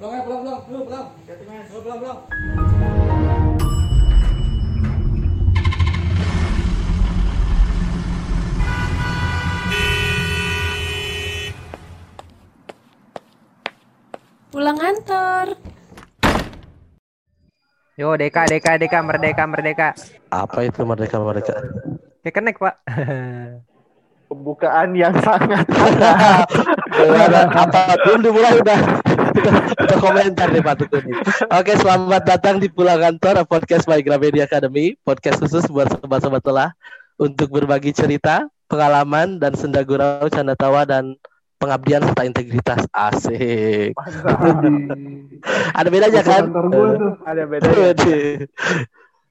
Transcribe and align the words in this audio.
Pulang 0.00 0.16
ya, 0.16 0.22
pulang, 0.24 0.40
pulang, 0.40 0.60
dulu 0.64 0.80
pulang. 0.88 1.06
Dulu 1.68 1.80
pulang, 1.84 1.98
pulang. 2.00 2.18
Pulang 14.48 14.76
kantor. 14.80 15.46
Yo, 18.00 18.16
Deka, 18.16 18.48
Deka, 18.48 18.80
Deka, 18.80 19.04
merdeka, 19.04 19.44
merdeka. 19.44 19.88
Apa 20.32 20.64
itu 20.64 20.80
merdeka 20.88 21.20
merdeka? 21.20 21.60
Kayak 22.24 22.34
kenek, 22.40 22.56
Pak. 22.56 22.74
Pembukaan 24.30 24.94
yang 24.94 25.10
sangat 25.26 25.66
Gimana? 26.94 27.50
apa 27.50 27.98
belum 27.98 28.22
dimulai 28.22 28.62
udah 28.62 28.78
udah 29.84 29.98
komentar 30.00 30.48
nih 30.52 30.62
Pak 30.62 30.88
nih. 30.90 31.16
Oke, 31.48 31.72
selamat 31.78 32.22
datang 32.26 32.56
di 32.60 32.68
Pulang 32.68 33.00
Kantor 33.00 33.44
podcast 33.48 33.88
by 33.88 34.04
Gramedia 34.04 34.44
Academy, 34.44 34.96
podcast 35.00 35.40
khusus 35.40 35.64
buat 35.72 35.88
sobat-sobat 35.88 36.42
telah 36.44 36.68
untuk 37.16 37.48
berbagi 37.52 37.92
cerita, 37.92 38.48
pengalaman 38.68 39.40
dan 39.40 39.56
senda 39.56 39.84
gurau, 39.84 40.28
canda 40.28 40.56
tawa 40.56 40.84
dan 40.84 41.16
pengabdian 41.60 42.04
serta 42.04 42.24
integritas. 42.24 42.84
Asik. 42.92 43.96
Ada 45.76 45.88
bedanya 45.88 46.22
kan? 46.24 46.44
Ada 47.24 47.42
bedanya. 47.48 48.18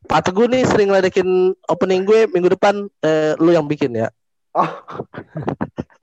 Pak 0.10 0.22
Teguh 0.26 0.50
nih 0.50 0.66
sering 0.66 0.90
ledekin 0.90 1.54
opening 1.70 2.02
gue 2.02 2.26
minggu 2.34 2.50
depan 2.58 2.90
eh, 3.06 3.38
lu 3.38 3.54
yang 3.54 3.70
bikin 3.70 3.94
ya. 3.94 4.10
Oh. 4.58 4.66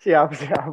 siap, 0.00 0.32
siap. 0.32 0.72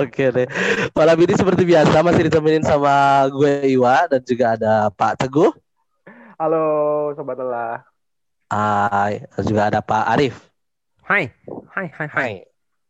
Oke 0.00 0.24
deh. 0.30 0.46
Malam 0.92 1.16
ini 1.24 1.34
seperti 1.34 1.62
biasa 1.64 2.04
masih 2.04 2.28
ditemenin 2.28 2.64
sama 2.64 3.24
gue 3.32 3.72
Iwa 3.72 4.04
dan 4.06 4.20
juga 4.22 4.54
ada 4.54 4.92
Pak 4.92 5.24
Teguh. 5.24 5.52
Halo 6.36 7.10
sobat 7.16 7.40
lelah. 7.40 7.80
Hai, 8.52 9.24
dan 9.32 9.42
juga 9.48 9.62
ada 9.72 9.80
Pak 9.80 10.04
Arif. 10.12 10.36
Hai, 11.02 11.32
hai, 11.72 11.86
hai, 11.90 12.08
hai. 12.12 12.32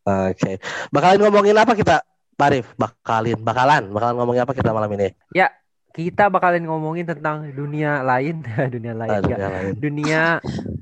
Oke. 0.04 0.58
Bakalan 0.90 1.22
ngomongin 1.22 1.56
apa 1.56 1.72
kita? 1.72 2.02
Pak 2.36 2.46
Arif, 2.52 2.66
bakalin, 2.76 3.40
bakalan, 3.40 3.88
bakalan 3.88 4.14
ngomongin 4.20 4.42
apa 4.44 4.52
kita 4.52 4.74
malam 4.74 4.92
ini? 4.92 5.14
Ya, 5.32 5.48
kita 5.96 6.28
bakalan 6.28 6.60
ngomongin 6.68 7.08
tentang 7.08 7.48
dunia 7.56 8.04
lain, 8.04 8.44
dunia 8.74 8.92
lain. 8.92 9.10
Ah, 9.16 9.20
enggak. 9.24 9.38
dunia 9.38 9.48
lain. 9.48 9.72
Dunia 9.80 10.22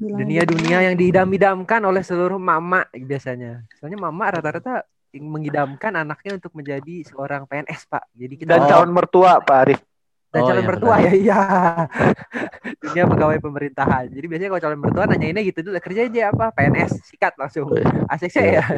dunia-dunia 0.05 0.79
yang 0.91 0.95
diidam-idamkan 0.99 1.81
oleh 1.87 2.03
seluruh 2.03 2.41
mama 2.43 2.83
biasanya. 2.91 3.63
Soalnya 3.79 3.99
mama 4.03 4.35
rata-rata 4.35 4.83
mengidamkan 5.17 5.93
anaknya 5.95 6.37
untuk 6.37 6.51
menjadi 6.53 7.05
seorang 7.05 7.45
PNS, 7.45 7.87
Pak. 7.87 8.05
Jadi 8.13 8.35
kita 8.37 8.51
Dan 8.51 8.61
Oh. 8.61 8.69
calon 8.69 8.91
mertua 8.91 9.39
Pak 9.39 9.59
Arif. 9.61 9.81
dan 10.29 10.43
Oh, 10.43 10.47
calon 10.51 10.59
iya, 10.59 10.67
mertua 10.67 10.95
benar. 10.97 11.07
ya 11.07 11.13
iya. 11.23 11.39
dunia 12.77 13.05
pegawai 13.07 13.39
pemerintahan. 13.39 14.05
Jadi 14.11 14.27
biasanya 14.27 14.51
kalau 14.51 14.63
calon 14.63 14.81
mertua 14.83 15.05
nanyainnya 15.07 15.43
gitu 15.43 15.63
dulu, 15.63 15.79
kerja 15.79 16.01
aja 16.05 16.23
apa? 16.29 16.51
PNS, 16.51 16.91
sikat 17.07 17.39
langsung. 17.39 17.71
Oh, 17.71 17.79
iya. 17.79 17.87
Asik 18.09 18.31
sih 18.31 18.43
ya. 18.53 18.65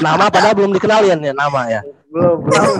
Nama 0.00 0.28
padahal 0.28 0.54
belum 0.54 0.72
dikenalin 0.72 1.18
ya 1.22 1.32
nama 1.32 1.60
ya. 1.66 1.80
Belum, 2.12 2.44
belum. 2.44 2.74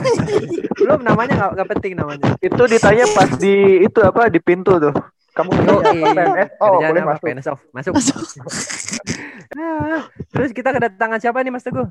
Belum 0.77 1.00
namanya 1.00 1.48
nggak 1.53 1.69
penting 1.73 1.97
namanya. 1.97 2.36
itu 2.39 2.62
ditanya 2.67 3.05
pas 3.11 3.30
di 3.33 3.55
itu 3.80 4.00
apa 4.03 4.28
di 4.28 4.39
pintu 4.39 4.77
tuh. 4.77 4.92
Kamu 5.33 5.48
kerja 5.48 5.70
apa 5.72 5.88
PNS? 5.88 6.48
Oh, 6.61 6.69
Kerjaan 6.77 6.91
boleh 6.92 7.02
apa? 7.02 7.11
masuk. 7.11 7.25
PNS 7.25 7.47
off. 7.48 7.61
Masuk. 7.70 7.92
Ah, 9.52 10.08
Terus 10.33 10.48
kita 10.50 10.72
kedatangan 10.72 11.20
siapa 11.20 11.44
nih 11.44 11.52
Mas 11.52 11.61
Teguh? 11.61 11.84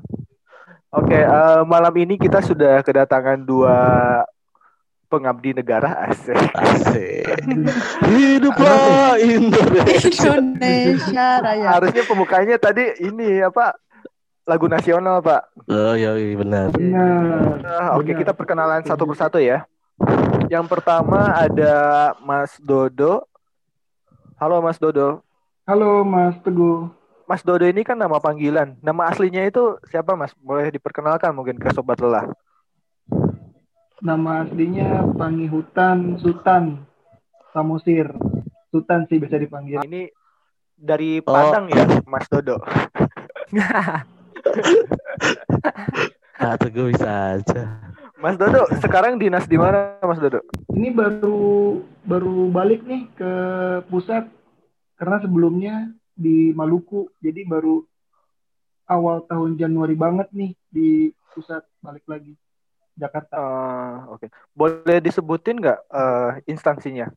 Oke, 0.90 1.14
eh, 1.14 1.62
malam 1.62 1.94
ini 1.94 2.18
kita 2.18 2.42
sudah 2.42 2.82
kedatangan 2.82 3.38
dua 3.38 3.78
pengabdi 5.06 5.54
negara 5.54 6.10
asik. 6.10 6.34
Asik. 6.52 7.22
Hiduplah 8.02 9.14
Indonesia. 9.16 10.34
Indonesia 10.34 11.26
Raya. 11.38 11.68
Harusnya 11.70 12.02
pembukanya 12.02 12.56
tadi 12.58 12.82
ini 12.98 13.38
apa? 13.40 13.78
Lagu 14.42 14.66
nasional, 14.66 15.22
Pak. 15.22 15.42
Oh 15.70 15.94
iya 15.94 16.18
iya, 16.18 16.34
benar. 16.34 16.74
Benar. 16.74 17.62
Nah, 17.62 17.88
Oke, 17.94 18.10
Benar. 18.10 18.18
kita 18.26 18.32
perkenalan 18.34 18.82
satu 18.82 19.06
persatu 19.06 19.38
ya. 19.38 19.62
Yang 20.50 20.66
pertama 20.66 21.30
ada 21.30 21.74
Mas 22.18 22.58
Dodo. 22.58 23.22
Halo 24.42 24.58
Mas 24.58 24.74
Dodo. 24.74 25.22
Halo 25.70 26.02
Mas 26.02 26.34
Teguh. 26.42 26.90
Mas 27.30 27.46
Dodo 27.46 27.62
ini 27.62 27.86
kan 27.86 27.94
nama 27.94 28.18
panggilan. 28.18 28.74
Nama 28.82 29.14
aslinya 29.14 29.46
itu 29.46 29.78
siapa 29.86 30.18
Mas? 30.18 30.34
Boleh 30.34 30.66
diperkenalkan 30.66 31.30
mungkin 31.30 31.62
ke 31.62 31.70
sobat 31.70 32.02
lelah. 32.02 32.26
Nama 34.02 34.42
aslinya 34.42 35.14
Pangihutan 35.14 36.18
Sultan 36.18 36.82
Samosir. 37.54 38.10
Sultan 38.74 39.06
sih 39.06 39.22
bisa 39.22 39.38
dipanggil. 39.38 39.78
Ini 39.86 40.10
dari 40.74 41.22
Oh. 41.22 41.30
Padang 41.30 41.70
ya, 41.70 41.86
Mas 42.10 42.26
Dodo. 42.26 42.58
Pak 46.34 46.54
Teguh 46.66 46.90
bisa 46.90 47.38
aja. 47.38 47.78
Mas 48.22 48.38
Dodo, 48.38 48.70
sekarang 48.78 49.18
dinas 49.18 49.50
di 49.50 49.58
mana, 49.58 49.98
Mas 49.98 50.22
Dodo? 50.22 50.46
Ini 50.70 50.94
baru 50.94 51.82
baru 52.06 52.54
balik 52.54 52.86
nih 52.86 53.10
ke 53.18 53.32
pusat 53.90 54.30
karena 54.94 55.18
sebelumnya 55.18 55.90
di 56.14 56.54
Maluku. 56.54 57.10
Jadi 57.18 57.42
baru 57.42 57.82
awal 58.86 59.26
tahun 59.26 59.58
Januari 59.58 59.98
banget 59.98 60.30
nih 60.30 60.54
di 60.70 61.10
pusat 61.34 61.66
balik 61.82 62.06
lagi 62.06 62.38
Jakarta. 62.94 63.34
Eh, 63.34 63.96
Oke, 64.14 64.30
boleh 64.54 65.02
disebutin 65.02 65.58
nggak 65.58 65.80
eh, 65.90 66.30
instansinya? 66.46 67.10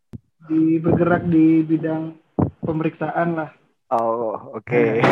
Di 0.49 0.81
bergerak 0.81 1.29
di 1.29 1.61
bidang 1.69 2.17
pemeriksaan 2.65 3.37
lah. 3.37 3.53
Oh, 3.93 4.57
oke. 4.57 5.05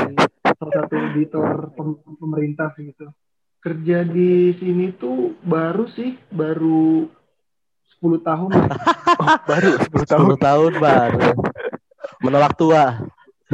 salah 0.58 0.74
satu 0.74 0.96
auditor 0.98 1.70
pem- 1.78 2.02
pemerintah 2.18 2.74
gitu. 2.82 3.14
Kerja 3.64 4.04
di 4.04 4.52
sini 4.60 4.92
tuh 4.92 5.40
baru 5.40 5.88
sih, 5.96 6.20
baru 6.28 7.08
10 8.04 8.20
tahun. 8.20 8.52
Oh, 9.14 9.30
baru 9.46 9.78
10 9.78 10.10
tahun. 10.10 10.28
10 10.36 10.48
tahun 10.50 10.72
baru. 10.82 11.38
Menolak 12.20 12.58
tua. 12.58 12.98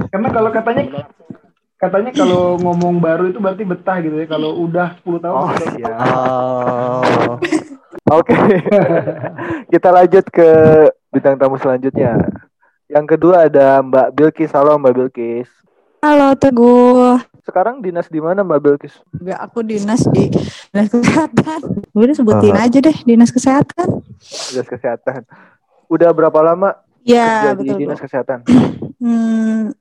Karena 0.07 0.31
kalau 0.31 0.49
katanya 0.55 1.03
katanya 1.75 2.11
kalau 2.15 2.55
ngomong 2.63 2.97
baru 3.03 3.27
itu 3.29 3.37
berarti 3.43 3.67
betah 3.67 3.99
gitu 4.01 4.17
ya. 4.17 4.25
Kalau 4.25 4.55
udah 4.55 4.97
10 5.03 5.19
tahun 5.19 5.35
Oh, 5.35 5.51
siap. 5.53 5.99
Oh. 5.99 7.37
Oke. 8.17 8.33
Kita 9.75 9.93
lanjut 9.93 10.25
ke 10.31 10.49
bintang 11.11 11.37
tamu 11.37 11.59
selanjutnya. 11.61 12.17
Yang 12.89 13.05
kedua 13.13 13.51
ada 13.51 13.83
Mbak 13.85 14.07
Bilkis. 14.15 14.55
Halo 14.55 14.79
Mbak 14.79 14.93
Bilkis. 14.95 15.49
Halo 16.01 16.33
Teguh. 16.33 17.19
Sekarang 17.49 17.81
dinas 17.81 18.05
di 18.05 18.21
mana 18.21 18.45
Mbak 18.45 18.59
Bilkis? 18.61 18.93
Enggak, 19.17 19.39
aku 19.41 19.65
dinas 19.65 20.05
di 20.07 20.29
dinas 20.69 20.85
kesehatan. 20.87 21.59
Udah 21.91 22.13
sebutin 22.13 22.53
Aha. 22.53 22.69
aja 22.69 22.77
deh 22.77 22.93
dinas 23.01 23.33
kesehatan. 23.33 24.05
Dinas 24.53 24.69
kesehatan. 24.69 25.25
Udah 25.89 26.13
berapa 26.13 26.37
lama 26.39 26.77
Ya 27.01 27.49
kerja 27.49 27.49
di 27.57 27.65
betul. 27.65 27.77
dinas 27.81 27.97
Bu. 27.97 28.05
kesehatan? 28.05 28.39
Hmm, 28.99 29.71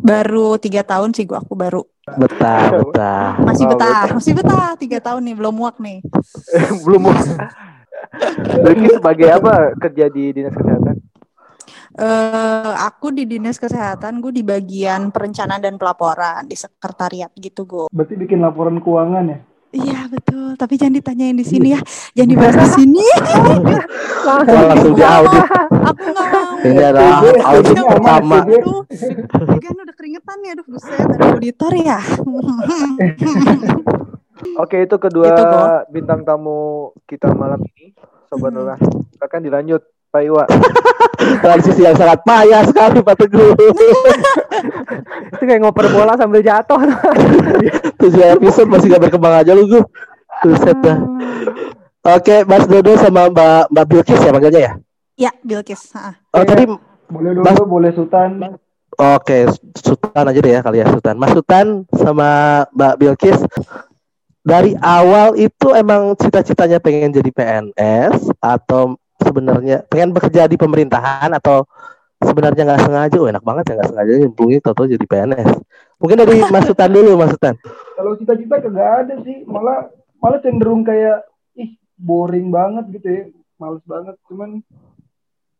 baru 0.00 0.56
tiga 0.56 0.80
tahun 0.80 1.12
sih 1.12 1.22
gua 1.22 1.44
aku 1.44 1.52
baru 1.52 1.84
Betah, 2.08 2.72
betah. 2.72 3.36
masih 3.38 3.68
Oh, 3.68 3.76
betah 3.76 3.92
betah. 4.00 4.14
masih 4.16 4.32
betah 4.32 4.72
tiga 4.74 4.98
tahun 4.98 5.20
nih 5.20 5.36
belum 5.36 5.52
muak 5.52 5.76
nih 5.76 6.00
Belum. 6.84 7.04
Bilkis 8.64 8.96
sebagai 8.96 9.28
apa 9.28 9.76
kerja 9.76 10.08
di 10.08 10.32
dinas 10.32 10.56
kesehatan? 10.56 10.96
Eh 11.94 12.72
aku 12.76 13.10
di 13.10 13.22
dinas 13.24 13.54
kesehatan 13.54 14.18
gue 14.18 14.32
di 14.32 14.42
bagian 14.42 15.08
perencanaan 15.08 15.60
dan 15.60 15.74
pelaporan 15.74 16.42
di 16.42 16.54
sekretariat 16.54 17.30
gitu 17.34 17.62
gue 17.64 17.86
berarti 17.88 18.14
bikin 18.16 18.38
laporan 18.38 18.78
keuangan 18.78 19.24
ya. 19.24 19.38
iya 19.72 20.00
betul 20.06 20.54
tapi 20.54 20.74
jangan 20.74 20.94
ditanyain 20.96 21.34
di 21.34 21.42
sini 21.42 21.70
ya 21.70 21.80
jangan 22.12 22.30
dibahas 22.30 22.56
di 22.56 22.68
sini 22.76 23.06
Oh, 24.24 24.40
langsung 24.48 24.96
di 24.96 25.04
audit. 25.04 25.44
aku 25.68 26.02
nggak 26.08 26.26
mau 26.26 26.56
Ini 26.64 26.80
adalah 26.82 27.20
audit 27.44 27.76
pertama. 27.76 28.36
Kan 29.60 29.76
udah 29.76 29.94
keringetan 29.94 30.36
nih, 30.40 30.56
aduh 30.56 30.64
buset, 30.64 30.96
ada 30.96 31.24
auditor 31.30 31.72
ya. 31.76 32.00
Oke, 34.56 34.76
itu 34.80 34.96
kedua 34.96 35.28
Itu, 35.28 35.42
Bo. 35.42 35.60
bintang 35.90 36.20
tamu 36.22 36.58
kita 37.04 37.32
malam 37.32 37.60
ini. 37.68 37.92
Sobat 38.26 38.50
Hmm. 38.50 38.64
Lelah. 38.64 38.78
Akan 39.20 39.40
dilanjut, 39.40 39.84
Pak 40.14 40.22
Iwa. 40.22 40.44
Transisi 41.42 41.82
yang 41.82 41.98
sangat 41.98 42.22
payah 42.22 42.62
sekali 42.62 43.02
Pak 43.02 43.16
Teguh. 43.18 43.50
Itu 45.34 45.42
kayak 45.42 45.60
ngoper 45.60 45.90
bola 45.90 46.14
sambil 46.14 46.38
jatuh. 46.38 46.78
Tujuh 48.00 48.22
episode 48.38 48.70
masih 48.70 48.94
gak 48.94 49.10
berkembang 49.10 49.42
aja 49.42 49.50
lu 49.50 49.66
gue. 49.66 49.82
Buset 50.46 50.78
dah. 50.78 50.98
Oke, 52.04 52.44
Mas 52.46 52.68
Dodo 52.68 52.94
sama 52.94 53.26
Mbak 53.26 53.74
Mbak 53.74 53.84
Bilkis 53.90 54.20
ya 54.20 54.30
panggilnya 54.30 54.60
ya? 54.60 54.72
ya, 55.16 55.30
Bilkis. 55.40 55.90
ha. 55.96 56.14
Oh 56.30 56.44
tadi 56.44 56.68
Boleh 57.08 57.30
dulu, 57.34 57.42
Mas- 57.42 57.64
boleh 57.66 57.90
Sultan. 57.96 58.30
Oke, 58.94 59.50
Sultan 59.74 60.30
aja 60.30 60.38
deh 60.38 60.52
ya 60.52 60.60
kali 60.62 60.78
ya 60.78 60.86
Sultan. 60.86 61.16
Mas 61.18 61.34
Sultan 61.34 61.88
sama 61.90 62.62
Mbak 62.70 62.94
Bilkis 63.00 63.40
dari 64.44 64.76
awal 64.76 65.34
itu 65.34 65.72
emang 65.72 66.12
cita-citanya 66.14 66.76
pengen 66.76 67.10
jadi 67.10 67.30
PNS 67.32 68.28
atau 68.38 69.00
sebenarnya 69.24 69.76
pengen 69.88 70.12
bekerja 70.12 70.44
di 70.44 70.60
pemerintahan 70.60 71.32
atau 71.32 71.64
sebenarnya 72.24 72.62
nggak 72.64 72.82
sengaja, 72.84 73.16
oh, 73.20 73.28
enak 73.28 73.44
banget 73.44 73.64
ya 73.68 73.72
nggak 73.80 73.90
sengaja 73.90 74.12
nyemplungin 74.20 74.60
toto 74.62 74.82
jadi 74.88 75.04
PNS. 75.04 75.50
Mungkin 76.00 76.16
dari 76.20 76.36
masukan 76.54 76.90
dulu, 76.90 77.10
masukan. 77.18 77.54
Kalau 77.96 78.12
cita-cita 78.20 78.56
kagak 78.60 78.90
ada 79.06 79.14
sih, 79.22 79.44
malah 79.44 79.88
malah 80.20 80.38
cenderung 80.40 80.86
kayak 80.86 81.24
ih 81.56 81.76
boring 81.96 82.48
banget 82.48 82.84
gitu 83.00 83.08
ya, 83.08 83.22
males 83.60 83.84
banget. 83.84 84.16
Cuman 84.28 84.64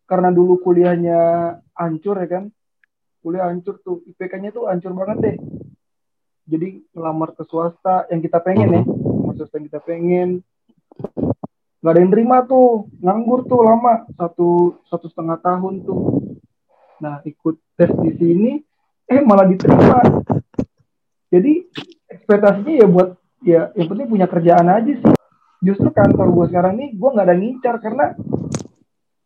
karena 0.05 0.29
dulu 0.33 0.61
kuliahnya 0.61 1.21
hancur 1.77 2.17
ya 2.21 2.29
kan, 2.29 2.45
kuliah 3.25 3.49
hancur 3.49 3.81
tuh, 3.81 4.05
IPK-nya 4.05 4.53
tuh 4.53 4.69
hancur 4.69 4.93
banget 4.93 5.19
deh. 5.21 5.37
Jadi 6.45 6.85
ngelamar 6.93 7.33
ke 7.33 7.45
swasta 7.49 8.05
yang 8.13 8.21
kita 8.21 8.37
pengen 8.45 8.69
ya, 8.69 8.83
swasta 9.33 9.57
yang 9.57 9.67
kita 9.73 9.81
pengen. 9.81 10.45
Gak 11.85 11.93
ada 11.93 12.01
yang 12.01 12.13
terima 12.17 12.41
tuh, 12.49 12.89
nganggur 13.05 13.45
tuh 13.45 13.61
lama 13.61 14.09
satu 14.17 14.81
satu 14.89 15.05
setengah 15.13 15.37
tahun 15.37 15.85
tuh. 15.85 16.01
Nah 16.97 17.21
ikut 17.29 17.61
tes 17.77 17.93
di 18.01 18.11
sini, 18.17 18.53
eh 19.05 19.21
malah 19.21 19.45
diterima. 19.45 20.01
Jadi 21.29 21.61
ekspektasinya 22.09 22.73
ya 22.81 22.87
buat 22.89 23.09
ya 23.45 23.69
yang 23.77 23.93
penting 23.93 24.09
punya 24.09 24.25
kerjaan 24.25 24.65
aja 24.65 24.97
sih. 24.97 25.13
Justru 25.61 25.93
kantor 25.93 26.33
gue 26.33 26.45
sekarang 26.57 26.73
nih 26.81 26.97
gue 26.97 27.11
nggak 27.13 27.27
ada 27.29 27.37
ngincar 27.37 27.77
karena 27.85 28.17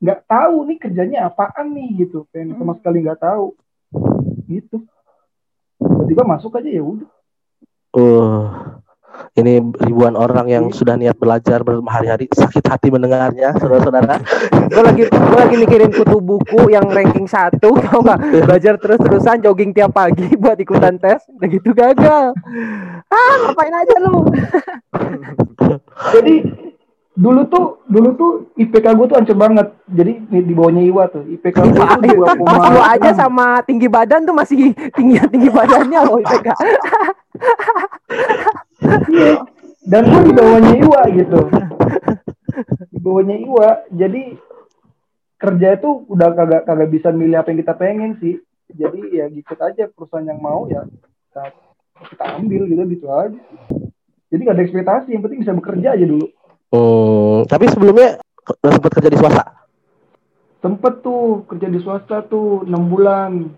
nggak 0.03 0.21
tahu 0.27 0.57
nih 0.67 0.79
kerjanya 0.83 1.19
apaan 1.31 1.71
nih 1.79 2.07
gitu, 2.07 2.27
pengen 2.35 2.59
sama 2.59 2.75
sekali 2.75 3.07
nggak 3.07 3.23
tahu 3.23 3.55
gitu. 4.51 4.83
Tiba-tiba 5.79 6.27
masuk 6.27 6.59
aja 6.59 6.71
ya 6.75 6.83
udah. 6.83 7.11
Uh, 7.95 8.47
ini 9.39 9.63
ribuan 9.83 10.19
orang 10.19 10.51
yang 10.51 10.65
sudah 10.75 10.99
niat 10.99 11.15
belajar 11.15 11.63
berhari-hari 11.63 12.27
sakit 12.31 12.65
hati 12.67 12.89
mendengarnya, 12.91 13.55
saudara-saudara. 13.59 14.19
gue 14.69 14.83
lagi 14.83 15.03
gue 15.07 15.39
lagi 15.39 15.57
mikirin 15.57 15.91
kutu 15.95 16.19
buku 16.19 16.75
yang 16.75 16.91
ranking 16.91 17.31
satu 17.31 17.79
tau 17.87 18.03
gak 18.03 18.19
belajar 18.19 18.75
terus 18.83 18.99
terusan 18.99 19.39
jogging 19.43 19.71
tiap 19.71 19.95
pagi 19.95 20.27
buat 20.43 20.59
ikutan 20.59 20.99
tes. 20.99 21.23
Udah 21.39 21.49
gitu 21.49 21.71
gagal. 21.71 22.35
Ah 23.09 23.35
ngapain 23.47 23.75
aja 23.75 23.97
lu? 24.03 24.27
Jadi 26.19 26.35
dulu 27.19 27.43
tuh 27.51 27.83
dulu 27.91 28.09
tuh 28.15 28.31
IPK 28.55 28.87
gue 28.95 29.07
tuh 29.07 29.17
hancur 29.19 29.37
banget. 29.39 29.67
Jadi 29.91 30.13
di, 30.31 30.39
di 30.51 30.55
bawahnya 30.55 30.83
Iwa 30.83 31.05
tuh. 31.11 31.23
IPK 31.27 31.57
gue 31.63 31.79
tuh 31.79 31.99
dua 32.15 32.35
Pas 32.43 32.65
lu 32.71 32.83
aja 32.83 33.11
sama 33.15 33.63
tinggi 33.67 33.87
badan 33.87 34.27
tuh 34.27 34.35
masih 34.35 34.75
tinggi 34.95 35.19
tinggi 35.31 35.51
badannya 35.51 36.01
loh 36.07 36.19
IPK 36.23 36.49
dan 39.91 40.03
gue 40.07 40.23
di 40.29 40.33
bawahnya 40.35 40.73
Iwa 40.79 41.03
gitu. 41.15 41.41
Di 42.93 42.99
bawahnya 43.01 43.37
Iwa. 43.41 43.69
Jadi 43.91 44.23
kerja 45.39 45.69
itu 45.79 45.91
udah 46.11 46.29
kagak 46.35 46.63
kagak 46.67 46.91
bisa 46.91 47.09
milih 47.15 47.39
apa 47.39 47.51
yang 47.55 47.61
kita 47.63 47.75
pengen 47.79 48.11
sih. 48.19 48.37
Jadi 48.69 49.17
ya 49.17 49.27
gitu 49.33 49.55
aja 49.57 49.89
perusahaan 49.89 50.29
yang 50.29 50.45
mau 50.45 50.69
ya 50.69 50.85
kita, 50.85 51.43
kita 52.13 52.25
ambil 52.37 52.63
gitu 52.69 52.83
gitu 52.93 53.07
aja. 53.09 53.41
Jadi 54.29 54.41
gak 54.45 54.57
ada 54.61 54.65
ekspektasi, 54.69 55.09
yang 55.17 55.25
penting 55.25 55.41
bisa 55.41 55.57
bekerja 55.57 55.97
aja 55.97 56.05
dulu. 56.05 56.29
Hmm, 56.69 57.49
tapi 57.49 57.65
sebelumnya 57.73 58.21
udah 58.45 58.73
sempat 58.77 58.93
kerja 59.01 59.09
di 59.09 59.17
swasta. 59.17 59.45
Sempet 60.61 60.95
tuh 61.01 61.49
kerja 61.49 61.69
di 61.73 61.81
swasta 61.81 62.17
tuh 62.29 62.69
6 62.69 62.93
bulan. 62.93 63.49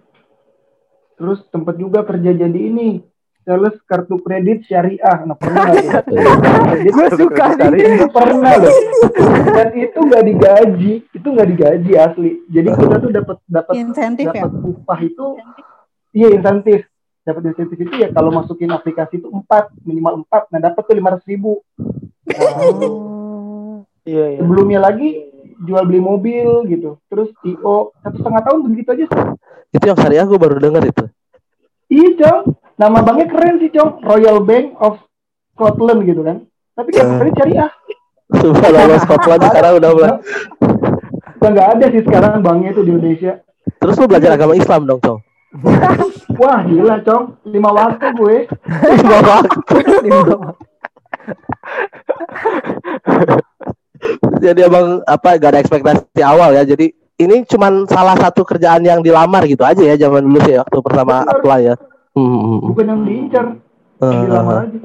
Terus 1.18 1.42
sempet 1.50 1.74
juga 1.74 2.06
kerja 2.06 2.30
jadi 2.32 2.54
ini 2.54 3.02
sales 3.40 3.76
kartu 3.88 4.20
kredit 4.20 4.62
syariah. 4.68 5.24
Nah 5.24 5.36
pernah 5.36 5.72
gue 6.84 7.06
suka. 7.16 7.44
Itu 7.72 8.06
pernah 8.12 8.52
loh. 8.56 8.74
Dan 9.50 9.68
itu 9.74 9.98
nggak 9.98 10.24
digaji, 10.24 10.92
itu 11.08 11.26
nggak 11.26 11.48
digaji 11.56 11.92
asli. 11.96 12.30
Jadi 12.46 12.68
kita 12.70 12.96
tuh 13.00 13.10
dapat 13.10 13.36
dapat 13.48 13.72
Insentif 13.76 14.26
ya? 14.30 14.44
dapat 14.44 14.52
upah 14.62 15.00
itu, 15.00 15.26
iya 16.12 16.28
insentif. 16.30 16.86
Dapat 17.20 17.52
insentif 17.52 17.76
itu 17.76 17.94
ya 17.96 18.08
kalau 18.10 18.32
masukin 18.32 18.70
aplikasi 18.70 19.20
itu 19.20 19.28
empat 19.28 19.72
minimal 19.82 20.24
empat. 20.24 20.48
Nah 20.52 20.60
dapat 20.60 20.82
tuh 20.82 20.94
lima 20.96 21.16
ratus 21.16 21.26
ribu. 21.26 21.60
Nah, 22.26 23.84
Iya, 24.00 24.24
iya. 24.32 24.38
sebelumnya 24.40 24.80
lagi 24.80 25.28
jual 25.60 25.84
beli 25.84 26.00
mobil 26.00 26.64
gitu. 26.66 26.96
Terus 27.06 27.28
IO 27.44 27.92
satu 28.00 28.16
setengah 28.16 28.42
tahun 28.42 28.58
begitu 28.64 28.88
aja. 28.96 29.06
Itu 29.70 29.84
yang 29.84 29.98
syariah 30.00 30.24
gue 30.24 30.40
baru 30.40 30.56
dengar 30.56 30.82
itu. 30.82 31.04
Iya, 31.92 32.08
Cong. 32.16 32.44
Nama 32.80 32.98
banknya 33.04 33.26
keren 33.28 33.60
sih, 33.60 33.68
Cong. 33.68 34.00
Royal 34.00 34.40
Bank 34.40 34.72
of 34.80 34.96
Scotland 35.52 36.08
gitu 36.08 36.24
kan. 36.24 36.48
Tapi 36.72 36.88
kan 36.96 37.20
Eh. 37.20 37.32
syariah. 37.36 37.70
Lolos 38.40 39.02
Scotland 39.04 39.42
sekarang 39.44 39.72
udah 39.76 39.90
mulai. 39.92 40.10
Udah 41.36 41.50
nggak 41.52 41.68
ada 41.76 41.86
sih 41.92 42.02
sekarang 42.08 42.40
banknya 42.40 42.72
itu 42.72 42.80
di 42.80 42.90
Indonesia. 42.96 43.32
Terus 43.76 44.00
lu 44.00 44.08
belajar 44.08 44.32
agama 44.32 44.56
Islam 44.56 44.88
dong, 44.88 45.00
Cong. 45.04 45.20
Wah, 46.40 46.64
gila, 46.64 46.96
Cong. 47.04 47.36
Lima 47.44 47.68
waktu 47.68 48.06
gue. 48.16 48.36
Lima 48.96 49.18
waktu. 49.20 49.76
Jadi 54.40 54.60
abang 54.64 55.04
apa 55.04 55.36
gak 55.36 55.50
ada 55.52 55.60
ekspektasi 55.60 56.24
awal 56.24 56.56
ya. 56.56 56.64
Jadi 56.64 56.88
ini 57.20 57.44
cuman 57.44 57.84
salah 57.84 58.16
satu 58.16 58.48
kerjaan 58.48 58.80
yang 58.80 59.04
dilamar 59.04 59.44
gitu 59.44 59.60
aja 59.60 59.84
ya 59.84 60.00
zaman 60.00 60.24
dulu 60.24 60.40
sih 60.40 60.56
waktu 60.56 60.78
pertama 60.80 61.20
apply 61.28 61.60
ya. 61.68 61.76
Hmm, 62.20 62.28
hmm, 62.28 62.44
hmm. 62.44 62.60
Bukan 62.68 62.84
yang 62.84 63.00
diincar. 63.08 63.46
Eh, 64.00 64.12
Dilamar 64.12 64.56
aja. 64.68 64.78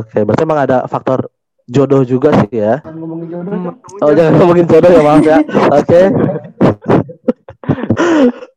Oke, 0.00 0.18
berarti 0.24 0.42
emang 0.44 0.60
ada 0.64 0.78
faktor 0.88 1.28
jodoh 1.68 2.04
juga 2.04 2.32
sih 2.44 2.60
ya. 2.60 2.80
Jangan 2.80 2.96
ngomongin 3.00 3.28
jodoh, 3.32 3.52
Cong. 3.52 3.76
Oh 4.04 4.10
jangan 4.12 4.32
ngomongin 4.40 4.66
jodoh 4.68 4.90
ya 4.92 5.00
maaf 5.04 5.24
ya. 5.24 5.38
Oke. 5.72 6.00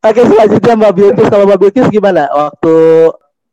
Oke 0.04 0.20
selanjutnya 0.24 0.74
Mbak 0.76 0.92
Bilkis 0.96 1.28
kalau 1.32 1.44
Mbak 1.48 1.58
Bilkis 1.64 1.88
gimana 1.88 2.28
waktu 2.28 2.76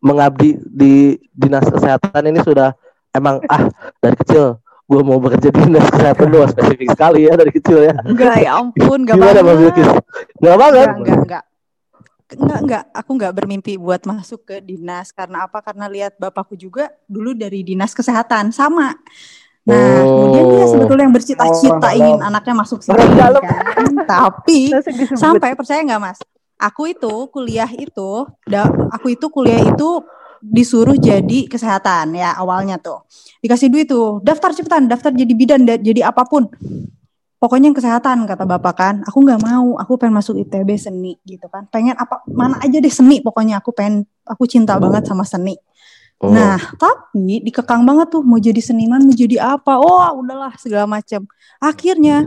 mengabdi 0.04 0.60
di 0.68 1.16
dinas 1.32 1.66
kesehatan 1.66 2.28
ini 2.28 2.44
sudah 2.44 2.76
emang 3.16 3.40
ah 3.48 3.72
dari 4.04 4.16
kecil 4.20 4.60
gue 4.86 5.02
mau 5.02 5.18
bekerja 5.18 5.50
di 5.50 5.60
dinas 5.66 5.88
kesehatan 5.90 6.30
lu 6.30 6.46
spesifik 6.46 6.92
sekali 6.92 7.26
ya 7.26 7.34
dari 7.40 7.52
kecil 7.56 7.80
ya. 7.88 7.94
Enggak 8.04 8.36
ya 8.44 8.52
ampun, 8.60 9.08
enggak 9.08 9.16
Gimana 9.16 9.32
Mbak 9.32 9.44
banget. 9.44 9.60
Bilkis? 9.64 9.90
Enggak 10.44 10.58
banget. 10.60 10.90
Enggak, 10.92 11.00
enggak, 11.00 11.18
enggak. 11.24 11.44
Enggak, 12.36 12.60
enggak. 12.62 12.84
Aku 12.92 13.10
enggak 13.14 13.34
bermimpi 13.34 13.74
buat 13.76 14.04
masuk 14.04 14.46
ke 14.46 14.56
dinas. 14.60 15.10
Karena 15.10 15.44
apa? 15.44 15.60
Karena 15.60 15.88
lihat 15.88 16.16
bapakku 16.16 16.54
juga 16.54 16.92
dulu 17.06 17.32
dari 17.32 17.62
dinas 17.62 17.92
kesehatan. 17.92 18.52
Sama. 18.52 18.94
Nah, 19.66 20.02
kemudian 20.02 20.46
dia 20.46 20.62
Oh. 20.62 20.72
sebetulnya 20.72 21.04
yang 21.04 21.16
bercita-cita 21.16 21.74
Orang 21.82 21.98
ingin 21.98 22.16
dalam. 22.16 22.30
anaknya 22.30 22.54
masuk 22.54 22.80
sini. 22.80 23.02
Dalam. 23.18 23.42
kan. 23.42 23.64
Tapi 24.14 24.60
sampai 25.12 25.58
percaya 25.58 25.82
nggak 25.82 25.98
mas? 26.00 26.20
Aku 26.56 26.88
itu 26.88 27.12
kuliah 27.30 27.68
itu, 27.68 28.12
aku 28.88 29.08
itu 29.12 29.26
kuliah 29.28 29.60
itu 29.60 30.00
disuruh 30.40 30.94
jadi 30.94 31.50
kesehatan 31.50 32.14
ya 32.14 32.38
awalnya 32.38 32.78
tuh 32.78 33.02
dikasih 33.42 33.66
duit 33.66 33.90
tuh 33.90 34.22
daftar 34.22 34.54
cepetan 34.54 34.86
daftar 34.86 35.10
jadi 35.10 35.34
bidan 35.34 35.66
da- 35.66 35.82
jadi 35.82 36.06
apa 36.06 36.22
pun 36.22 36.46
pokoknya 37.38 37.72
yang 37.72 37.78
kesehatan 37.78 38.26
kata 38.26 38.44
bapak 38.48 38.74
kan 38.76 38.96
aku 39.04 39.22
nggak 39.22 39.42
mau 39.44 39.76
aku 39.78 40.00
pengen 40.00 40.18
masuk 40.20 40.40
ITB 40.40 40.70
seni 40.80 41.20
gitu 41.28 41.46
kan 41.52 41.68
pengen 41.70 41.94
apa 42.00 42.24
mana 42.30 42.58
aja 42.64 42.80
deh 42.80 42.92
seni 42.92 43.20
pokoknya 43.20 43.60
aku 43.60 43.76
pengen 43.76 44.08
aku 44.24 44.48
cinta 44.48 44.80
banget 44.80 45.06
sama 45.06 45.24
seni 45.28 45.58
Hmm. 46.16 46.32
Nah, 46.32 46.56
tapi 46.80 47.44
dikekang 47.44 47.84
banget 47.84 48.08
tuh 48.08 48.24
mau 48.24 48.40
jadi 48.40 48.64
seniman, 48.64 49.04
mau 49.04 49.12
jadi 49.12 49.36
apa? 49.60 49.76
Oh, 49.76 50.24
udahlah 50.24 50.56
segala 50.56 50.88
macam. 50.88 51.28
Akhirnya 51.60 52.24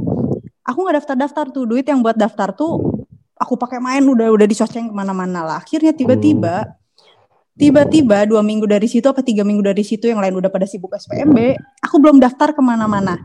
aku 0.60 0.78
nggak 0.84 0.96
daftar-daftar 1.00 1.44
tuh 1.48 1.64
duit 1.64 1.88
yang 1.88 2.04
buat 2.04 2.12
daftar 2.12 2.52
tuh 2.52 3.00
aku 3.38 3.56
pakai 3.56 3.80
main 3.80 4.04
udah 4.04 4.28
udah 4.28 4.44
dicoceng 4.44 4.92
ke 4.92 4.94
mana-mana 4.94 5.40
lah. 5.40 5.56
Akhirnya 5.64 5.96
tiba-tiba 5.96 6.68
tiba-tiba 7.56 8.28
dua 8.28 8.44
minggu 8.44 8.68
dari 8.68 8.86
situ 8.86 9.08
apa 9.08 9.24
tiga 9.24 9.42
minggu 9.42 9.64
dari 9.64 9.82
situ 9.82 10.06
yang 10.06 10.20
lain 10.20 10.36
udah 10.36 10.52
pada 10.52 10.68
sibuk 10.68 10.92
SPMB, 10.92 11.56
aku 11.80 11.96
belum 11.96 12.20
daftar 12.20 12.52
ke 12.52 12.60
mana-mana. 12.60 13.16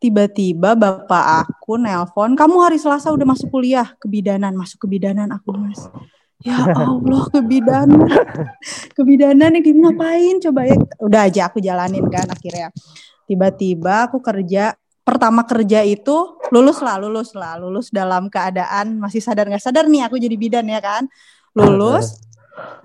Tiba-tiba 0.00 0.72
bapak 0.72 1.44
aku 1.44 1.76
nelpon, 1.76 2.32
kamu 2.32 2.56
hari 2.64 2.80
Selasa 2.80 3.12
udah 3.12 3.36
masuk 3.36 3.52
kuliah 3.52 3.92
kebidanan, 4.00 4.56
masuk 4.56 4.88
kebidanan 4.88 5.28
aku 5.28 5.52
mas. 5.52 5.92
Ya 6.40 6.56
Allah 6.72 7.28
kebidanan, 7.28 8.08
kebidanan 8.96 9.60
ini 9.60 9.76
ngapain 9.76 10.40
coba 10.40 10.64
ya? 10.64 10.76
Udah 11.04 11.28
aja 11.28 11.52
aku 11.52 11.60
jalanin 11.60 12.08
kan 12.08 12.24
akhirnya. 12.32 12.72
Tiba-tiba 13.28 14.08
aku 14.08 14.24
kerja 14.24 14.72
pertama 15.04 15.44
kerja 15.44 15.84
itu 15.84 16.40
lulus 16.48 16.80
lah, 16.80 16.96
lulus 16.96 17.36
lah, 17.36 17.60
lulus 17.60 17.92
dalam 17.92 18.32
keadaan 18.32 18.96
masih 18.96 19.20
sadar 19.20 19.52
nggak 19.52 19.60
sadar 19.60 19.84
nih 19.84 20.08
aku 20.08 20.16
jadi 20.16 20.32
bidan 20.40 20.64
ya 20.64 20.80
kan, 20.80 21.12
lulus, 21.52 22.24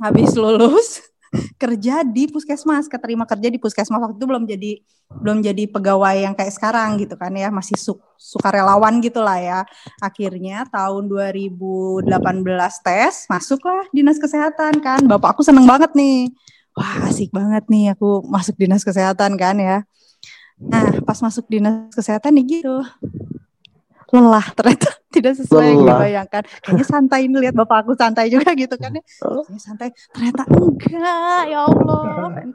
habis 0.04 0.36
lulus 0.36 1.00
kerja 1.56 2.04
di 2.04 2.28
puskesmas, 2.30 2.86
keterima 2.90 3.24
kerja 3.24 3.48
di 3.48 3.60
puskesmas 3.62 4.02
waktu 4.02 4.18
itu 4.18 4.28
belum 4.28 4.44
jadi 4.48 4.72
belum 5.22 5.38
jadi 5.46 5.64
pegawai 5.70 6.16
yang 6.26 6.34
kayak 6.34 6.54
sekarang 6.54 6.98
gitu 6.98 7.16
kan 7.16 7.32
ya, 7.34 7.54
masih 7.54 7.78
su 7.78 7.94
sukarelawan 8.18 9.00
gitulah 9.00 9.38
ya. 9.38 9.60
Akhirnya 10.02 10.66
tahun 10.70 11.08
2018 11.08 12.10
tes 12.82 13.30
masuklah 13.30 13.86
dinas 13.94 14.18
kesehatan 14.18 14.82
kan, 14.82 15.02
bapak 15.06 15.38
aku 15.38 15.42
seneng 15.46 15.66
banget 15.70 15.94
nih. 15.94 16.32
wah 16.76 17.08
asik 17.08 17.32
banget 17.32 17.64
nih 17.72 17.96
aku 17.96 18.20
masuk 18.28 18.60
dinas 18.60 18.84
kesehatan 18.84 19.40
kan 19.40 19.56
ya. 19.56 19.88
Nah 20.60 21.00
pas 21.08 21.16
masuk 21.24 21.48
dinas 21.48 21.88
kesehatan 21.96 22.36
nih 22.36 22.60
gitu 22.60 22.84
lelah 24.22 24.48
ternyata 24.56 24.90
tidak 25.16 25.34
sesuai 25.40 25.64
yang 25.64 25.80
Lelah. 25.80 25.96
dibayangkan. 25.96 26.44
Kayaknya 26.60 26.86
santai 26.86 27.20
ini 27.32 27.36
lihat 27.40 27.56
bapak 27.56 27.78
aku 27.88 27.96
santai 27.96 28.28
juga 28.28 28.52
gitu 28.52 28.76
kan 28.76 28.92
ya. 28.92 29.04
Kayaknya 29.24 29.62
santai 29.64 29.90
ternyata 30.12 30.44
enggak 30.52 31.42
ya 31.48 31.60
Allah. 31.64 32.04
Kan 32.36 32.50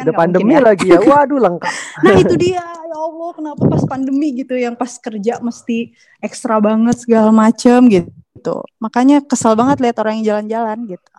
nggak 0.08 0.16
pandemi 0.16 0.56
mungkin 0.56 0.64
ya. 0.64 0.68
lagi 0.72 0.86
ya. 0.88 1.00
Waduh 1.04 1.38
lengkap. 1.38 1.72
Nah 2.04 2.14
itu 2.16 2.34
dia 2.40 2.64
ya 2.64 2.96
Allah 2.96 3.30
kenapa 3.36 3.62
pas 3.68 3.82
pandemi 3.84 4.28
gitu 4.32 4.56
yang 4.56 4.74
pas 4.74 4.92
kerja 4.96 5.38
mesti 5.44 5.92
ekstra 6.24 6.56
banget 6.58 6.96
segala 7.04 7.28
macem 7.28 7.84
gitu. 7.92 8.64
Makanya 8.80 9.20
kesel 9.20 9.52
banget 9.52 9.84
lihat 9.84 9.96
orang 10.00 10.24
yang 10.24 10.40
jalan-jalan 10.40 10.96
gitu. 10.96 11.10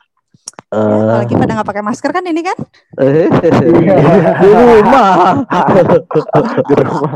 Ya, 0.71 0.79
Eh, 0.79 0.87
apalagi 1.03 1.33
pada 1.35 1.51
nggak 1.51 1.67
pakai 1.67 1.83
masker 1.83 2.11
kan 2.11 2.23
ini 2.23 2.41
kan? 2.41 2.55
eh, 2.95 3.27
di 3.27 4.47
rumah. 4.47 5.43
Di 6.63 6.73
rumah. 6.79 7.11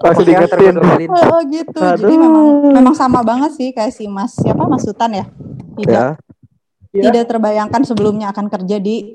Langsung 0.00 0.24
masker 0.24 0.58
diingetin. 0.58 0.74
kontrolin. 0.74 1.08
Oh 1.12 1.40
gitu. 1.44 1.76
Jadi 1.76 2.14
memang 2.16 2.44
memang 2.72 2.94
sama 2.94 3.20
banget 3.20 3.52
sih 3.52 3.68
kayak 3.70 3.92
si 3.92 4.08
Mas 4.08 4.32
siapa 4.32 4.64
Mas 4.64 4.80
Sultan 4.80 5.12
ya. 5.12 5.24
Tidak 5.76 5.92
Ya. 5.92 6.16
Iya. 6.90 7.02
tidak 7.06 7.24
terbayangkan 7.28 7.84
sebelumnya 7.84 8.34
akan 8.34 8.48
kerja 8.48 8.80
di 8.80 9.14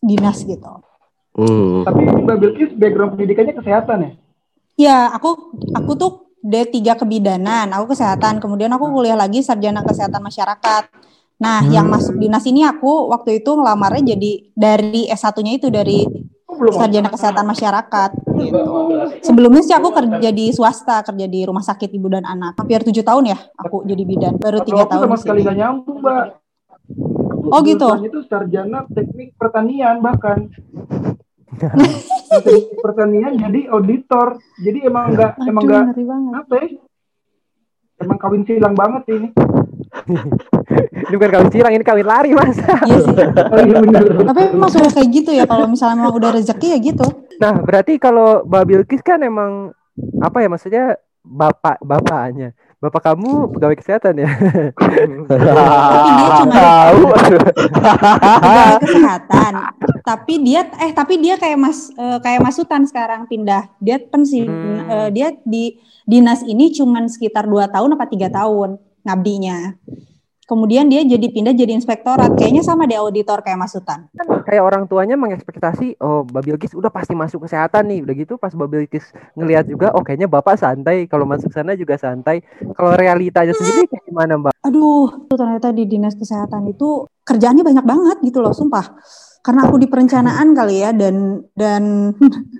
dinas 0.00 0.42
gitu. 0.42 0.66
Hmm. 1.34 1.84
Tapi 1.84 2.00
Mbak 2.24 2.36
Bilkis 2.40 2.70
background 2.72 3.14
pendidikannya 3.14 3.54
kesehatan 3.54 3.98
ya? 4.00 4.10
Ya, 4.74 4.98
aku 5.12 5.30
aku 5.70 5.92
tuh 5.94 6.12
D3 6.40 6.74
kebidanan, 6.96 7.70
aku 7.70 7.92
kesehatan. 7.92 8.40
Kemudian 8.40 8.66
aku 8.68 8.88
kuliah 8.88 9.14
lagi 9.14 9.40
sarjana 9.40 9.80
kesehatan 9.80 10.18
masyarakat. 10.20 10.90
Nah, 11.34 11.66
yang 11.66 11.90
masuk 11.90 12.14
dinas 12.16 12.46
ini 12.46 12.62
aku 12.62 13.10
waktu 13.10 13.42
itu 13.42 13.50
ngelamarnya 13.52 14.14
jadi 14.14 14.32
dari 14.54 15.10
S1-nya 15.10 15.52
itu 15.58 15.68
dari 15.68 16.06
Oh, 16.54 16.60
belum. 16.62 16.76
sarjana 16.78 17.10
kesehatan 17.10 17.44
masyarakat 17.50 18.10
gitu. 18.38 18.62
Sebelumnya 19.26 19.62
sih 19.66 19.74
aku 19.74 19.90
kerja 19.90 20.30
di 20.30 20.54
swasta, 20.54 21.02
kerja 21.02 21.26
di 21.26 21.42
rumah 21.42 21.66
sakit 21.66 21.90
ibu 21.90 22.06
dan 22.06 22.22
anak. 22.22 22.54
Hampir 22.54 22.86
tujuh 22.86 23.02
tahun 23.02 23.34
ya 23.34 23.38
aku 23.58 23.82
jadi 23.82 24.02
bidan. 24.06 24.34
Baru 24.38 24.62
tiga 24.62 24.86
tahun 24.86 25.10
sama 25.10 25.18
sekali 25.18 25.42
gak 25.42 25.58
nyambung, 25.58 25.98
Mbak. 25.98 26.24
Oh, 27.50 27.60
gitu? 27.66 27.90
Itu 28.06 28.22
sarjana 28.30 28.86
teknik 28.86 29.34
pertanian 29.34 29.98
bahkan. 29.98 30.46
teknik 32.30 32.78
pertanian 32.78 33.34
jadi 33.34 33.60
auditor. 33.74 34.38
Jadi 34.62 34.86
emang 34.86 35.10
enggak 35.10 35.34
Aduh, 35.34 35.50
emang 35.50 35.62
enggak 35.66 35.82
apa 36.38 36.54
ya? 36.54 36.66
Emang 37.98 38.18
kawin 38.22 38.46
silang 38.46 38.78
banget 38.78 39.02
ini. 39.10 39.28
Ini 41.04 41.14
bukan 41.14 41.30
kawin 41.30 41.50
silang, 41.50 41.72
ini 41.74 41.84
kawin 41.84 42.06
lari 42.06 42.30
mas. 42.32 42.56
Iya 42.56 42.98
sih. 43.04 43.14
Tapi 44.28 44.40
emang 44.50 44.70
sudah 44.70 44.90
kayak 44.90 45.08
gitu 45.12 45.30
ya 45.30 45.44
kalau 45.44 45.68
misalnya 45.68 46.00
memang 46.00 46.14
udah 46.14 46.30
rezeki 46.32 46.68
ya 46.74 46.78
gitu. 46.80 47.06
Nah 47.38 47.60
berarti 47.60 47.98
kalau 47.98 48.42
Mbak 48.44 48.64
Bilkis 48.64 49.02
kan 49.02 49.20
emang 49.20 49.72
apa 50.18 50.38
ya 50.40 50.48
maksudnya 50.48 50.84
bapak 51.20 51.80
bapaknya. 51.80 52.52
Bapak 52.76 53.00
kamu 53.00 53.48
pegawai 53.48 53.80
kesehatan 53.80 54.20
ya? 54.20 54.28
Tapi 54.28 55.08
dia 56.12 56.28
cuma 56.36 56.52
Tahu. 56.52 57.00
pegawai 57.16 58.76
kesehatan. 58.78 59.52
Tapi 60.04 60.34
dia 60.44 60.60
eh 60.78 60.92
tapi 60.92 61.16
dia 61.16 61.40
kayak 61.40 61.56
Mas 61.56 61.88
eh, 61.90 62.18
kayak 62.20 62.44
Mas 62.44 62.60
Sultan 62.60 62.84
sekarang 62.84 63.24
pindah. 63.24 63.72
Dia 63.80 63.96
pensiun 64.04 64.44
Hmm. 64.44 64.80
eh, 64.84 65.08
dia 65.16 65.32
di 65.44 65.80
dinas 66.04 66.44
ini 66.44 66.68
cuman 66.70 67.08
sekitar 67.08 67.48
dua 67.48 67.72
tahun 67.72 67.96
apa 67.96 68.04
tiga 68.04 68.28
tahun 68.28 68.76
ngabdinya. 69.00 69.80
Kemudian 70.44 70.92
dia 70.92 71.00
jadi 71.00 71.24
pindah 71.32 71.56
jadi 71.56 71.72
inspektorat. 71.72 72.36
Kayaknya 72.36 72.60
sama 72.60 72.84
di 72.84 72.92
auditor 72.92 73.40
kayak 73.40 73.56
Mas 73.56 73.72
Sultan. 73.72 74.12
Kan 74.12 74.44
kayak 74.44 74.60
orang 74.60 74.84
tuanya 74.84 75.16
mengekspektasi, 75.16 75.96
oh 76.04 76.28
Mbak 76.28 76.42
Bilkis 76.44 76.76
udah 76.76 76.92
pasti 76.92 77.16
masuk 77.16 77.48
kesehatan 77.48 77.88
nih. 77.88 78.04
Udah 78.04 78.14
gitu 78.14 78.36
pas 78.36 78.52
Mbak 78.52 78.68
Bilkis 78.68 79.08
ngelihat 79.40 79.64
juga, 79.64 79.96
oh 79.96 80.04
kayaknya 80.04 80.28
bapak 80.28 80.60
santai. 80.60 81.08
Kalau 81.08 81.24
masuk 81.24 81.48
sana 81.48 81.72
juga 81.72 81.96
santai. 81.96 82.44
Kalau 82.76 82.92
realitanya 82.92 83.56
sendiri 83.56 83.88
kayak 83.88 84.04
gimana 84.04 84.36
Mbak? 84.36 84.52
Aduh, 84.68 85.28
ternyata 85.32 85.72
di 85.72 85.88
dinas 85.88 86.12
kesehatan 86.12 86.68
itu 86.68 87.08
kerjaannya 87.24 87.64
banyak 87.64 87.84
banget 87.88 88.16
gitu 88.20 88.44
loh, 88.44 88.52
sumpah. 88.52 89.00
Karena 89.40 89.64
aku 89.64 89.80
di 89.80 89.88
perencanaan 89.88 90.52
kali 90.52 90.76
ya 90.84 90.92
dan 90.92 91.40
dan 91.56 92.12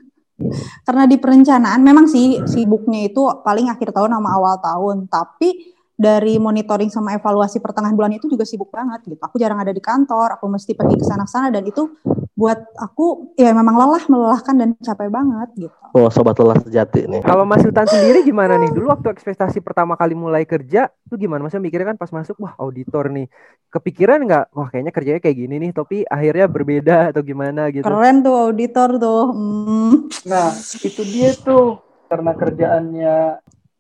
karena 0.89 1.05
di 1.05 1.17
perencanaan 1.21 1.81
memang 1.85 2.09
sih 2.09 2.41
sibuknya 2.49 3.13
itu 3.13 3.25
paling 3.45 3.69
akhir 3.69 3.93
tahun 3.93 4.17
sama 4.17 4.31
awal 4.33 4.57
tahun, 4.61 4.97
tapi 5.13 5.74
dari 5.95 6.43
monitoring 6.43 6.91
sama 6.91 7.15
evaluasi 7.15 7.63
pertengahan 7.63 7.95
bulan 7.95 8.13
itu 8.19 8.27
juga 8.27 8.43
sibuk 8.43 8.69
banget 8.75 9.07
gitu. 9.07 9.23
Aku 9.23 9.39
jarang 9.39 9.63
ada 9.63 9.71
di 9.71 9.79
kantor, 9.79 10.39
aku 10.39 10.51
mesti 10.51 10.75
pergi 10.75 10.99
ke 10.99 11.07
sana-sana 11.07 11.55
dan 11.55 11.63
itu 11.63 11.95
buat 12.35 12.59
aku 12.75 13.39
ya 13.39 13.55
memang 13.55 13.79
lelah, 13.79 14.03
melelahkan 14.11 14.59
dan 14.59 14.75
capek 14.83 15.07
banget 15.07 15.49
gitu. 15.55 15.77
Oh, 15.95 16.11
sobat 16.11 16.35
lelah 16.43 16.59
sejati 16.59 17.07
nih. 17.07 17.23
Kalau 17.23 17.47
Mas 17.47 17.63
Sultan 17.63 17.87
sendiri 17.87 18.27
gimana 18.27 18.59
nih? 18.59 18.75
Dulu 18.75 18.91
waktu 18.91 19.15
ekspektasi 19.15 19.63
pertama 19.63 19.95
kali 19.95 20.19
mulai 20.19 20.43
kerja, 20.43 20.91
tuh 21.07 21.15
gimana? 21.15 21.47
Maksudnya 21.47 21.63
mikirnya 21.63 21.95
kan 21.95 21.99
pas 22.03 22.11
masuk, 22.11 22.35
wah 22.43 22.59
auditor 22.59 23.15
nih. 23.15 23.31
Kepikiran 23.71 24.27
nggak? 24.27 24.45
Wah 24.51 24.67
kayaknya 24.75 24.91
kerjanya 24.91 25.21
kayak 25.23 25.39
gini 25.39 25.55
nih, 25.63 25.71
tapi 25.71 26.03
akhirnya 26.03 26.51
berbeda 26.51 27.15
atau 27.15 27.23
gimana 27.23 27.71
gitu? 27.71 27.87
Keren 27.87 28.27
tuh 28.27 28.35
auditor 28.35 28.99
tuh. 28.99 29.25
Hmm. 29.31 30.11
Nah, 30.27 30.51
itu 30.83 31.03
dia 31.07 31.31
tuh 31.39 31.79
karena 32.11 32.35
kerjaannya 32.35 33.17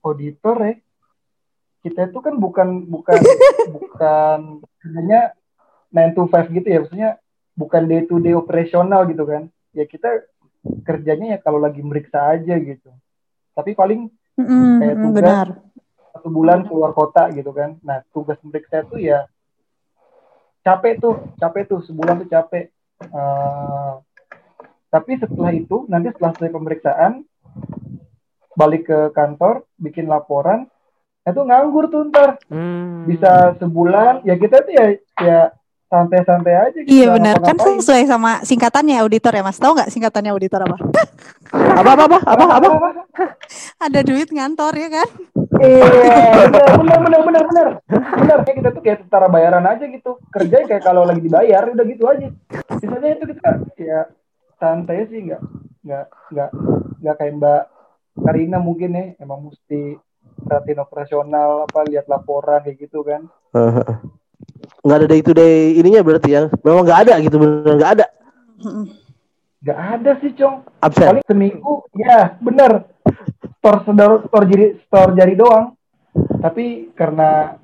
auditor 0.06 0.56
ya. 0.62 0.74
Kita 1.84 2.08
itu 2.08 2.18
kan 2.24 2.40
bukan 2.40 2.88
bukan 2.88 3.20
bukan 3.76 4.38
hanya 4.96 5.36
9 5.92 6.16
to 6.16 6.24
5 6.26 6.48
gitu 6.56 6.66
ya, 6.66 6.78
maksudnya 6.80 7.10
bukan 7.54 7.82
day 7.84 8.02
to 8.08 8.16
day 8.18 8.32
operasional 8.32 9.04
gitu 9.04 9.28
kan. 9.28 9.52
Ya 9.76 9.84
kita 9.84 10.24
kerjanya 10.82 11.36
ya 11.36 11.38
kalau 11.38 11.60
lagi 11.60 11.84
meriksa 11.84 12.32
aja 12.32 12.56
gitu. 12.56 12.88
Tapi 13.52 13.76
paling 13.76 14.08
Mm-mm, 14.34 14.82
Kayak 14.82 14.96
mm, 14.98 15.04
tugas. 15.04 15.22
benar. 15.22 15.48
satu 16.10 16.28
bulan 16.30 16.62
keluar 16.66 16.90
kota 16.90 17.26
gitu 17.30 17.50
kan. 17.50 17.76
Nah, 17.82 18.02
tugas 18.10 18.38
meriksa 18.42 18.82
itu 18.82 18.98
ya 19.02 19.26
capek 20.64 20.98
tuh, 20.98 21.14
capek 21.36 21.62
tuh 21.68 21.80
sebulan 21.84 22.24
tuh 22.24 22.28
capek. 22.30 22.70
Eh, 23.04 23.92
tapi 24.88 25.12
setelah 25.18 25.50
itu, 25.52 25.84
nanti 25.90 26.14
setelah 26.14 26.32
selesai 26.38 26.54
pemeriksaan, 26.54 27.12
balik 28.54 28.86
ke 28.86 28.98
kantor, 29.10 29.66
bikin 29.74 30.06
laporan, 30.06 30.70
itu 31.24 31.40
nganggur 31.40 31.88
tuh 31.88 32.08
ntar. 32.12 32.36
Hmm. 32.52 33.08
Bisa 33.08 33.56
sebulan, 33.56 34.24
ya 34.28 34.36
kita 34.36 34.60
tuh 34.60 34.72
ya, 34.76 34.86
ya 35.20 35.40
santai-santai 35.94 36.54
aja 36.54 36.78
gitu. 36.82 36.90
Iya 36.90 37.06
benar 37.14 37.36
kan 37.38 37.54
sesuai 37.54 38.04
sama 38.10 38.42
singkatannya 38.42 38.98
auditor 38.98 39.32
ya 39.32 39.42
Mas. 39.46 39.62
Tahu 39.62 39.72
nggak 39.78 39.90
singkatannya 39.94 40.32
auditor 40.34 40.60
apa? 40.66 40.76
Apa 41.54 41.94
apa 41.94 42.04
apa 42.10 42.18
apa 42.34 42.44
apa? 42.58 42.68
Ada 43.78 44.02
duit 44.02 44.26
ngantor 44.26 44.74
ya 44.74 44.88
kan? 44.90 45.08
Iya, 45.62 46.50
benar, 46.50 46.68
benar, 46.82 46.98
benar, 46.98 47.20
benar, 47.22 47.44
benar. 47.46 48.38
Kayak 48.42 48.56
kita 48.58 48.70
tuh 48.74 48.82
kayak 48.82 48.98
tentara 49.06 49.30
bayaran 49.30 49.62
aja 49.62 49.86
gitu. 49.86 50.18
Kerja 50.34 50.66
kayak 50.66 50.82
kalau 50.82 51.06
lagi 51.06 51.22
dibayar 51.22 51.62
udah 51.70 51.86
gitu 51.86 52.10
aja. 52.10 52.26
Sisanya 52.82 53.14
itu 53.14 53.38
kita 53.38 53.50
ya 53.78 54.10
santai 54.58 55.06
sih, 55.06 55.30
nggak, 55.30 55.42
nggak, 55.86 56.06
nggak, 56.34 56.50
nggak 57.06 57.16
kayak 57.22 57.34
Mbak 57.38 57.62
Karina 58.18 58.58
mungkin 58.58 58.90
ya. 58.98 59.04
Emang 59.22 59.46
mesti 59.46 59.94
perhatiin 60.42 60.82
operasional 60.82 61.70
apa 61.70 61.86
lihat 61.86 62.10
laporan 62.10 62.64
kayak 62.66 62.78
gitu 62.82 63.06
kan. 63.06 63.30
Nggak 64.82 64.96
ada 64.98 65.06
day 65.06 65.22
to 65.22 65.32
day 65.32 65.78
ininya 65.78 66.02
berarti 66.02 66.30
ya. 66.34 66.42
Memang 66.66 66.82
nggak 66.82 67.00
ada 67.06 67.14
gitu 67.22 67.36
benar 67.38 67.74
nggak 67.78 67.92
ada. 68.00 68.06
Nggak 69.64 69.80
ada 69.80 70.10
sih, 70.20 70.32
Cong. 70.36 70.60
Absen. 70.84 71.08
Paling 71.08 71.24
seminggu, 71.24 71.88
ya 71.96 72.36
bener. 72.36 72.84
Store 73.60 73.80
store, 73.80 74.28
store 74.28 74.46
jari, 74.48 74.66
store 74.84 75.16
jari 75.16 75.34
doang. 75.40 75.72
Tapi 76.14 76.92
karena 76.92 77.56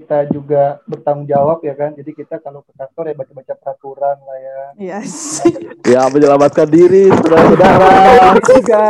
kita 0.00 0.24
juga 0.26 0.62
bertanggung 0.84 1.28
jawab 1.28 1.60
ya 1.60 1.74
kan, 1.74 1.92
jadi 1.92 2.10
kita 2.10 2.40
kalau 2.40 2.64
ke 2.64 2.72
kantor 2.72 3.04
ya 3.06 3.14
baca-baca 3.14 3.52
peraturan 3.54 4.16
lah 4.18 4.38
ya. 4.38 4.60
Yes. 4.80 5.44
Ya 5.84 6.08
menyelamatkan 6.08 6.64
diri 6.66 7.12
saudara-saudara. 7.12 8.32
juga. 8.40 8.86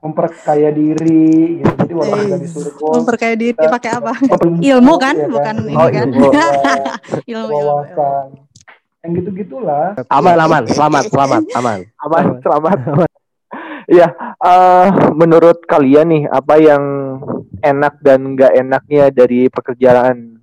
memperkaya 0.00 0.68
diri 0.68 1.64
gitu. 1.64 1.72
Jadi 1.80 1.92
walaupun 1.94 2.26
nggak 2.28 2.42
disuruh 2.42 2.72
bos, 2.76 2.92
Memperkaya 3.00 3.34
diri 3.34 3.56
kita- 3.56 3.72
pakai 3.72 3.90
apa? 3.94 4.12
Ilmu, 4.74 4.94
kan, 4.98 5.16
ya 5.16 5.26
bukan 5.26 5.54
ini 5.64 5.72
Oh, 5.72 5.88
kan. 5.88 6.06
ilmu. 6.12 6.28
Ilmu 6.28 7.24
ilmu. 7.24 7.56
wawasan. 7.56 8.26
Yang 9.00 9.10
gitu-gitulah. 9.16 9.96
Aman 10.10 10.36
aman, 10.36 10.62
selamat 10.66 11.08
selamat 11.08 11.42
aman. 11.54 11.78
Aman, 11.98 12.24
selamat. 12.38 12.76
Iya, 13.84 14.12
eh, 14.38 14.86
menurut 15.10 15.64
kalian 15.64 16.06
nih 16.06 16.22
apa 16.26 16.54
yang 16.56 16.82
enak 17.64 17.94
dan 18.04 18.36
nggak 18.36 18.52
enaknya 18.60 19.08
dari 19.08 19.48
pekerjaan 19.48 20.36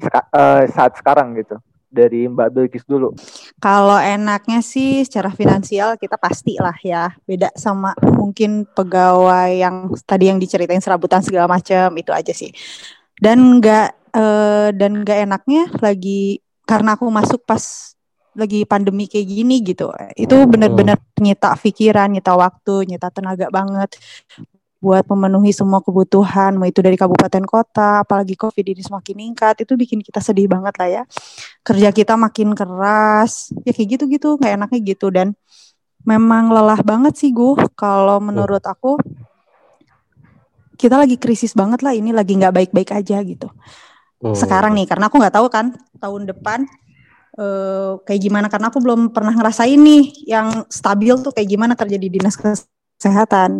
seka- 0.00 0.30
eh, 0.32 0.64
saat 0.72 0.96
sekarang 0.96 1.36
gitu? 1.36 1.60
Dari 1.88 2.28
Mbak 2.28 2.48
Bilkis 2.52 2.84
dulu. 2.84 3.16
Kalau 3.56 3.96
enaknya 3.96 4.60
sih 4.60 5.04
secara 5.08 5.32
finansial 5.32 5.96
kita 5.96 6.20
pasti 6.20 6.60
lah 6.60 6.76
ya 6.84 7.08
beda 7.24 7.48
sama 7.56 7.96
mungkin 8.12 8.68
pegawai 8.68 9.56
yang 9.56 9.96
tadi 10.04 10.28
yang 10.28 10.36
diceritain 10.36 10.84
serabutan 10.84 11.24
segala 11.24 11.48
macam 11.48 11.88
itu 11.96 12.12
aja 12.12 12.32
sih. 12.36 12.52
Dan 13.16 13.60
nggak 13.60 13.88
eh, 14.12 14.68
dan 14.76 15.00
nggak 15.00 15.18
enaknya 15.28 15.64
lagi 15.80 16.44
karena 16.68 17.00
aku 17.00 17.08
masuk 17.08 17.40
pas 17.48 17.96
lagi 18.36 18.68
pandemi 18.68 19.08
kayak 19.08 19.26
gini 19.26 19.64
gitu. 19.64 19.88
Itu 20.14 20.44
benar-benar 20.44 21.00
nyita 21.18 21.56
pikiran, 21.56 22.12
nyita 22.12 22.36
waktu, 22.36 22.84
nyita 22.84 23.08
tenaga 23.10 23.48
banget 23.48 23.96
buat 24.78 25.04
memenuhi 25.10 25.50
semua 25.50 25.82
kebutuhan, 25.82 26.54
mau 26.54 26.66
itu 26.66 26.78
dari 26.78 26.94
kabupaten 26.94 27.42
kota, 27.44 28.06
apalagi 28.06 28.38
COVID 28.38 28.62
ini 28.62 28.82
semakin 28.82 29.14
meningkat, 29.18 29.66
itu 29.66 29.74
bikin 29.74 29.98
kita 29.98 30.22
sedih 30.22 30.46
banget 30.46 30.74
lah 30.78 30.88
ya. 30.88 31.02
Kerja 31.66 31.90
kita 31.90 32.14
makin 32.14 32.54
keras, 32.54 33.50
ya 33.66 33.74
kayak 33.74 33.98
gitu-gitu, 33.98 34.38
nggak 34.38 34.52
enaknya 34.54 34.78
gitu 34.86 35.10
dan 35.10 35.34
memang 36.06 36.54
lelah 36.54 36.80
banget 36.80 37.18
sih 37.18 37.34
gue 37.34 37.58
kalau 37.74 38.22
menurut 38.22 38.62
aku 38.62 38.96
kita 40.78 40.94
lagi 40.94 41.18
krisis 41.18 41.52
banget 41.58 41.82
lah 41.82 41.90
ini 41.92 42.14
lagi 42.14 42.38
nggak 42.38 42.54
baik-baik 42.54 42.94
aja 42.94 43.18
gitu 43.26 43.50
Hmm. 44.18 44.34
sekarang 44.34 44.74
nih 44.74 44.86
karena 44.90 45.06
aku 45.06 45.22
nggak 45.22 45.34
tahu 45.38 45.46
kan 45.46 45.78
tahun 46.02 46.26
depan 46.26 46.66
eh, 47.38 47.92
kayak 48.02 48.18
gimana 48.18 48.46
karena 48.50 48.66
aku 48.66 48.82
belum 48.82 49.14
pernah 49.14 49.30
ngerasain 49.30 49.78
nih 49.78 50.26
yang 50.26 50.66
stabil 50.66 51.14
tuh 51.22 51.30
kayak 51.30 51.46
gimana 51.46 51.78
kerja 51.78 51.94
di 51.94 52.10
dinas 52.10 52.34
kesehatan 52.34 52.77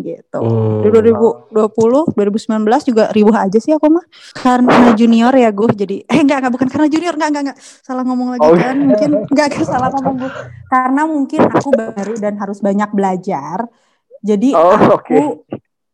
gitu. 0.03 0.39
Hmm. 0.43 0.83
Di 0.83 0.87
2020, 0.91 2.11
2019 2.11 2.89
juga 2.91 3.03
ribuh 3.15 3.35
aja 3.39 3.55
sih 3.55 3.71
aku 3.71 3.87
mah. 3.87 4.05
Karena 4.35 4.91
junior 4.93 5.31
ya 5.31 5.49
gue 5.55 5.67
jadi 5.71 5.95
eh 6.11 6.19
enggak 6.19 6.43
enggak 6.43 6.53
bukan 6.59 6.67
karena 6.67 6.87
junior. 6.91 7.13
Enggak 7.15 7.29
enggak 7.31 7.43
enggak 7.47 7.59
salah 7.59 8.03
ngomong 8.03 8.27
lagi 8.35 8.43
Oh, 8.43 8.53
kan 8.59 8.75
mungkin. 8.75 9.09
Enggak 9.31 9.45
enggak 9.55 9.67
salah 9.67 9.89
ngomong 9.95 10.15
gue 10.19 10.31
karena 10.69 11.01
mungkin 11.07 11.39
aku 11.47 11.69
baru 11.71 12.13
dan 12.19 12.33
harus 12.35 12.59
banyak 12.59 12.89
belajar. 12.91 13.59
Jadi 14.19 14.51
Oh, 14.51 14.75
aku 14.75 15.47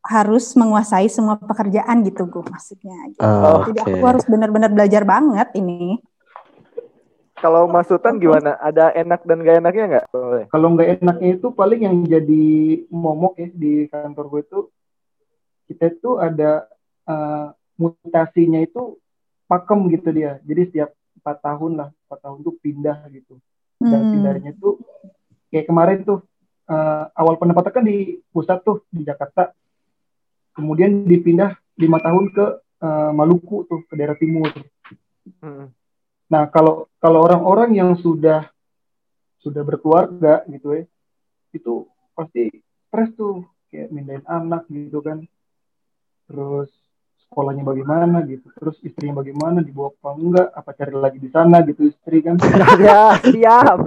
harus 0.05 0.53
menguasai 0.53 1.09
semua 1.09 1.37
pekerjaan 1.37 2.05
gitu 2.05 2.29
gue 2.29 2.43
maksudnya 2.45 2.97
gitu. 3.13 3.25
Ah, 3.25 3.65
Jadi 3.69 3.79
aku 3.81 4.05
harus 4.05 4.25
benar-benar 4.25 4.69
belajar 4.73 5.01
banget 5.05 5.49
ini. 5.57 5.97
Kalau 7.45 7.69
Mas 7.69 7.85
Sultan 7.85 8.17
gimana? 8.17 8.57
Ada 8.57 8.89
enak 8.97 9.21
dan 9.21 9.45
gak 9.45 9.61
enaknya 9.61 9.85
nggak? 9.85 10.05
Kalau 10.49 10.67
nggak 10.73 10.89
enaknya 10.97 11.29
itu 11.37 11.47
paling 11.53 11.85
yang 11.85 11.97
jadi 12.01 12.45
momok 12.89 13.37
ya 13.37 13.53
di 13.53 13.85
kantor 13.85 14.25
gue 14.33 14.41
itu 14.49 14.59
kita 15.69 15.93
itu 15.93 16.09
ada 16.17 16.65
eh, 17.05 17.47
mutasinya 17.77 18.57
itu 18.65 18.97
pakem 19.45 19.77
gitu 19.93 20.09
dia. 20.09 20.41
Jadi 20.41 20.61
setiap 20.73 20.89
empat 21.21 21.37
tahun 21.45 21.71
lah, 21.77 21.89
empat 21.93 22.19
tahun 22.25 22.37
tuh 22.41 22.55
pindah 22.65 22.97
gitu. 23.13 23.37
Dan 23.77 24.09
Hmm. 24.09 24.09
pindahnya 24.09 24.51
tuh 24.57 24.81
kayak 25.53 25.69
kemarin 25.69 26.01
tuh 26.01 26.25
eh, 26.65 27.03
awal 27.13 27.37
pendapatan 27.37 27.69
kan 27.77 27.85
di 27.85 28.25
pusat 28.33 28.65
tuh 28.65 28.81
di 28.89 29.05
Jakarta. 29.05 29.53
Kemudian 30.57 31.05
dipindah 31.05 31.53
lima 31.77 32.01
tahun 32.01 32.25
ke 32.33 32.45
eh, 32.81 33.11
Maluku 33.13 33.69
tuh 33.69 33.85
ke 33.85 33.93
daerah 33.93 34.17
timur. 34.17 34.49
Hmm. 35.45 35.69
Nah, 36.25 36.49
kalau 36.49 36.89
kalau 36.97 37.25
orang-orang 37.25 37.77
yang 37.77 37.91
sudah 38.01 38.49
sudah 39.41 39.61
berkeluarga 39.61 40.41
gitu 40.49 40.73
ya, 40.73 40.83
itu 41.53 41.85
pasti 42.17 42.49
stres 42.89 43.13
tuh 43.13 43.45
kayak 43.69 43.93
mindahin 43.93 44.25
anak 44.25 44.65
gitu 44.71 45.05
kan. 45.05 45.21
Terus 46.25 46.73
sekolahnya 47.25 47.61
bagaimana 47.61 48.25
gitu. 48.25 48.49
Terus 48.57 48.79
istrinya 48.81 49.21
bagaimana 49.21 49.61
dibawa 49.61 49.93
apa 49.93 50.09
enggak, 50.17 50.47
apa 50.49 50.71
cari 50.73 50.95
lagi 50.95 51.17
di 51.21 51.29
sana 51.29 51.61
gitu 51.61 51.91
istri 51.91 52.23
kan. 52.25 52.39
ya 52.81 53.19
siap 53.21 53.79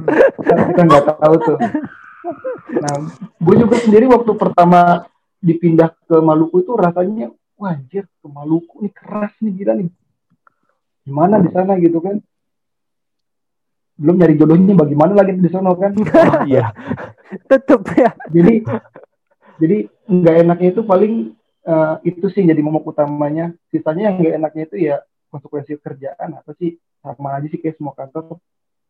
Kan 0.45 0.59
kita 0.71 0.83
nggak 0.87 1.05
tahu 1.19 1.35
tuh. 1.43 1.59
Nah, 2.79 2.95
gue 3.41 3.55
juga 3.57 3.77
sendiri 3.81 4.07
waktu 4.11 4.33
pertama 4.37 5.09
dipindah 5.39 5.95
ke 6.07 6.17
Maluku 6.19 6.67
itu 6.67 6.75
rasanya 6.75 7.31
wah 7.59 7.75
anjir 7.75 8.07
ke 8.07 8.27
Maluku 8.27 8.85
nih 8.85 8.93
keras 8.95 9.33
nih 9.43 9.53
gila 9.65 9.73
nih. 9.79 9.91
Gimana 11.09 11.41
di 11.41 11.49
sana 11.49 11.73
gitu 11.77 11.99
kan? 11.99 12.21
Belum 13.99 14.15
nyari 14.15 14.37
jodohnya 14.37 14.77
bagaimana 14.77 15.13
lagi 15.17 15.33
di 15.35 15.51
sana 15.51 15.73
kan? 15.73 15.93
Iya. 16.47 16.71
tetep 17.51 17.83
ya 17.93 18.13
jadi 18.31 18.65
jadi 19.59 19.77
nggak 20.07 20.37
enaknya 20.45 20.69
itu 20.71 20.83
paling 20.83 21.15
eh, 21.65 21.95
itu 22.05 22.27
sih 22.31 22.45
jadi 22.45 22.61
momok 22.61 22.93
utamanya. 22.93 23.53
Sisanya 23.69 24.09
yang 24.09 24.21
nggak 24.21 24.35
enaknya 24.37 24.63
itu 24.65 24.77
ya 24.79 24.97
konsekuensi 25.29 25.77
kerjaan 25.77 26.37
apa 26.37 26.53
sih 26.57 26.77
sama 27.01 27.37
aja 27.37 27.49
sih 27.49 27.59
kayak 27.59 27.77
semua 27.77 27.93
kantor 27.93 28.39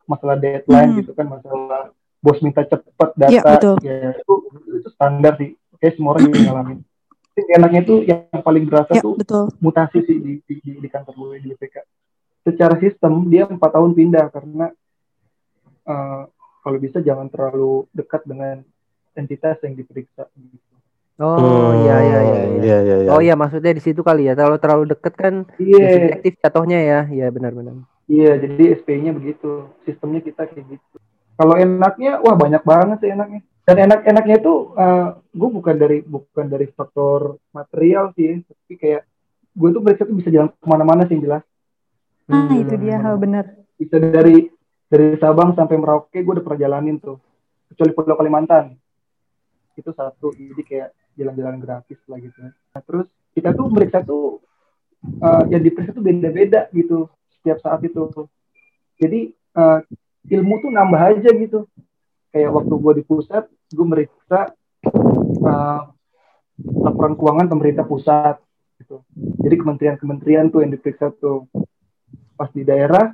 masalah 0.04 0.36
deadline 0.36 0.90
Hmm. 0.92 0.98
gitu 1.02 1.12
kan 1.12 1.26
masalah 1.26 1.90
bos 2.18 2.38
minta 2.40 2.62
cepet 2.62 3.10
Iya, 3.20 3.42
data 3.42 3.50
betul. 3.54 3.76
ya 3.82 3.96
itu 4.12 4.34
itu 4.76 4.88
standar 4.90 5.32
sih 5.36 5.50
kayak 5.78 5.94
semua 5.94 6.10
orang 6.14 6.22
juga 6.26 6.38
ngalamin. 6.44 6.78
Enaknya 7.38 7.80
itu 7.82 7.94
yang 8.02 8.42
paling 8.42 8.64
berasa 8.66 8.92
Ya, 8.92 9.02
tuh 9.02 9.14
betul. 9.14 9.44
mutasi 9.58 9.98
sih 10.02 10.16
di, 10.18 10.32
di, 10.42 10.54
di, 10.58 10.70
di 10.78 10.88
kantor 10.88 11.14
gue 11.14 11.38
di 11.38 11.48
BPK. 11.52 11.76
Secara 12.48 12.80
sistem 12.80 13.28
dia 13.28 13.44
empat 13.44 13.70
tahun 13.76 13.92
pindah 13.92 14.26
karena 14.32 14.66
eh, 15.84 16.22
kalau 16.64 16.78
bisa 16.80 17.04
jangan 17.04 17.28
terlalu 17.28 17.84
dekat 17.92 18.24
dengan 18.24 18.64
entitas 19.16 19.60
yang 19.64 19.74
diperiksa. 19.76 20.28
Gitu. 20.32 20.64
oh 21.18 21.74
iya 21.82 21.96
iya 21.98 22.20
iya 22.22 22.22
iya. 22.22 22.60
Iya, 22.62 22.78
iya, 22.78 22.96
iya. 23.02 23.10
oh 23.10 23.18
iya 23.18 23.34
maksudnya 23.34 23.74
di 23.74 23.82
situ 23.82 24.06
kali 24.06 24.30
ya 24.30 24.38
kalau 24.38 24.54
terlalu 24.54 24.94
deket 24.94 25.18
kan 25.18 25.50
Iya, 25.58 25.98
subjektif 25.98 26.38
jatuhnya 26.38 26.78
ya 26.78 27.00
iya 27.10 27.26
benar-benar 27.34 27.74
iya. 28.06 28.38
Jadi 28.40 28.64
SP-nya 28.78 29.12
begitu, 29.12 29.68
sistemnya 29.84 30.24
kita 30.24 30.48
kayak 30.48 30.64
gitu. 30.78 30.96
Kalau 31.38 31.54
enaknya, 31.54 32.18
wah 32.18 32.34
banyak 32.34 32.62
banget 32.66 32.98
sih 33.04 33.10
enaknya. 33.14 33.40
Dan 33.62 33.76
enak-enaknya 33.84 34.36
itu, 34.40 34.54
eh, 34.74 35.08
gue 35.12 35.48
bukan 35.52 35.76
dari 35.76 35.98
bukan 36.02 36.46
dari 36.48 36.66
faktor 36.72 37.36
material 37.52 38.10
sih, 38.16 38.42
tapi 38.42 38.74
kayak 38.80 39.02
gue 39.54 39.68
tuh 39.70 39.82
beriksa 39.84 40.08
tuh 40.08 40.16
bisa 40.16 40.32
jalan 40.32 40.50
ke 40.50 40.66
mana-mana 40.66 41.04
sih 41.04 41.14
yang 41.14 41.28
jelas. 41.30 41.44
Ah, 42.28 42.44
Hmm, 42.44 42.60
itu 42.60 42.74
dia, 42.76 43.00
oh, 43.00 43.16
bener. 43.16 43.44
bisa 43.80 43.96
dari 43.96 44.52
dari 44.88 45.16
Sabang 45.16 45.56
sampai 45.56 45.80
Merauke 45.80 46.20
gue 46.20 46.32
udah 46.32 46.44
pernah 46.44 46.60
jalanin 46.60 47.00
tuh. 47.00 47.16
Kecuali 47.72 47.92
Pulau 47.96 48.16
Kalimantan. 48.16 48.76
Itu 49.76 49.92
satu 49.96 50.32
jadi 50.36 50.62
kayak 50.64 50.88
jalan-jalan 51.16 51.56
gratis 51.62 51.98
lah 52.10 52.18
gitu. 52.20 52.36
Nah, 52.42 52.82
terus 52.84 53.06
kita 53.32 53.54
tuh 53.56 53.66
meriksa 53.72 54.02
tuh 54.04 54.42
eh, 55.04 55.42
yang 55.52 55.62
diperiksa 55.62 55.94
tuh 55.94 56.04
beda-beda 56.04 56.68
gitu 56.74 57.06
setiap 57.38 57.62
saat 57.62 57.80
itu 57.86 58.10
jadi 58.98 59.30
eh, 59.30 59.78
ilmu 60.34 60.54
tuh 60.60 60.70
nambah 60.74 61.00
aja 61.00 61.30
gitu. 61.32 61.64
Kayak 62.34 62.50
waktu 62.52 62.74
gue 62.76 62.92
di 63.00 63.04
pusat 63.06 63.44
gue 63.48 63.86
meriksa 63.86 64.52
eh, 65.48 65.82
laporan 66.58 67.14
keuangan 67.14 67.46
pemerintah 67.46 67.86
pusat 67.86 68.36
gitu. 68.82 69.06
Jadi 69.16 69.54
kementerian-kementerian 69.54 70.50
tuh 70.50 70.66
yang 70.66 70.74
diperiksa 70.74 71.14
tuh 71.14 71.46
pas 72.38 72.50
di 72.54 72.62
daerah 72.62 73.10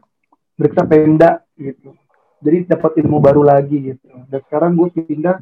periksa 0.54 0.84
Pemda 0.84 1.40
gitu. 1.56 1.96
Jadi 2.44 2.68
dapat 2.68 3.00
ilmu 3.00 3.24
baru 3.24 3.40
lagi 3.40 3.96
gitu. 3.96 4.04
Dan 4.28 4.40
sekarang 4.44 4.76
gue 4.76 4.92
pindah 4.92 5.40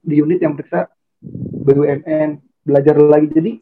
di 0.00 0.16
unit 0.24 0.40
yang 0.40 0.56
periksa 0.56 0.88
BUMN, 1.64 2.40
belajar 2.64 2.96
lagi. 2.96 3.28
Jadi 3.28 3.52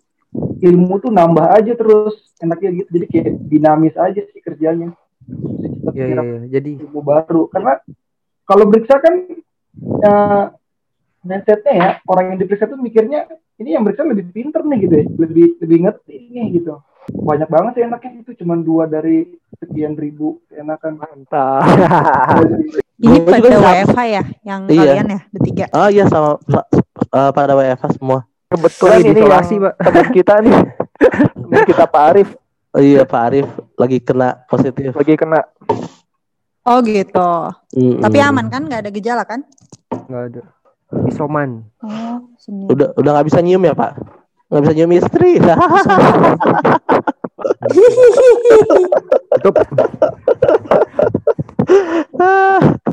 ilmu 0.63 1.03
tuh 1.03 1.11
nambah 1.11 1.59
aja 1.59 1.75
terus 1.75 2.23
enaknya 2.39 2.71
gitu. 2.83 2.89
Jadi 2.95 3.07
kayak 3.11 3.31
dinamis 3.51 3.97
aja 3.99 4.23
sih 4.31 4.39
kerjanya. 4.39 4.95
Iya 5.93 6.05
nyerap 6.07 6.25
iya. 6.25 6.39
jadi 6.59 6.71
ilmu 6.87 7.01
baru. 7.03 7.51
Karena 7.51 7.83
kalau 8.47 8.65
periksa 8.71 9.03
kan 9.03 9.15
ya, 10.03 10.15
mindsetnya 11.23 11.73
ya 11.75 11.89
orang 12.07 12.35
yang 12.35 12.39
diperiksa 12.43 12.71
tuh 12.71 12.79
mikirnya 12.79 13.27
ini 13.59 13.75
yang 13.75 13.83
periksa 13.87 14.07
lebih 14.07 14.31
pinter 14.35 14.63
nih 14.67 14.79
gitu 14.87 14.95
ya, 14.99 15.07
lebih 15.19 15.47
lebih 15.63 15.79
ngerti 15.87 16.17
nih 16.31 16.47
gitu. 16.63 16.75
Banyak 17.05 17.49
banget 17.49 17.73
sih 17.73 17.83
enaknya 17.83 18.11
itu 18.17 18.33
cuma 18.37 18.55
dua 18.55 18.87
dari 18.87 19.27
sekian 19.57 19.95
ribu 19.95 20.39
enakan. 20.49 20.97
Mantap. 20.97 21.67
Ini 23.03 23.19
juga 23.19 23.59
pada. 23.59 23.83
WFH 23.83 24.01
ya, 24.07 24.23
yang 24.45 24.61
Iya. 24.65 24.79
kalian 24.95 25.07
ya, 25.09 25.21
bertiga. 25.29 25.65
Oh 25.73 25.89
iya 25.89 26.05
sama 26.07 26.39
sa- 26.45 26.69
eh, 27.11 27.31
pada 27.33 27.53
WFH 27.53 27.99
semua. 27.99 28.23
Kebetulan 28.47 28.99
ini 29.01 29.11
isolasi, 29.17 29.55
yang 29.55 29.65
Pak. 29.65 29.75
teman 29.81 30.07
kita 30.13 30.35
nih. 30.39 30.55
teman 31.43 31.61
kita 31.65 31.85
Pak 31.85 32.03
Arif 32.07 32.29
Oh 32.71 32.81
iya 32.81 33.03
Pak 33.03 33.23
Arif 33.27 33.49
lagi 33.75 33.99
kena 33.99 34.47
positif. 34.47 34.95
lagi 34.95 35.15
kena. 35.15 35.41
Oh 36.63 36.79
gitu. 36.81 37.31
Mm-mm. 37.75 37.99
Tapi 37.99 38.19
aman 38.19 38.47
kan, 38.47 38.63
nggak 38.63 38.81
ada 38.81 38.91
gejala 38.91 39.25
kan? 39.25 39.43
nggak 39.91 40.23
ada 40.31 40.43
isoman 41.05 41.67
Oh, 41.79 42.23
seni. 42.37 42.65
Udah 42.65 42.95
udah 42.95 43.11
nggak 43.13 43.27
bisa 43.27 43.41
nyium 43.41 43.61
ya 43.61 43.75
Pak? 43.75 44.22
Nggak 44.53 44.69
bisa 44.69 44.77
nyium 44.77 44.93
istri. 45.01 45.41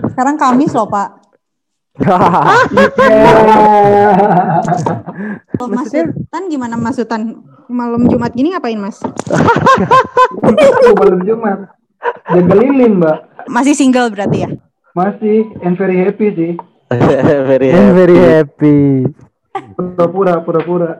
Sekarang 0.07 0.39
Kamis 0.39 0.71
loh 0.71 0.87
Pak. 0.87 1.19
Kalau 5.59 5.67
Mas? 5.67 5.91
Sultan 5.91 6.43
gimana 6.47 6.79
Mas 6.79 6.95
Sultan? 6.95 7.43
Malam 7.67 8.07
Jumat 8.07 8.31
gini 8.31 8.55
ngapain 8.55 8.79
Mas? 8.79 9.03
Malam 10.95 11.19
Jumat. 11.27 11.75
Jaga 12.31 12.55
lilin, 12.55 13.03
Mbak. 13.03 13.51
Masih 13.51 13.75
single 13.75 14.07
berarti 14.15 14.47
ya? 14.47 14.49
Masih 14.95 15.51
and 15.59 15.75
very 15.75 15.99
happy 15.99 16.31
sih. 16.31 16.55
Very 17.51 17.69
I'm 17.69 17.93
very 17.93 18.17
happy 18.17 19.05
Pura-pura, 19.75 20.33
pura-pura. 20.43 20.91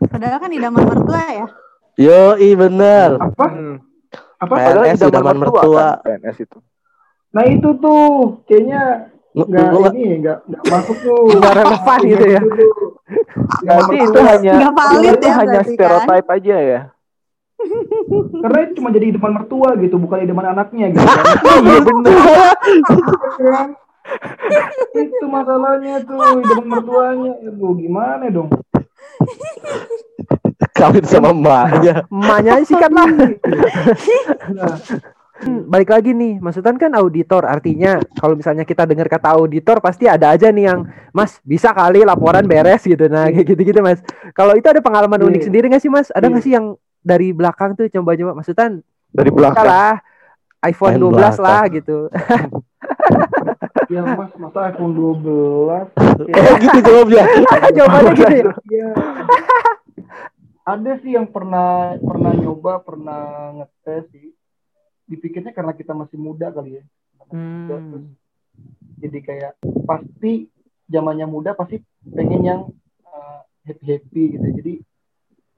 Padahal 0.12 0.38
kan 0.38 0.50
idaman 0.52 0.84
mertua 0.84 1.22
ya. 1.32 1.46
Yo, 1.94 2.22
i 2.38 2.50
bener. 2.58 3.18
Apa? 3.22 3.46
Hmm. 3.48 3.76
Apa? 4.42 4.54
PNS 4.58 4.66
Padahal 4.66 4.84
idaman 4.84 5.08
idaman 5.08 5.36
mertua. 5.38 5.86
kan, 6.02 6.04
PNS 6.04 6.36
itu. 6.44 6.58
Nah 7.34 7.44
itu 7.50 7.68
tuh 7.82 8.02
kayaknya 8.46 9.10
nggak 9.34 9.90
ini 9.98 10.22
nggak 10.22 10.38
nggak 10.46 10.62
masuk 10.70 10.96
tuh. 11.02 11.22
Nggak 11.38 11.54
relevan 11.58 12.00
gitu 12.06 12.26
ya. 12.30 12.40
Berarti 13.66 13.96
itu 13.98 14.18
hanya 14.22 14.52
itu 15.02 15.26
ya 15.26 15.34
hanya 15.34 15.60
berarti 15.66 15.74
kan? 16.22 16.34
aja 16.38 16.56
ya. 16.62 16.80
Karena 18.14 18.58
itu 18.66 18.72
cuma 18.78 18.88
jadi 18.92 19.06
idaman 19.14 19.32
mertua 19.40 19.74
gitu, 19.80 19.96
bukan 19.98 20.18
idaman 20.22 20.46
anaknya 20.54 20.86
gitu. 20.94 21.02
kan. 21.02 21.24
Iya 21.64 21.78
benar. 21.82 22.54
Kan? 24.04 24.68
itu 24.94 25.26
masalahnya 25.26 26.04
tuh 26.04 26.20
idaman 26.38 26.66
mertuanya. 26.68 27.32
Aduh, 27.42 27.72
gimana 27.74 28.24
dong? 28.28 28.48
Kawin 30.72 31.04
sama 31.04 31.32
mbaknya. 31.32 32.04
Emaknya 32.06 32.62
sikat 32.62 32.92
lah. 32.92 33.08
Nah, 34.50 34.76
Hmm, 35.34 35.66
Balik 35.66 35.90
lagi 35.90 36.14
nih, 36.14 36.38
maksudnya 36.38 36.72
kan 36.78 36.94
auditor 36.94 37.42
artinya 37.42 37.98
kalau 38.16 38.38
misalnya 38.38 38.62
kita 38.62 38.86
dengar 38.86 39.10
kata 39.10 39.34
auditor 39.34 39.82
pasti 39.82 40.06
ada 40.06 40.30
aja 40.30 40.46
nih 40.48 40.70
yang 40.70 40.86
Mas 41.10 41.42
bisa 41.42 41.74
kali 41.74 42.00
laporan 42.00 42.46
beres 42.46 42.86
gitu 42.86 43.10
nah 43.10 43.26
kayak 43.26 43.42
gitu-gitu 43.42 43.82
Mas. 43.82 43.98
Kalau 44.30 44.54
itu 44.54 44.64
ada 44.64 44.78
pengalaman 44.78 45.18
Iya. 45.18 45.26
unik 45.26 45.42
sendiri 45.42 45.64
nggak 45.68 45.82
sih 45.82 45.90
Mas? 45.90 46.08
Ada 46.08 46.30
nggak 46.30 46.38
Iya. 46.38 46.46
sih 46.48 46.52
yang 46.54 46.66
dari 47.02 47.34
belakang 47.34 47.74
tuh 47.74 47.90
coba-coba 47.90 48.30
maksudnya 48.32 48.78
Dari 49.10 49.30
belakang. 49.34 49.66
lah 49.66 49.98
iPhone 50.64 50.96
Main 50.96 51.02
12 51.02 51.12
belakang. 51.12 51.44
lah 51.44 51.62
gitu. 51.68 51.98
ya 53.92 54.00
mas, 54.16 54.32
masa 54.40 54.58
iPhone 54.72 54.94
12? 54.96 55.92
Oh 56.24 56.54
gitu 56.56 56.78
jawabnya. 56.80 57.24
Jawabannya 57.76 58.12
gitu 58.14 58.34
ya. 58.38 58.52
Ya. 58.70 58.88
Ada 60.64 60.92
sih 61.04 61.12
yang 61.12 61.28
pernah 61.28 62.00
pernah 62.00 62.32
nyoba, 62.32 62.80
pernah 62.80 63.22
ngetes 63.60 64.08
sih. 64.14 64.32
Dipikirnya 65.04 65.52
karena 65.52 65.76
kita 65.76 65.92
masih 65.92 66.16
muda 66.16 66.48
kali 66.48 66.80
ya. 66.80 66.84
Hmm. 67.28 68.16
Jadi 69.00 69.18
kayak 69.20 69.60
pasti 69.84 70.48
zamannya 70.88 71.28
muda 71.28 71.52
pasti 71.52 71.80
pengen 72.08 72.42
yang 72.44 72.60
happy 73.68 73.84
happy 73.84 74.22
gitu. 74.38 74.48
Jadi 74.62 74.74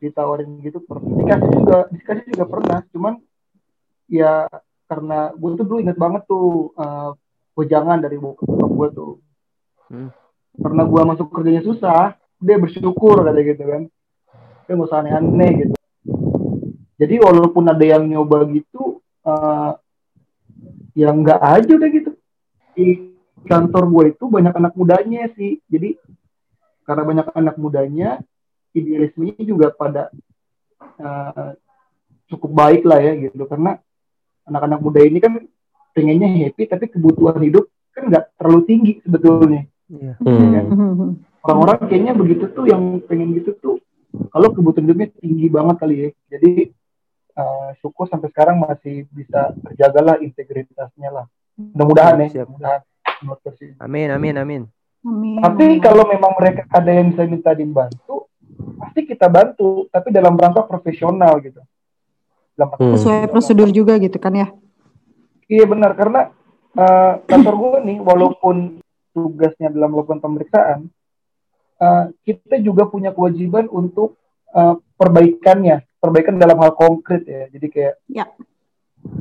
ditawarin 0.03 0.59
gitu 0.63 0.79
pernah. 0.83 1.11
Dikasih 1.23 1.51
juga, 1.53 1.79
dikasih 1.95 2.25
juga 2.35 2.45
pernah. 2.47 2.79
Cuman 2.91 3.15
ya 4.11 4.47
karena 4.87 5.35
gue 5.35 5.51
tuh 5.59 5.67
dulu 5.67 5.79
inget 5.83 5.99
banget 5.99 6.23
tuh 6.31 6.71
uh, 6.79 7.11
wejangan 7.59 7.99
dari 7.99 8.17
bokap 8.17 8.47
gue 8.47 8.89
tuh. 8.95 9.13
Hmm. 9.91 10.11
Karena 10.57 10.83
gue 10.87 11.03
masuk 11.05 11.27
kerjanya 11.33 11.63
susah, 11.67 12.17
dia 12.41 12.57
bersyukur 12.57 13.27
kata 13.27 13.41
gitu 13.43 13.65
kan. 13.67 13.83
Dia 14.67 14.73
nggak 14.73 14.89
usah 14.89 15.01
aneh-aneh 15.03 15.51
gitu. 15.63 15.75
Jadi 16.97 17.15
walaupun 17.21 17.65
ada 17.69 17.85
yang 17.85 18.09
nyoba 18.09 18.49
gitu, 18.49 19.05
eh 19.27 19.73
ya 20.97 21.13
nggak 21.13 21.41
aja 21.41 21.73
udah 21.77 21.91
gitu. 21.93 22.11
Di 22.73 23.13
kantor 23.45 23.85
gue 23.93 24.05
itu 24.17 24.25
banyak 24.33 24.55
anak 24.57 24.73
mudanya 24.79 25.29
sih. 25.37 25.61
Jadi 25.69 26.01
karena 26.89 27.03
banyak 27.05 27.27
anak 27.37 27.57
mudanya, 27.61 28.23
idealismenya 28.73 29.43
juga 29.45 29.75
pada 29.77 30.09
eh, 30.97 31.53
cukup 32.33 32.51
baik 32.53 32.83
lah 32.89 33.01
ya 33.03 33.13
gitu. 33.29 33.45
Karena 33.45 33.77
anak-anak 34.47 34.79
muda 34.81 35.01
ini 35.03 35.19
kan 35.19 35.43
pengennya 35.93 36.29
happy, 36.31 36.63
tapi 36.71 36.85
kebutuhan 36.89 37.43
hidup 37.43 37.67
kan 37.93 38.09
nggak 38.09 38.25
terlalu 38.39 38.61
tinggi 38.69 38.93
sebetulnya. 39.03 39.63
Iya. 39.91 40.15
Hmm. 40.23 41.21
Orang-orang 41.47 41.79
kayaknya 41.87 42.13
begitu 42.15 42.51
tuh 42.51 42.67
yang 42.67 42.99
pengen 43.07 43.39
gitu 43.39 43.55
tuh 43.63 43.77
kalau 44.33 44.51
kebutuhan 44.51 44.91
hidupnya 44.91 45.09
tinggi 45.21 45.47
banget 45.47 45.77
kali 45.79 45.97
ya. 45.97 46.09
Jadi 46.37 46.53
eh, 47.37 47.69
syukur 47.81 48.11
sampai 48.11 48.29
sekarang 48.33 48.59
masih 48.61 49.07
bisa 49.15 49.55
terjagalah 49.63 50.19
integritasnya 50.19 51.11
lah. 51.13 51.27
Mudah-mudahan 51.57 52.21
ya, 52.27 52.43
Siap. 52.43 52.47
mudah-mudahan. 52.53 53.81
Amin 53.81 54.13
amin 54.13 54.37
amin. 54.37 54.63
Amin. 55.07 55.41
Tapi 55.41 55.81
kalau 55.81 56.05
memang 56.05 56.37
mereka 56.37 56.69
ada 56.69 56.91
yang 56.91 57.15
bisa 57.15 57.25
minta 57.25 57.55
dibantu, 57.57 58.27
pasti 58.77 59.07
kita 59.07 59.31
bantu, 59.31 59.87
tapi 59.89 60.13
dalam 60.13 60.35
rangka 60.37 60.67
profesional 60.67 61.39
gitu. 61.41 61.63
Hmm. 62.57 62.97
sesuai 62.97 63.29
prosedur 63.29 63.69
juga 63.69 64.01
gitu 64.01 64.17
kan 64.17 64.33
ya. 64.33 64.49
Iya 65.47 65.69
benar 65.69 65.93
karena 65.93 66.33
eh, 66.73 67.13
kantor 67.29 67.55
gue 67.55 67.79
nih 67.93 67.99
walaupun 68.01 68.81
tugasnya 69.13 69.73
dalam 69.73 69.93
melakukan 69.93 70.21
pemeriksaan, 70.25 70.89
eh, 71.81 72.05
kita 72.25 72.57
juga 72.65 72.89
punya 72.89 73.13
kewajiban 73.13 73.69
untuk 73.69 74.17
eh, 74.57 74.75
perbaikannya, 74.97 75.85
perbaikan 76.01 76.41
dalam 76.41 76.57
hal 76.65 76.73
konkret 76.73 77.29
ya. 77.29 77.45
Jadi 77.53 77.67
kayak 77.69 77.95
Ya. 78.09 78.25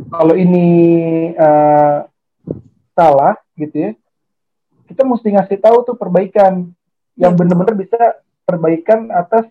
kalau 0.07 0.33
ini 0.39 0.65
eh, 1.35 1.97
salah 2.95 3.35
gitu 3.59 3.75
ya, 3.75 3.91
kita 4.87 5.03
mesti 5.03 5.27
ngasih 5.35 5.59
tahu 5.59 5.83
tuh 5.83 5.95
perbaikan 5.99 6.71
yang 7.19 7.35
Ya. 7.35 7.37
benar-benar 7.37 7.75
bisa 7.75 7.99
perbaikan 8.47 9.11
atas 9.11 9.43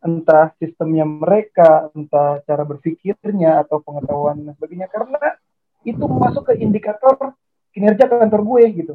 entah 0.00 0.56
sistemnya 0.56 1.04
mereka, 1.04 1.92
entah 1.92 2.40
cara 2.48 2.64
berpikirnya 2.64 3.60
atau 3.64 3.84
pengetahuan 3.84 4.40
dan 4.48 4.52
sebagainya 4.56 4.88
karena 4.88 5.36
itu 5.84 6.04
masuk 6.04 6.52
ke 6.52 6.60
indikator 6.60 7.36
kinerja 7.72 8.08
kantor 8.08 8.40
gue 8.44 8.62
gitu. 8.84 8.94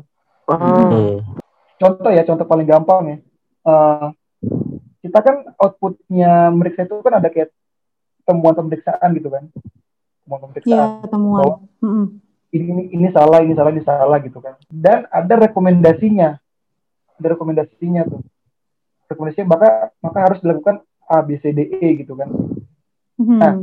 Hmm. 0.49 1.21
Contoh 1.77 2.11
ya, 2.13 2.23
contoh 2.25 2.45
paling 2.45 2.67
gampang 2.67 3.01
ya. 3.05 3.17
Eh, 3.65 4.07
kita 5.05 5.19
kan 5.21 5.35
outputnya 5.61 6.49
meriksa 6.53 6.85
itu 6.85 6.97
kan 7.01 7.21
ada 7.21 7.29
kayak 7.29 7.53
temuan 8.25 8.53
pemeriksaan 8.57 9.09
gitu 9.17 9.29
kan. 9.29 9.43
Temuan 10.25 10.39
pemeriksaan. 10.49 10.73
Iya, 10.73 11.09
temuan. 11.09 11.69
Ini, 12.55 12.65
ini 12.71 12.83
ini 12.95 13.07
salah, 13.11 13.43
ini 13.43 13.53
salah, 13.53 13.71
ini 13.73 13.83
salah 13.83 14.17
gitu 14.21 14.39
kan. 14.41 14.57
Dan 14.71 15.05
ada 15.09 15.33
rekomendasinya. 15.49 16.39
Ada 17.21 17.27
rekomendasinya 17.37 18.01
tuh. 18.07 18.21
Rekomendasinya 19.05 19.47
maka 19.49 19.69
maka 20.01 20.17
harus 20.25 20.39
dilakukan 20.41 20.81
A 21.09 21.21
B 21.21 21.37
C 21.39 21.53
D 21.53 21.69
E 21.81 21.87
gitu 22.01 22.17
kan. 22.17 22.29
Mhm. 23.21 23.37
Nah, 23.39 23.53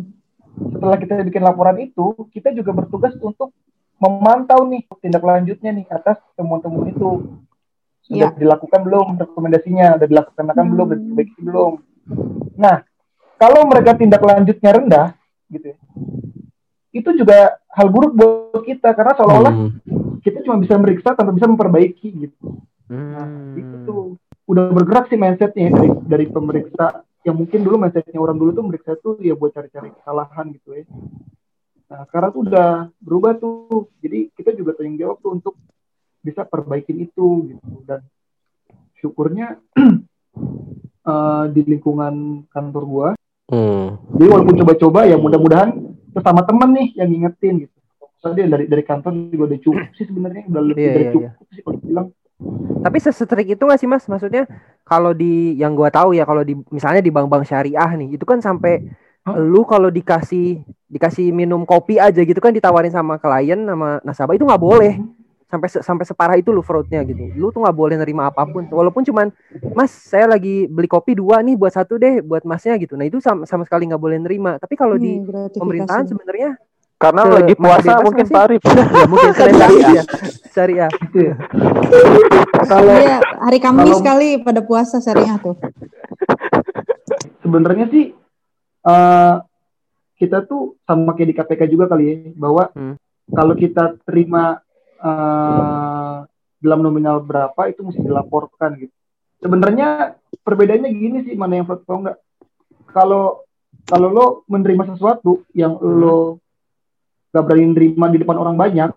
setelah 0.72 0.96
kita 0.96 1.20
bikin 1.26 1.42
laporan 1.42 1.76
itu, 1.81 2.14
kita 2.31 2.52
juga 2.52 2.72
bertugas 2.72 3.12
untuk 3.20 3.52
memantau 3.98 4.66
nih 4.66 4.83
tindak 4.98 5.22
lanjutnya 5.22 5.70
nih 5.70 5.87
atas 5.90 6.18
temuan-temuan 6.35 6.90
itu. 6.90 7.11
Sudah 8.02 8.35
Ya. 8.35 8.38
dilakukan 8.38 8.81
belum 8.83 9.14
rekomendasinya? 9.14 9.94
Sudah 9.94 10.09
dilaksanakan 10.11 10.64
Hmm. 10.66 10.72
belum? 10.74 10.87
Sudah 10.87 10.98
diperbaiki 10.98 11.38
belum? 11.46 11.72
Nah, 12.59 12.76
kalau 13.38 13.62
mereka 13.70 13.94
tindak 13.94 14.22
lanjutnya 14.22 14.70
rendah, 14.74 15.07
gitu 15.46 15.70
ya, 15.70 15.76
itu 16.92 17.11
juga 17.16 17.57
hal 17.72 17.88
buruk 17.88 18.12
buat 18.18 18.62
kita 18.66 18.90
karena 18.92 19.12
seolah-olah 19.16 19.55
Hmm. 19.55 19.70
kita 20.20 20.42
cuma 20.44 20.59
bisa 20.59 20.74
meriksa 20.76 21.14
tanpa 21.14 21.33
bisa 21.33 21.46
memperbaiki 21.46 22.09
gitu. 22.26 22.59
Hmm. 22.90 23.57
Itu 23.57 23.76
tuh 23.87 24.02
udah 24.50 24.68
bergerak 24.74 25.09
sih 25.09 25.16
mindsetnya 25.16 25.70
ya 25.70 25.72
dari 25.72 25.88
dari 26.05 26.26
pemeriksa 26.28 27.07
yang 27.23 27.39
mungkin 27.39 27.63
dulu 27.63 27.79
mindsetnya 27.79 28.19
orang 28.19 28.35
dulu 28.35 28.51
tuh 28.51 28.65
meriksa 28.67 28.93
tuh 28.99 29.15
ya 29.23 29.39
buat 29.39 29.55
cari-cari 29.55 29.95
kesalahan 29.95 30.47
gitu 30.59 30.75
ya. 30.75 30.85
Nah 31.87 32.03
sekarang 32.11 32.31
tuh 32.35 32.43
udah 32.51 32.71
berubah 32.99 33.33
tuh. 33.39 33.91
Jadi 34.03 34.35
kita 34.35 34.51
juga 34.59 34.75
tanggung 34.75 34.99
jawab 34.99 35.23
tuh 35.23 35.33
untuk 35.39 35.55
bisa 36.23 36.47
perbaikin 36.47 37.03
itu 37.03 37.55
gitu 37.55 37.83
dan 37.87 38.03
syukurnya 38.99 39.59
eh, 41.13 41.45
di 41.55 41.61
lingkungan 41.67 42.47
kantor 42.51 42.85
gua. 42.87 43.09
Hmm. 43.51 43.99
Jadi 44.19 44.27
walaupun 44.27 44.57
coba-coba 44.65 45.01
ya 45.07 45.17
mudah-mudahan 45.19 45.71
sesama 46.15 46.43
temen 46.43 46.71
nih 46.75 46.89
yang 46.99 47.09
ngingetin 47.11 47.67
gitu. 47.67 47.77
Soalnya 48.23 48.55
dari 48.55 48.71
dari 48.71 48.85
kantor 48.87 49.13
juga 49.31 49.45
udah 49.51 49.61
cukup 49.63 49.87
sih 49.99 50.07
sebenarnya 50.07 50.43
udah 50.47 50.63
lebih 50.63 50.83
Iya, 50.83 50.95
dari 50.95 51.05
iya, 51.05 51.11
cukup 51.35 51.47
sih 51.51 51.63
kalau 51.63 51.79
bilang. 51.83 52.07
Tapi 52.83 52.99
sesetrik 52.99 53.49
itu 53.55 53.63
gak 53.63 53.79
sih 53.79 53.87
mas? 53.87 54.07
Maksudnya 54.11 54.47
kalau 54.92 55.12
di 55.22 55.57
yang 55.62 55.72
gua 55.78 55.88
tahu 55.88 56.11
ya 56.18 56.24
kalau 56.28 56.42
di 56.48 56.55
misalnya 56.76 57.00
di 57.07 57.12
bank-bank 57.16 57.44
syariah 57.48 57.90
nih 58.00 58.09
itu 58.16 58.24
kan 58.31 58.38
sampai 58.44 58.72
Hah? 59.24 59.38
lu 59.38 59.62
kalau 59.72 59.88
dikasih 59.88 60.61
dikasih 60.92 61.26
minum 61.40 61.62
kopi 61.64 61.96
aja 61.96 62.20
gitu 62.20 62.38
kan 62.44 62.52
ditawarin 62.52 62.92
sama 62.92 63.14
klien 63.22 63.61
sama 63.70 63.88
nasabah 64.07 64.35
itu 64.37 64.44
nggak 64.44 64.62
boleh 64.68 64.92
sampai 65.52 65.68
se- 65.68 65.85
sampai 65.85 66.05
separah 66.09 66.37
itu 66.40 66.48
lu 66.48 66.64
fraudnya 66.64 67.00
gitu. 67.05 67.28
Lu 67.37 67.52
tuh 67.55 67.61
nggak 67.64 67.76
boleh 67.76 67.96
nerima 68.00 68.28
apa 68.33 68.42
pun 68.48 68.64
walaupun 68.72 69.05
cuman 69.05 69.28
mas 69.76 69.92
saya 69.92 70.24
lagi 70.28 70.64
beli 70.68 70.88
kopi 70.88 71.12
dua 71.16 71.44
nih 71.44 71.55
buat 71.61 71.72
satu 71.72 72.00
deh 72.00 72.24
buat 72.24 72.42
masnya 72.48 72.74
gitu. 72.81 72.96
Nah 72.96 73.05
itu 73.09 73.20
sama, 73.20 73.44
sama 73.44 73.62
sekali 73.68 73.85
nggak 73.88 74.00
boleh 74.00 74.18
nerima. 74.20 74.57
Tapi 74.57 74.74
kalau 74.81 74.96
di 74.96 75.20
Iya, 75.20 75.24
gratifikasi. 75.28 75.61
pemerintahan 75.61 76.05
sebenarnya 76.09 76.50
karena 77.03 77.23
Se- 77.25 77.35
lagi 77.35 77.55
puasa 77.55 77.93
mungkin 77.99 78.25
sih? 78.25 78.33
tarif. 78.33 78.61
ya 78.71 79.05
mungkin 79.05 79.31
syariah 79.38 79.71
ya. 79.91 80.03
syariah. 80.49 80.91
Gitu 81.03 81.19
ya. 81.19 81.35
Kalau 82.62 82.95
Iya, 82.95 83.19
hari 83.41 83.59
Kamis 83.59 83.91
kalau- 83.93 84.07
kali 84.07 84.29
pada 84.38 84.61
puasa 84.62 84.97
syariah 84.99 85.35
tuh. 85.37 85.59
sebenarnya 87.43 87.91
sih 87.91 88.15
eh 88.83 89.35
kita 90.15 90.47
tuh 90.47 90.79
sama 90.81 91.12
kayak 91.12 91.29
di 91.29 91.37
KPK 91.37 91.62
juga 91.67 91.91
kali 91.91 92.05
ya 92.07 92.15
bahwa 92.33 92.71
Hmm. 92.73 92.95
kalau 93.29 93.55
kita 93.55 93.99
terima 94.05 94.62
eh 94.99 96.19
dalam 96.62 96.81
nominal 96.81 97.19
berapa 97.19 97.67
itu 97.67 97.83
mesti 97.83 97.99
dilaporkan 98.01 98.79
gitu. 98.79 98.95
Sebenarnya 99.43 100.15
perbedaannya 100.38 100.91
gini 100.93 101.19
sih 101.27 101.35
mana 101.35 101.59
yang 101.59 101.67
fraud 101.67 101.83
atau 101.83 101.99
enggak. 101.99 102.19
Kalau 102.87 103.43
kalau 103.83 104.09
lo 104.09 104.27
menerima 104.47 104.95
sesuatu 104.95 105.43
yang 105.53 105.75
lo 105.75 106.38
gak 107.33 107.45
berani 107.49 107.73
nerima 107.73 108.07
di 108.12 108.21
depan 108.21 108.37
orang 108.37 108.57
banyak, 108.61 108.92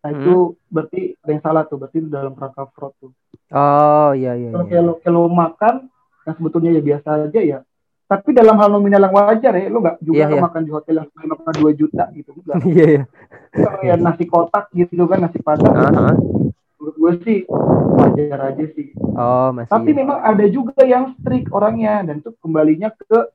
Nah 0.00 0.10
Hmm. 0.16 0.20
itu 0.24 0.36
berarti 0.72 1.00
ada 1.20 1.30
yang 1.30 1.42
salah 1.44 1.62
tuh, 1.68 1.76
berarti 1.76 1.96
itu 2.00 2.08
dalam 2.08 2.32
rangka 2.32 2.64
fraud 2.72 2.96
tuh. 2.96 3.12
Oh 3.52 4.10
iya 4.16 4.32
iya. 4.32 4.48
Kalau 4.48 4.64
iya. 4.64 4.80
kayak 4.80 4.96
kayak 5.04 5.12
lo 5.12 5.22
makan, 5.28 5.74
yang 6.24 6.34
sebetulnya 6.40 6.70
ya 6.72 6.82
biasa 6.82 7.08
aja 7.28 7.40
ya. 7.44 7.58
Tapi 8.10 8.34
dalam 8.34 8.58
hal 8.58 8.74
nominal 8.74 9.06
yang 9.06 9.14
wajar 9.14 9.52
ya, 9.54 9.68
lo 9.70 9.78
nggak 9.84 9.96
juga 10.02 10.16
Iya, 10.16 10.26
lo 10.26 10.36
iya. 10.40 10.42
makan 10.42 10.62
di 10.66 10.70
hotel 10.72 10.94
yang 10.98 11.08
makan 11.14 11.54
2 11.62 11.72
juta 11.76 12.04
gitu. 12.16 12.30
Enggak. 12.32 12.56
Iya 12.72 12.84
iya. 12.88 13.02
Kalau 13.50 13.80
ya 13.84 13.94
nasi 14.00 14.24
kotak 14.24 14.64
gitu 14.72 15.04
kan, 15.04 15.18
nasi 15.20 15.38
padang. 15.44 15.74
Ah, 15.76 16.14
ah. 16.14 16.16
Menurut 16.80 16.96
gue 16.96 17.12
sih 17.28 17.38
wajar 18.00 18.40
aja 18.40 18.64
sih. 18.72 18.96
Oh 18.96 19.52
masih. 19.52 19.68
Tapi 19.68 19.90
memang 19.92 20.18
ada 20.24 20.44
juga 20.48 20.80
yang 20.88 21.12
strict 21.20 21.52
orangnya 21.52 22.08
dan 22.08 22.24
itu 22.24 22.32
kembalinya 22.40 22.88
ke 22.88 23.28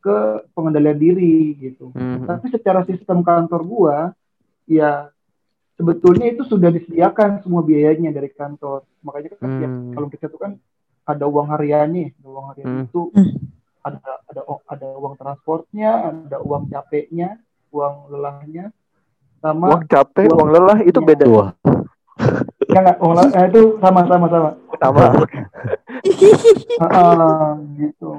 ke 0.00 0.16
pengendalian 0.56 0.96
diri 0.96 1.54
gitu. 1.60 1.92
Mhm. 1.92 2.24
Tapi 2.24 2.46
secara 2.48 2.82
sistem 2.88 3.20
kantor 3.20 3.60
gua 3.62 3.96
ya 4.64 5.12
sebetulnya 5.76 6.32
itu 6.32 6.44
sudah 6.44 6.68
disediakan 6.68 7.40
semua 7.44 7.60
biayanya 7.60 8.12
dari 8.12 8.28
kantor. 8.28 8.84
Makanya 9.04 9.36
kan 9.36 9.48
ya, 9.60 9.68
Hmm. 9.68 9.92
kalau 9.96 10.08
kita 10.08 10.26
tuh 10.28 10.40
kan 10.40 10.52
ada 11.04 11.24
uang 11.24 11.48
hariannya, 11.52 12.12
ada 12.16 12.28
uang 12.28 12.46
harian 12.52 12.66
Hmm. 12.68 12.84
itu 12.84 13.00
Hmm. 13.12 13.30
ada 13.80 13.98
ada 14.28 14.40
ada 14.68 14.86
uang 14.96 15.14
transportnya, 15.16 15.90
ada 16.12 16.36
uang 16.44 16.68
capeknya, 16.68 17.40
uang 17.72 18.12
lelahnya 18.12 18.72
sama 19.40 19.72
Uang 19.72 19.84
capek, 19.88 20.28
Uang- 20.28 20.36
uang 20.36 20.50
lelah 20.52 20.78
itu 20.84 21.00
beda. 21.00 21.24
Wah, 21.32 21.48
ya 22.68 22.78
nggak 22.84 22.98
uang 23.00 23.14
lelah, 23.16 23.32
eh, 23.40 23.46
itu 23.48 23.62
sama 23.80 24.00
sama 24.04 24.26
sama. 24.28 24.50
Sama. 24.80 25.04
Ah, 26.80 27.56
gitu. 27.76 28.16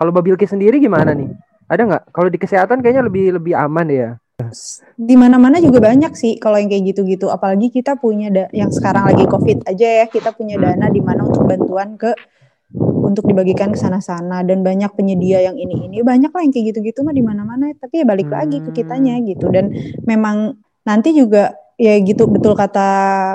Kalau 0.00 0.16
Babilki 0.16 0.48
sendiri 0.48 0.80
gimana 0.80 1.12
nih? 1.12 1.28
Ada 1.68 1.84
nggak? 1.84 2.02
Kalau 2.16 2.32
di 2.32 2.40
kesehatan 2.40 2.80
kayaknya 2.80 3.04
lebih 3.04 3.36
lebih 3.36 3.52
aman 3.52 3.86
ya. 3.92 4.10
di 4.96 5.20
mana-mana 5.20 5.60
juga 5.60 5.84
banyak 5.84 6.16
sih 6.16 6.40
kalau 6.40 6.56
yang 6.56 6.72
kayak 6.72 6.96
gitu-gitu. 6.96 7.28
Apalagi 7.28 7.68
kita 7.68 8.00
punya 8.00 8.32
yang 8.56 8.72
sekarang 8.72 9.12
lagi 9.12 9.28
COVID 9.28 9.68
aja 9.68 9.88
ya, 10.00 10.06
kita 10.08 10.32
punya 10.32 10.56
dana 10.56 10.88
di 10.88 11.04
mana 11.04 11.28
untuk 11.28 11.44
bantuan 11.44 12.00
ke 12.00 12.16
untuk 12.80 13.28
dibagikan 13.28 13.68
ke 13.68 13.78
sana-sana 13.78 14.40
dan 14.40 14.64
banyak 14.64 14.88
penyedia 14.96 15.44
yang 15.44 15.60
ini-ini 15.60 16.00
banyak 16.00 16.32
lah 16.32 16.40
yang 16.40 16.52
kayak 16.56 16.72
gitu-gitu 16.72 17.04
mah 17.04 17.12
di 17.12 17.20
mana-mana. 17.20 17.68
Tapi 17.76 18.00
ya 18.00 18.08
balik 18.08 18.32
lagi 18.32 18.64
ke 18.64 18.72
kitanya 18.72 19.20
gitu 19.20 19.52
dan 19.52 19.68
memang 20.08 20.56
nanti 20.88 21.12
juga 21.12 21.52
ya 21.80 21.96
gitu. 22.04 22.28
Betul 22.28 22.52
kata 22.52 22.88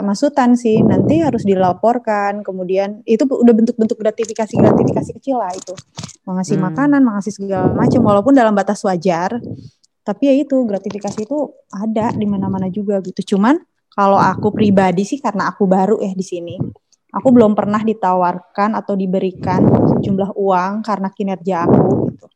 Mas 0.05 0.21
Sultan 0.21 0.53
sih. 0.53 0.85
Nanti 0.85 1.17
harus 1.25 1.41
dilaporkan. 1.41 2.45
Kemudian 2.45 3.01
itu 3.09 3.25
udah 3.25 3.53
bentuk-bentuk 3.57 3.97
gratifikasi 3.97 4.53
gratifikasi 4.53 5.11
kecil 5.17 5.41
lah 5.41 5.49
itu. 5.49 5.73
Mengasih 6.29 6.61
Hmm. 6.61 6.69
makanan 6.69 7.01
mengasih 7.01 7.33
segala 7.33 7.73
macam 7.73 8.05
walaupun 8.05 8.37
dalam 8.37 8.53
batas 8.53 8.85
wajar. 8.85 9.41
Tapi 10.05 10.23
ya 10.29 10.33
itu 10.37 10.61
gratifikasi 10.69 11.25
itu 11.25 11.49
ada 11.73 12.13
di 12.13 12.29
mana-mana 12.29 12.69
juga 12.69 13.01
gitu. 13.01 13.35
Cuman 13.35 13.57
kalau 13.89 14.21
aku 14.21 14.53
pribadi 14.53 15.01
sih 15.01 15.17
karena 15.17 15.49
aku 15.49 15.65
baru 15.65 15.97
ya 15.97 16.13
di 16.13 16.21
sini 16.21 16.55
aku 17.15 17.31
belum 17.31 17.55
pernah 17.55 17.79
ditawarkan 17.79 18.75
atau 18.75 18.93
diberikan 18.99 19.63
sejumlah 19.95 20.35
uang 20.35 20.83
karena 20.83 21.07
kinerja 21.15 21.63
aku 21.63 22.11
gitu. 22.11 22.27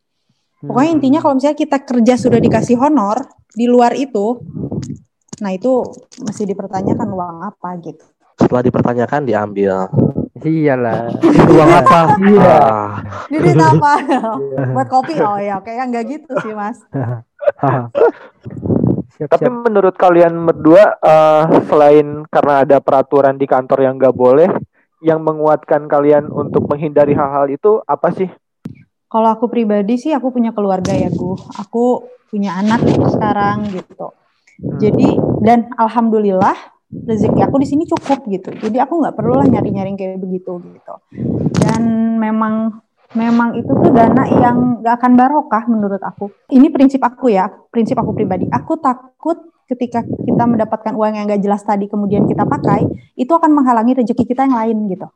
Pokoknya 0.60 0.92
intinya 0.96 1.20
kalau 1.20 1.36
misalnya 1.36 1.60
kita 1.60 1.78
kerja 1.84 2.14
sudah 2.16 2.40
dikasih 2.40 2.80
honor 2.80 3.28
di 3.52 3.68
luar 3.68 3.96
itu 3.96 4.40
nah 5.40 5.52
itu 5.56 5.84
masih 6.24 6.46
dipertanyakan 6.48 7.08
uang 7.10 7.38
apa 7.48 7.70
gitu 7.80 8.04
setelah 8.40 8.64
dipertanyakan 8.64 9.28
diambil. 9.28 9.92
Iyalah. 10.40 11.12
Uang 11.52 11.72
apa? 11.84 12.00
Iya. 12.24 12.56
Ah, 12.56 12.90
Ini 13.28 13.38
duit 13.44 13.60
apa? 13.60 13.94
Buat 14.72 14.88
kopi? 14.88 15.20
Oh 15.20 15.36
ya, 15.36 15.60
kayaknya 15.60 15.86
nggak 15.92 16.06
gitu 16.08 16.32
sih 16.40 16.56
mas. 16.56 16.80
siap 19.20 19.28
Tapi 19.28 19.46
siap. 19.52 19.68
menurut 19.68 19.96
kalian 20.00 20.32
berdua, 20.48 20.96
eh, 21.04 21.44
selain 21.68 22.24
karena 22.32 22.64
ada 22.64 22.80
peraturan 22.80 23.36
di 23.36 23.44
kantor 23.44 23.84
yang 23.84 24.00
nggak 24.00 24.16
boleh, 24.16 24.48
yang 25.04 25.20
menguatkan 25.20 25.92
kalian 25.92 26.32
untuk 26.32 26.72
menghindari 26.72 27.12
hal-hal 27.20 27.52
itu 27.52 27.84
apa 27.84 28.16
sih? 28.16 28.32
Kalau 29.12 29.36
aku 29.36 29.52
pribadi 29.52 30.00
sih 30.00 30.16
aku 30.16 30.32
punya 30.32 30.56
keluarga 30.56 30.96
ya 30.96 31.12
gu. 31.12 31.36
Aku 31.60 32.08
punya 32.32 32.56
anak 32.56 32.80
sekarang 32.88 33.68
gitu. 33.76 34.16
Jadi 34.60 35.16
dan 35.40 35.72
alhamdulillah 35.80 36.56
rezeki 36.90 37.42
aku 37.46 37.56
di 37.62 37.68
sini 37.70 37.84
cukup 37.88 38.28
gitu. 38.28 38.50
Jadi 38.52 38.78
aku 38.82 39.00
nggak 39.00 39.16
perlu 39.16 39.40
lah 39.40 39.48
nyari-nyari 39.48 39.96
kayak 39.96 40.20
begitu 40.20 40.60
gitu. 40.60 40.94
Dan 41.64 42.16
memang 42.20 42.84
memang 43.18 43.58
itu 43.58 43.70
tuh 43.70 43.90
dana 43.90 44.22
yang 44.30 44.86
gak 44.86 45.02
akan 45.02 45.18
barokah 45.18 45.64
menurut 45.66 46.02
aku. 46.02 46.30
Ini 46.54 46.70
prinsip 46.70 47.02
aku 47.02 47.34
ya, 47.34 47.50
prinsip 47.74 47.98
aku 47.98 48.14
pribadi. 48.14 48.46
Aku 48.54 48.78
takut 48.78 49.50
ketika 49.66 50.06
kita 50.06 50.44
mendapatkan 50.46 50.94
uang 50.94 51.18
yang 51.18 51.26
gak 51.26 51.42
jelas 51.42 51.66
tadi 51.66 51.90
kemudian 51.90 52.30
kita 52.30 52.46
pakai, 52.46 52.86
itu 53.18 53.30
akan 53.30 53.50
menghalangi 53.54 53.98
rezeki 53.98 54.24
kita 54.30 54.46
yang 54.46 54.58
lain 54.58 54.78
gitu. 54.94 55.08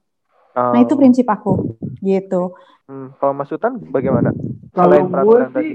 Nah 0.53 0.79
itu 0.81 0.93
prinsip 0.93 1.25
aku 1.29 1.77
gitu. 2.01 2.53
Hmm, 2.85 3.13
kalau 3.17 3.33
Mas 3.33 3.49
Sultan 3.49 3.81
bagaimana? 3.89 4.29
Kalau 4.73 4.93
Selain 4.93 5.05
gue 5.05 5.13
peraturan 5.13 5.49
sih, 5.57 5.71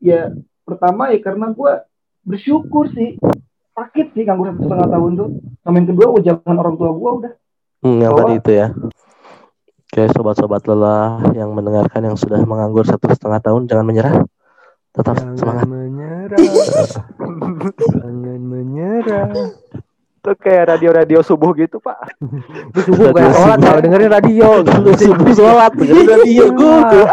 ya 0.00 0.32
pertama 0.64 1.08
ya 1.12 1.20
karena 1.20 1.46
gue 1.52 1.72
bersyukur 2.26 2.90
sih. 2.90 3.14
Sakit 3.76 4.12
sih 4.12 4.26
nganggur 4.26 4.50
satu 4.52 4.66
setengah 4.66 4.88
tahun 4.90 5.10
tuh. 5.14 5.28
Sama 5.62 5.76
yang 5.78 5.88
kedua, 5.94 6.06
ujangan 6.18 6.56
orang 6.58 6.74
tua 6.74 6.90
gue 6.90 7.10
udah. 7.22 7.32
hmm, 7.86 7.98
yang 8.02 8.12
tadi 8.18 8.34
itu 8.36 8.50
ya. 8.50 8.66
Oke, 9.86 10.02
sobat-sobat 10.12 10.66
lelah 10.66 11.22
yang 11.32 11.54
mendengarkan 11.54 12.02
yang 12.02 12.16
sudah 12.18 12.42
menganggur 12.42 12.82
satu 12.82 13.06
setengah 13.14 13.38
tahun, 13.38 13.70
jangan 13.70 13.86
menyerah. 13.86 14.26
Tetap 14.90 15.14
Jangan 15.14 15.36
semangat. 15.36 15.66
menyerah. 15.68 16.38
Jangan 17.94 18.40
menyerah. 18.42 19.28
Itu 20.16 20.30
kayak 20.42 20.74
radio-radio 20.74 21.20
subuh 21.22 21.52
gitu, 21.54 21.78
Pak. 21.78 22.16
Itu 22.72 22.80
subuh 22.90 23.12
kayak 23.14 23.32
sholat 23.36 23.58
kalau 23.60 23.80
dengerin 23.84 24.10
radio. 24.10 24.48
Subuh 24.96 25.32
sholat, 25.36 25.70
dengerin 25.76 26.08
radio 26.10 26.44
gue. 26.50 27.04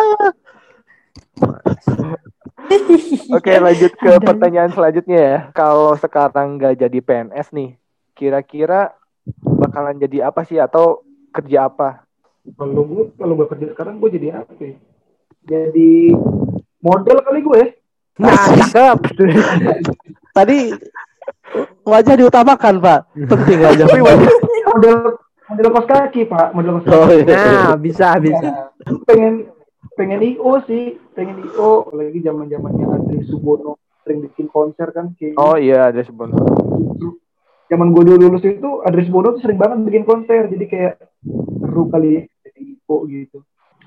Oke, 3.29 3.51
lanjut 3.65 3.91
ke 3.93 4.09
Ada. 4.09 4.23
pertanyaan 4.23 4.71
selanjutnya 4.71 5.19
ya. 5.19 5.39
Kalau 5.51 5.95
sekarang 5.95 6.57
nggak 6.57 6.79
jadi 6.79 6.99
PNS 6.99 7.51
nih, 7.51 7.75
kira-kira 8.13 8.93
bakalan 9.37 9.97
jadi 9.97 10.27
apa 10.27 10.43
sih 10.43 10.57
atau 10.57 11.01
kerja 11.29 11.67
apa? 11.67 12.03
Kalau 12.53 12.83
gue, 12.83 13.03
kalau 13.15 13.33
gue 13.35 13.47
kerja 13.47 13.67
sekarang 13.71 13.97
gue 13.97 14.09
jadi 14.11 14.27
apa 14.37 14.51
ya? 14.57 14.75
Jadi 15.43 16.11
model 16.79 17.17
kali 17.19 17.39
gue 17.41 17.57
ya. 17.57 17.67
Nah, 18.13 18.35
cakep. 18.61 18.97
Tadi 20.37 20.57
wajah 21.83 22.15
diutamakan, 22.15 22.77
Pak. 22.77 22.99
Penting 23.25 23.59
wajah. 23.59 23.85
Model 23.89 24.95
model 25.43 25.69
kos 25.71 25.85
kaki 25.85 26.21
pak, 26.25 26.49
model 26.51 26.79
kos 26.79 26.87
Oh, 26.89 27.05
kaki. 27.05 27.25
iya. 27.25 27.35
Nah, 27.35 27.77
bisa 27.77 28.17
bisa. 28.17 28.73
Pengen 29.05 29.49
pengen 29.93 30.21
IO 30.21 30.51
sih, 30.65 30.97
pengen 31.13 31.43
IO. 31.43 31.87
Apalagi 31.87 32.19
zaman 32.21 32.49
zamannya 32.49 32.85
Andri 32.89 33.21
Subono 33.27 33.77
sering 34.03 34.25
bikin 34.29 34.47
konser 34.49 34.89
kan. 34.91 35.13
Kayak 35.17 35.37
Oh 35.39 35.55
iya, 35.55 35.89
ada 35.89 36.01
sebenarnya. 36.01 36.43
zaman 37.71 37.89
gue 37.89 38.03
dulu 38.05 38.17
lulus 38.29 38.45
itu 38.45 38.69
Andri 38.85 39.03
Subono 39.07 39.33
tuh 39.33 39.41
sering 39.41 39.57
banget 39.57 39.85
bikin 39.87 40.03
konser. 40.05 40.49
Jadi 40.49 40.65
kayak 40.69 40.93
seru 41.63 41.89
kali 41.89 42.09
ya, 42.17 42.21
jadi 42.45 42.61
IO 42.77 42.97
gitu. 43.09 43.37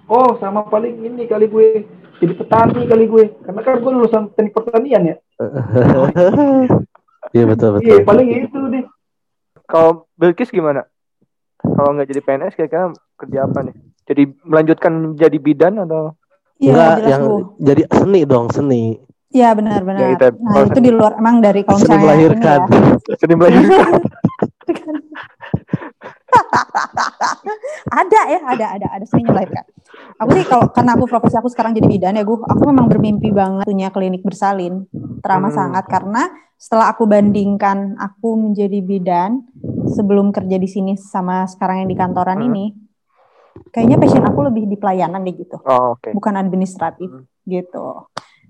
Oh 0.07 0.39
sama 0.39 0.63
paling 0.71 1.03
ini 1.03 1.27
kali 1.27 1.51
gue 1.51 1.83
jadi 2.23 2.33
petani 2.39 2.87
kali 2.87 3.11
gue 3.11 3.25
karena 3.43 3.61
kan 3.67 3.83
gue 3.83 3.91
lulusan 3.91 4.31
teknik 4.39 4.55
pertanian 4.55 5.03
ya 5.03 5.17
Iya 7.35 7.45
betul 7.51 7.69
betul. 7.75 7.85
iya 7.91 7.97
paling 8.07 8.29
itu 8.31 8.59
deh 8.71 8.85
Kalau 9.67 10.07
Bilkis 10.15 10.55
gimana? 10.55 10.87
Kalau 11.59 11.91
nggak 11.91 12.07
jadi 12.07 12.23
PNS, 12.23 12.55
kira-kira 12.55 12.95
kerja 13.19 13.51
apa 13.51 13.67
nih? 13.67 13.75
Jadi 14.07 14.23
melanjutkan 14.43 14.93
jadi 15.13 15.37
bidan 15.37 15.79
atau? 15.81 16.15
Iya 16.57 16.73
Enggak 16.73 16.95
yang 17.05 17.23
Bu. 17.23 17.37
jadi 17.59 17.83
seni 17.91 18.21
dong 18.23 18.47
seni. 18.49 18.97
Iya 19.29 19.53
benar-benar. 19.53 20.01
Ya, 20.01 20.09
itu- 20.15 20.39
nah 20.41 20.63
itu 20.65 20.79
di 20.81 20.91
luar 20.91 21.13
emang 21.15 21.39
dari 21.39 21.61
kalau 21.61 21.77
Seni 21.77 21.85
misalnya 21.85 21.99
ini 21.99 22.07
melahirkan. 22.07 22.61
ya. 22.63 22.81
Jadi 23.21 23.33
melahirkan. 23.35 23.91
ada 27.93 28.21
ya 28.27 28.41
ada 28.45 28.67
ada 28.73 28.87
ada 28.93 29.05
sering 29.05 29.25
melahirkan 29.25 29.65
aku 30.17 30.31
sih 30.35 30.45
kalau 30.45 30.69
karena 30.69 30.93
aku 30.93 31.05
profesi 31.07 31.33
aku 31.35 31.49
sekarang 31.49 31.73
jadi 31.73 31.87
bidan 31.87 32.15
ya 32.15 32.23
gue 32.23 32.37
aku 32.37 32.63
memang 32.65 32.87
bermimpi 32.87 33.31
banget 33.31 33.65
punya 33.65 33.89
klinik 33.89 34.21
bersalin 34.21 34.85
teramat 35.21 35.49
Hmm. 35.49 35.59
sangat 35.59 35.85
karena 35.87 36.23
setelah 36.57 36.91
aku 36.91 37.05
bandingkan 37.05 37.95
aku 37.97 38.37
menjadi 38.39 38.81
bidan 38.81 39.45
sebelum 39.89 40.29
kerja 40.31 40.57
di 40.57 40.67
sini 40.67 40.93
sama 40.95 41.45
sekarang 41.47 41.85
yang 41.85 41.91
di 41.91 41.97
kantoran 41.97 42.39
Hmm. 42.39 42.49
ini 42.51 42.65
kayaknya 43.71 43.97
passion 43.97 44.25
aku 44.25 44.41
lebih 44.45 44.65
di 44.65 44.77
pelayanan 44.77 45.23
deh 45.23 45.35
gitu. 45.35 45.57
Oh, 45.63 45.95
oke. 45.95 46.13
bukan 46.13 46.35
administratif 46.37 47.09
Hmm. 47.09 47.25
gitu. 47.45 48.07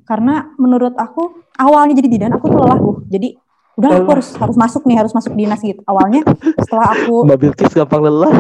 Karena 0.07 0.55
menurut 0.55 0.95
aku 0.95 1.43
awalnya 1.59 1.99
jadi 1.99 2.09
bidan 2.09 2.33
aku 2.37 2.47
tuh 2.47 2.59
lelah 2.63 2.79
bu. 2.79 3.03
Jadi 3.07 3.35
udah 3.77 3.93
aku 4.01 4.09
harus 4.09 4.33
harus 4.41 4.57
masuk 4.57 4.89
nih 4.89 4.97
harus 4.97 5.13
masuk 5.13 5.37
dinas 5.37 5.61
gitu. 5.61 5.83
Awalnya 5.85 6.25
setelah 6.63 6.95
aku 6.95 7.23
Mbak 7.29 7.39
Bilkis 7.43 7.73
gampang 7.75 8.07
lelah. 8.07 8.33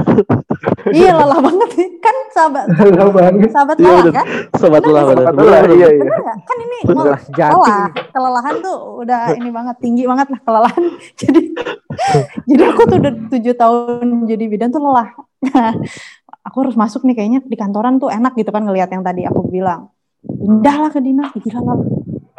iya 0.96 1.12
lelah 1.12 1.42
banget 1.42 1.68
sih. 1.76 1.88
Kan 2.00 2.16
sahabat 2.30 2.64
Lelah 2.78 3.08
banget. 3.10 3.50
sahabat 3.50 3.76
Iya, 3.76 3.88
lelah 3.90 4.12
kan? 4.14 4.26
Sobat 4.56 4.82
lelah 4.86 5.02
benar. 5.10 5.24
Betul 5.34 5.46
lah, 5.50 5.62
iya 5.66 5.88
iya. 5.90 6.04
Bener 6.06 6.20
kan 6.22 6.56
ini 6.62 6.78
Lelah 6.86 7.20
lelah. 7.34 7.86
Kelelahan 8.14 8.54
tuh 8.62 8.76
udah 9.02 9.20
ini 9.34 9.50
banget 9.50 9.76
tinggi 9.82 10.02
banget 10.06 10.26
lah 10.32 10.40
kelelahan. 10.46 10.82
Jadi 11.18 11.40
jadi 12.46 12.62
aku 12.70 12.80
tuh 12.86 12.96
udah 13.02 13.12
tujuh 13.32 13.54
tahun 13.58 14.06
jadi 14.30 14.44
bidan 14.46 14.70
tuh 14.70 14.80
lelah 14.80 15.08
aku 16.46 16.56
harus 16.62 16.76
masuk 16.78 17.02
nih 17.02 17.18
kayaknya 17.18 17.40
di 17.42 17.56
kantoran 17.58 17.98
tuh 17.98 18.08
enak 18.08 18.38
gitu 18.38 18.54
kan 18.54 18.62
ngelihat 18.62 18.88
yang 18.94 19.02
tadi 19.02 19.26
aku 19.26 19.50
bilang 19.50 19.90
pindahlah 20.22 20.90
ke 20.94 21.02
dinas 21.02 21.34
gila 21.34 21.60
lah 21.66 21.78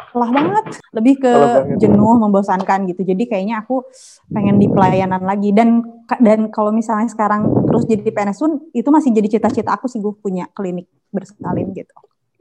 lelah 0.08 0.30
banget 0.32 0.64
lebih 0.96 1.14
ke 1.20 1.28
banget. 1.30 1.76
jenuh 1.84 2.16
membosankan 2.16 2.88
gitu 2.88 3.04
jadi 3.04 3.22
kayaknya 3.28 3.60
aku 3.60 3.84
pengen 4.32 4.56
di 4.56 4.64
pelayanan 4.66 5.20
lagi 5.20 5.52
dan 5.52 5.84
dan 6.24 6.48
kalau 6.48 6.72
misalnya 6.72 7.12
sekarang 7.12 7.44
terus 7.68 7.84
jadi 7.84 8.08
PNS 8.08 8.40
pun 8.40 8.52
itu 8.72 8.88
masih 8.88 9.12
jadi 9.12 9.28
cita-cita 9.36 9.76
aku 9.76 9.84
sih 9.84 10.00
gue 10.00 10.16
punya 10.16 10.48
klinik 10.56 10.88
bersalin 11.12 11.76
gitu 11.76 11.92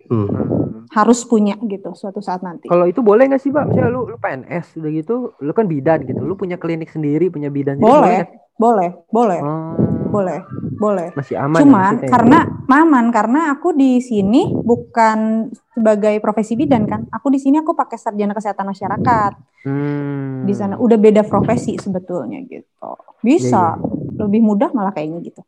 Hmm. 0.08 0.88
harus 0.96 1.28
punya 1.28 1.60
gitu 1.68 1.92
suatu 1.92 2.24
saat 2.24 2.40
nanti 2.40 2.72
Kalau 2.72 2.88
itu 2.88 3.04
boleh 3.04 3.28
nggak 3.28 3.44
sih, 3.44 3.52
Pak? 3.52 3.68
Misalnya 3.68 3.92
lu, 3.92 4.08
lu 4.08 4.16
PNS 4.16 4.80
udah 4.80 4.92
gitu, 4.96 5.16
lu 5.44 5.52
kan 5.52 5.68
bidan 5.68 6.08
gitu. 6.08 6.24
Lu 6.24 6.40
punya 6.40 6.56
klinik 6.56 6.88
sendiri, 6.88 7.28
punya 7.28 7.52
bidan 7.52 7.76
sendiri, 7.76 7.92
boleh 7.92 8.12
nggak? 8.24 8.30
boleh 8.32 8.47
boleh 8.58 8.92
Oh, 9.42 9.74
boleh 10.12 10.40
boleh. 10.78 11.10
Masih 11.18 11.36
aman. 11.42 11.58
ya 11.58 11.66
maksudnya 11.66 12.06
ya? 12.06 12.12
karena 12.14 12.40
maman 12.70 13.06
karena 13.10 13.40
aku 13.50 13.74
di 13.74 13.98
sini 13.98 14.54
bukan 14.54 15.50
sebagai 15.74 16.22
profesi 16.22 16.54
bidan 16.54 16.86
kan. 16.86 17.10
Aku 17.10 17.34
di 17.34 17.42
sini 17.42 17.58
aku 17.58 17.74
pakai 17.74 17.98
sarjana 17.98 18.38
kesehatan 18.38 18.70
masyarakat. 18.70 19.34
Hmm. 19.68 20.48
di 20.48 20.56
sana 20.56 20.80
udah 20.80 20.96
beda 20.96 21.28
profesi 21.28 21.76
sebetulnya 21.76 22.40
gitu. 22.48 22.94
Bisa. 23.20 23.76
Iya, 23.76 24.24
lebih 24.24 24.40
mudah 24.40 24.72
malah 24.72 24.96
kayaknya 24.96 25.20
gitu 25.28 25.42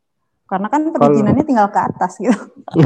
karena 0.50 0.66
kan 0.66 0.82
perizinannya 0.90 1.46
tinggal 1.46 1.70
ke 1.70 1.78
atas 1.78 2.18
gitu. 2.18 2.34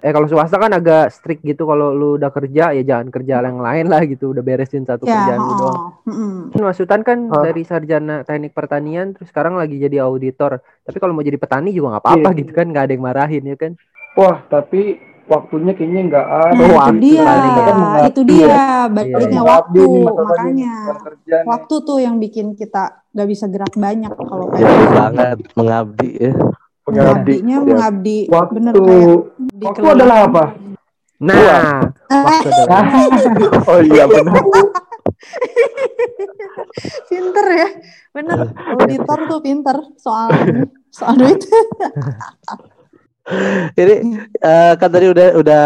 Eh 0.00 0.12
kalau 0.12 0.24
swasta 0.24 0.56
kan 0.56 0.72
agak 0.72 1.12
strict 1.12 1.44
gitu. 1.44 1.68
Kalau 1.68 1.92
lu 1.92 2.16
udah 2.16 2.32
kerja 2.32 2.72
ya 2.72 2.80
jangan 2.80 3.12
kerja 3.12 3.44
yang 3.44 3.60
lain 3.60 3.86
lah 3.92 4.00
gitu. 4.08 4.32
Udah 4.32 4.40
beresin 4.40 4.88
satu 4.88 5.04
ya 5.04 5.12
kerjaan 5.12 5.40
lu 5.40 5.52
doang 5.60 5.76
oh, 5.76 5.88
mm-mm. 6.08 6.64
Mas 6.64 6.80
Sultan 6.80 7.04
kan 7.04 7.28
Ah. 7.28 7.44
dari 7.44 7.62
sarjana 7.62 8.24
teknik 8.24 8.56
pertanian 8.56 9.12
terus 9.12 9.28
sekarang 9.28 9.60
lagi 9.60 9.76
jadi 9.76 10.00
auditor. 10.00 10.64
Tapi 10.82 10.96
kalau 10.96 11.12
mau 11.12 11.20
jadi 11.20 11.36
petani 11.36 11.76
juga 11.76 11.96
nggak 11.96 12.04
apa-apa 12.08 12.28
Iya. 12.32 12.38
gitu 12.40 12.52
kan. 12.56 12.66
Nggak 12.72 12.84
ada 12.88 12.92
yang 12.96 13.04
marahin 13.04 13.44
ya 13.44 13.56
kan? 13.58 13.72
Wah, 14.16 14.40
tapi 14.48 14.96
waktunya 15.26 15.72
kayaknya 15.74 16.00
nggak 16.06 16.26
ada. 16.26 16.54
Nah, 16.54 16.62
itu 16.62 16.74
waktu 16.74 16.96
dia, 17.02 17.22
tadi 17.22 17.48
kan 17.50 17.74
mengabdi 17.76 18.06
itu 18.06 18.20
ya. 18.20 18.26
dia, 18.26 18.62
baliknya 18.88 19.26
Iya. 19.26 19.42
waktu, 19.42 19.84
makanya 20.06 20.74
kerja 21.02 21.36
waktu 21.44 21.74
tuh 21.82 21.98
yang 21.98 22.16
bikin 22.16 22.46
kita 22.54 22.82
gak 23.10 23.28
bisa 23.28 23.44
gerak 23.46 23.74
banyak 23.74 24.12
kalau 24.12 24.46
Ya 24.52 24.66
kayak 24.66 24.90
banget 24.92 25.38
mengabdi 25.52 26.10
ya. 26.16 26.32
Mengabdinya 26.86 27.56
Ya. 27.56 27.64
mengabdi 27.64 28.18
Waktu, 28.28 28.52
bener 28.54 28.72
kayak 28.72 29.18
di 29.36 29.64
waktu 29.66 29.78
kelurahan. 29.82 29.98
adalah 29.98 30.18
apa? 30.22 30.44
nah 31.16 31.80
waktu 32.12 32.48
adalah 32.52 32.84
Oh 33.72 33.80
iya 33.80 34.04
benar. 34.04 34.36
pinter 37.08 37.46
ya, 37.48 37.68
bener 38.12 38.38
auditor 38.52 39.18
tuh 39.24 39.40
pinter 39.40 39.76
soal 39.96 40.28
soal 40.92 41.14
duit. 41.16 41.40
Ini 43.80 43.94
eh, 44.38 44.72
kan 44.78 44.90
tadi 44.90 45.06
udah 45.10 45.28
udah 45.38 45.64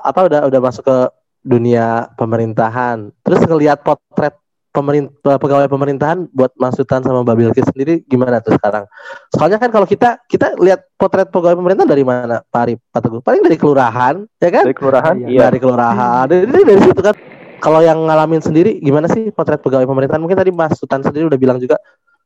apa 0.00 0.20
udah 0.30 0.40
udah 0.46 0.60
masuk 0.62 0.86
ke 0.86 0.98
dunia 1.44 2.08
pemerintahan. 2.16 3.12
Terus 3.20 3.40
ngelihat 3.44 3.82
potret 3.84 4.38
pemerintah 4.74 5.38
pegawai 5.38 5.70
pemerintahan 5.70 6.26
buat 6.34 6.50
Masutan 6.58 7.06
sama 7.06 7.22
Mbak 7.22 7.36
Bilkis 7.38 7.66
sendiri 7.70 8.02
gimana 8.10 8.42
tuh 8.42 8.58
sekarang? 8.58 8.90
Soalnya 9.30 9.62
kan 9.62 9.70
kalau 9.70 9.86
kita 9.86 10.18
kita 10.26 10.58
lihat 10.58 10.90
potret 10.98 11.30
pegawai 11.30 11.54
pemerintahan 11.54 11.86
dari 11.86 12.02
mana, 12.02 12.42
Pak 12.42 12.60
Arif, 12.66 12.78
Pak 12.90 13.00
Teguh? 13.06 13.22
Paling 13.22 13.42
dari 13.46 13.54
kelurahan, 13.54 14.14
ya 14.42 14.50
kan? 14.50 14.64
Dari 14.66 14.74
kelurahan. 14.74 15.14
Iya. 15.14 15.28
Iya. 15.30 15.40
Dari 15.46 15.58
kelurahan. 15.62 16.24
Dari, 16.26 16.42
dari, 16.50 16.64
dari 16.66 16.80
situ 16.82 17.00
kan. 17.02 17.14
Kalau 17.62 17.80
yang 17.80 17.96
ngalamin 18.04 18.44
sendiri 18.44 18.76
gimana 18.82 19.08
sih 19.08 19.30
potret 19.30 19.62
pegawai 19.62 19.86
pemerintahan? 19.86 20.20
Mungkin 20.20 20.36
tadi 20.36 20.50
Mas 20.52 20.76
Sultan 20.76 21.00
sendiri 21.00 21.30
udah 21.30 21.38
bilang 21.38 21.56
juga 21.62 21.78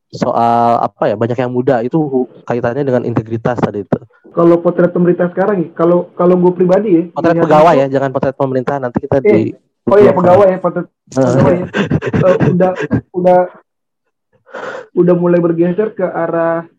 soal 0.09 0.81
apa 0.81 1.13
ya 1.13 1.21
banyak 1.21 1.37
yang 1.37 1.53
muda 1.53 1.85
itu 1.85 2.25
kaitannya 2.49 2.81
dengan 2.81 3.05
integritas 3.05 3.61
tadi 3.61 3.85
itu. 3.85 3.99
Kalau 4.39 4.63
potret 4.63 4.95
pemerintah 4.95 5.27
sekarang 5.35 5.67
nih, 5.67 5.71
kalau 5.75 6.15
kalau 6.15 6.39
gue 6.39 6.53
pribadi 6.55 6.89
ya. 6.95 7.03
Potret 7.11 7.35
melihat 7.35 7.45
pegawai 7.51 7.75
itu- 7.75 7.83
ya, 7.83 7.87
jangan 7.91 8.11
potret 8.15 8.37
pemerintah 8.39 8.75
nanti 8.79 8.99
kita 9.03 9.19
di 9.19 9.51
Oh 9.89 9.99
iya 9.99 10.13
pegawai 10.15 10.47
ya, 10.47 10.59
potret 10.63 10.87
Eh, 10.87 11.11
pegawai 11.11 11.55
ya. 11.59 11.65
Eh, 12.29 12.37
udah 12.55 12.71
udah 13.19 13.41
udah 14.95 15.15
mulai 15.19 15.43
bergeser 15.43 15.91
ke 15.91 16.07
arah 16.07 16.71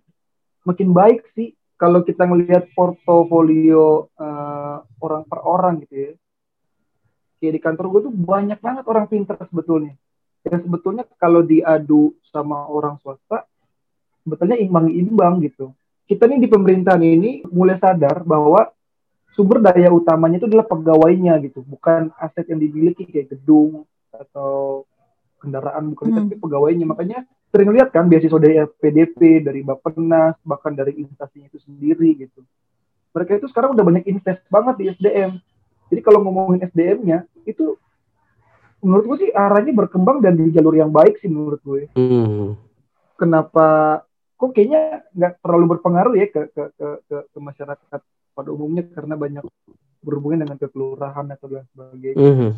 makin 0.63 0.95
baik 0.95 1.27
sih 1.35 1.51
kalau 1.75 1.99
kita 2.07 2.23
ngelihat 2.23 2.71
portofolio 2.71 4.07
eh, 4.15 4.75
orang 5.03 5.27
per 5.27 5.39
orang 5.43 5.83
gitu 5.83 5.95
ya. 5.99 6.11
Kayak 7.43 7.53
di 7.55 7.59
kantor 7.59 7.85
gue 7.91 8.01
tuh 8.07 8.13
banyak 8.15 8.59
banget 8.63 8.83
orang 8.87 9.05
pintar 9.11 9.35
sebetulnya. 9.51 9.99
Dan 10.39 10.63
sebetulnya 10.63 11.03
kalau 11.19 11.43
diadu 11.43 12.15
sama 12.31 12.71
orang 12.71 12.95
swasta, 13.03 13.43
sebetulnya 14.23 14.55
imbang-imbang 14.55 15.43
gitu. 15.43 15.75
Kita 16.09 16.25
nih 16.25 16.41
di 16.41 16.49
pemerintahan 16.49 17.03
ini 17.05 17.45
mulai 17.53 17.77
sadar 17.77 18.25
bahwa 18.25 18.65
sumber 19.37 19.61
daya 19.61 19.93
utamanya 19.93 20.41
itu 20.41 20.49
adalah 20.49 20.65
pegawainya 20.65 21.37
gitu, 21.45 21.61
bukan 21.61 22.09
aset 22.17 22.49
yang 22.49 22.57
dimiliki 22.57 23.05
kayak 23.05 23.37
gedung 23.37 23.85
atau 24.09 24.83
kendaraan 25.37 25.93
bukan 25.93 26.09
Hmm. 26.09 26.17
tapi 26.25 26.35
pegawainya. 26.41 26.89
Makanya 26.89 27.29
sering 27.53 27.69
lihat 27.69 27.93
kan 27.93 28.09
beasiswa 28.09 28.41
dari 28.41 28.57
PDP, 28.81 29.45
dari 29.45 29.61
Bappenas, 29.61 30.33
bahkan 30.41 30.73
dari 30.73 30.97
instansinya 30.97 31.45
itu 31.45 31.61
sendiri 31.61 32.17
gitu. 32.17 32.41
Mereka 33.13 33.37
itu 33.37 33.47
sekarang 33.53 33.77
udah 33.77 33.85
banyak 33.85 34.09
invest 34.09 34.41
banget 34.49 34.75
di 34.81 34.85
SDM. 34.97 35.37
Jadi 35.93 36.01
kalau 36.01 36.25
ngomongin 36.25 36.65
SDM-nya 36.65 37.29
itu 37.45 37.77
menurut 38.79 39.05
gue 39.05 39.17
sih 39.27 39.31
arahnya 39.35 39.75
berkembang 39.75 40.23
dan 40.23 40.39
di 40.39 40.51
jalur 40.55 40.75
yang 40.75 40.91
baik 40.91 41.19
sih 41.19 41.27
menurut 41.27 41.59
gue 41.63 41.91
hmm. 41.99 42.55
kenapa 43.19 43.99
kok 44.39 44.55
kayaknya 44.55 45.03
nggak 45.11 45.43
terlalu 45.43 45.65
berpengaruh 45.75 46.15
ya 46.15 46.31
ke 46.31 46.47
ke, 46.55 46.63
ke 46.79 46.87
ke 47.11 47.17
ke 47.27 47.39
masyarakat 47.43 48.01
pada 48.31 48.49
umumnya 48.55 48.87
karena 48.87 49.19
banyak 49.19 49.43
berhubungan 49.99 50.47
dengan 50.47 50.55
kekelurahan 50.55 51.27
atau 51.35 51.47
dan 51.51 51.67
sebagainya. 51.75 52.23
Mhm. 52.23 52.49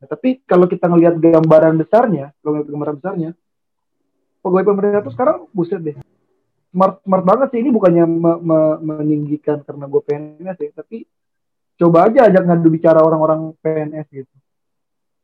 Nah, 0.00 0.06
tapi 0.08 0.40
kalau 0.48 0.64
kita 0.64 0.88
ngelihat 0.88 1.20
gambaran 1.20 1.76
besarnya, 1.76 2.32
kalau 2.40 2.56
ngelihat 2.56 2.68
gambaran 2.72 2.96
besarnya, 2.96 3.30
pegawai 4.40 4.64
pemerintah 4.64 5.00
itu 5.04 5.12
sekarang 5.12 5.36
buset 5.52 5.80
deh. 5.84 5.96
Smart, 6.72 7.04
smart 7.04 7.24
banget 7.28 7.48
sih 7.52 7.60
ini 7.60 7.70
bukannya 7.70 8.04
me- 8.08 8.40
me- 8.40 8.78
meninggikan 8.80 9.60
karena 9.62 9.84
gue 9.84 10.00
PNS 10.00 10.58
ya, 10.58 10.70
tapi 10.80 11.04
coba 11.76 12.08
aja 12.08 12.24
ajak 12.32 12.40
ngadu 12.40 12.68
bicara 12.72 13.04
orang-orang 13.04 13.52
PNS 13.60 14.08
gitu. 14.10 14.34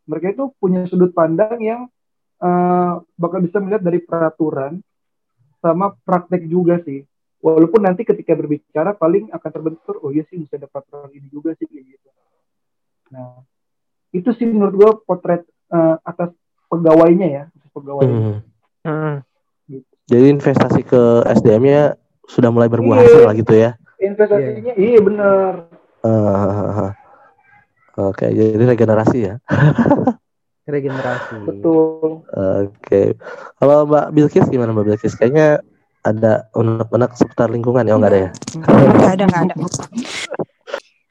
Mereka 0.04 0.36
itu 0.36 0.44
punya 0.60 0.84
sudut 0.84 1.16
pandang 1.16 1.56
yang 1.64 1.80
eh, 2.44 2.92
bakal 3.16 3.40
bisa 3.40 3.56
melihat 3.56 3.82
dari 3.82 4.04
peraturan 4.04 4.84
sama 5.60 5.94
praktek 6.04 6.48
juga 6.48 6.80
sih. 6.82 7.04
Walaupun 7.40 7.80
nanti 7.80 8.04
ketika 8.04 8.36
berbicara 8.36 8.92
paling 8.92 9.32
akan 9.32 9.50
terbentur, 9.52 9.96
oh 10.04 10.12
iya 10.12 10.24
sih 10.28 10.36
bisa 10.36 10.60
ada 10.60 10.68
peraturan 10.68 11.08
ini 11.12 11.28
juga 11.32 11.56
sih 11.56 11.64
kayak 11.64 11.84
gitu. 11.88 12.08
Nah, 13.16 13.40
itu 14.12 14.28
sih 14.36 14.44
menurut 14.44 14.74
gua 14.76 14.90
potret 15.00 15.48
eh, 15.70 15.96
atas 16.04 16.36
pegawainya 16.68 17.28
ya, 17.30 17.42
atas 17.48 17.70
pegawai. 17.72 18.04
Mhm. 18.04 18.36
Hmm. 18.80 19.16
Jadi 20.10 20.26
investasi 20.34 20.82
ke 20.82 21.22
SDM-nya 21.38 21.94
sudah 22.26 22.50
mulai 22.50 22.66
berbuah 22.66 22.98
Iya. 22.98 23.04
hasil 23.06 23.22
lah 23.24 23.34
gitu 23.38 23.54
ya. 23.54 23.70
Investasinya 24.00 24.74
iya 24.74 24.98
bener. 24.98 25.52
Eh, 26.00 26.90
Oke, 28.00 28.32
jadi 28.32 28.64
regenerasi 28.64 29.18
ya. 29.20 29.34
regenerasi 30.70 31.34
Betul. 31.44 32.24
Oke. 32.30 33.14
Kalau 33.58 33.84
Mbak 33.84 34.06
Bilkis 34.14 34.46
gimana 34.48 34.70
Mbak 34.72 34.86
Bilkis? 34.94 35.14
Kayaknya 35.18 35.60
ada 36.00 36.48
unek-unek 36.56 37.12
seputar 37.12 37.52
lingkungan 37.52 37.84
ya, 37.84 37.92
oh, 37.92 38.00
nggak 38.00 38.12
ada 38.12 38.20
ya? 38.20 38.30
Nggak 38.56 39.12
ada, 39.12 39.24
nggak 39.28 39.42
ada. 39.50 39.54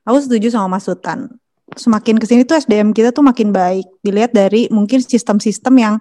Aku 0.09 0.17
setuju 0.17 0.49
sama 0.49 0.79
Mas 0.79 0.89
Sultan. 0.89 1.29
Semakin 1.77 2.17
ke 2.17 2.25
sini 2.25 2.41
tuh 2.49 2.57
SDM 2.57 2.89
kita 2.97 3.13
tuh 3.13 3.21
makin 3.21 3.53
baik. 3.53 3.85
Dilihat 4.01 4.33
dari 4.33 4.65
mungkin 4.73 5.05
sistem-sistem 5.05 5.73
yang 5.77 5.95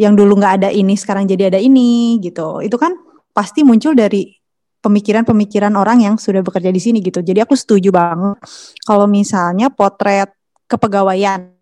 yang 0.00 0.18
dulu 0.18 0.40
nggak 0.40 0.64
ada 0.64 0.70
ini, 0.74 0.98
sekarang 0.98 1.30
jadi 1.30 1.54
ada 1.54 1.60
ini 1.62 2.18
gitu. 2.18 2.58
Itu 2.64 2.74
kan 2.80 2.98
pasti 3.30 3.62
muncul 3.62 3.94
dari 3.94 4.26
pemikiran-pemikiran 4.80 5.76
orang 5.76 6.02
yang 6.02 6.14
sudah 6.16 6.42
bekerja 6.42 6.72
di 6.72 6.80
sini 6.82 6.98
gitu. 7.04 7.20
Jadi 7.20 7.38
aku 7.44 7.54
setuju 7.54 7.92
banget 7.94 8.40
kalau 8.82 9.06
misalnya 9.06 9.68
potret 9.70 10.32
kepegawaian 10.66 11.59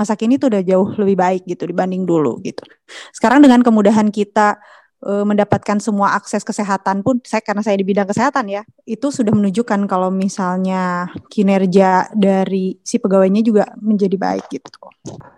masa 0.00 0.16
kini 0.16 0.40
tuh 0.40 0.48
udah 0.48 0.64
jauh 0.64 0.88
lebih 0.96 1.20
baik 1.20 1.42
gitu 1.44 1.68
dibanding 1.68 2.08
dulu 2.08 2.40
gitu. 2.40 2.64
Sekarang 3.12 3.44
dengan 3.44 3.60
kemudahan 3.60 4.08
kita 4.08 4.56
eh, 5.00 5.24
mendapatkan 5.24 5.76
semua 5.76 6.12
akses 6.12 6.40
kesehatan 6.40 7.00
pun 7.00 7.20
saya 7.20 7.40
karena 7.40 7.60
saya 7.60 7.76
di 7.76 7.84
bidang 7.84 8.04
kesehatan 8.04 8.48
ya 8.48 8.62
itu 8.84 9.08
sudah 9.08 9.32
menunjukkan 9.32 9.84
kalau 9.84 10.08
misalnya 10.08 11.08
kinerja 11.28 12.08
dari 12.12 12.80
si 12.80 12.96
pegawainya 12.96 13.40
juga 13.40 13.64
menjadi 13.76 14.16
baik 14.16 14.48
gitu. 14.48 14.68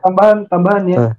tambahan 0.02 0.46
tambahan 0.46 0.84
ya 0.86 0.98
Eh. 0.98 1.14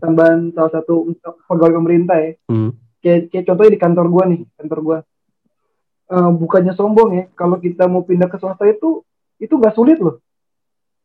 tambahan 0.00 0.52
salah 0.52 0.68
satu 0.68 1.16
pegawai 1.48 1.72
pemerintah 1.76 2.16
ya 2.18 2.32
Hmm. 2.44 2.76
kayak, 3.00 3.32
kayak 3.32 3.44
contohnya 3.46 3.72
di 3.72 3.80
kantor 3.80 4.06
gua 4.08 4.24
nih 4.28 4.40
kantor 4.56 4.80
gua 4.80 4.98
Eh, 6.08 6.30
bukannya 6.32 6.72
sombong 6.72 7.10
ya 7.12 7.24
kalau 7.36 7.60
kita 7.60 7.84
mau 7.84 8.00
pindah 8.00 8.32
ke 8.32 8.40
swasta 8.40 8.64
itu 8.64 9.04
itu 9.36 9.52
nggak 9.52 9.76
sulit 9.76 10.00
loh 10.00 10.24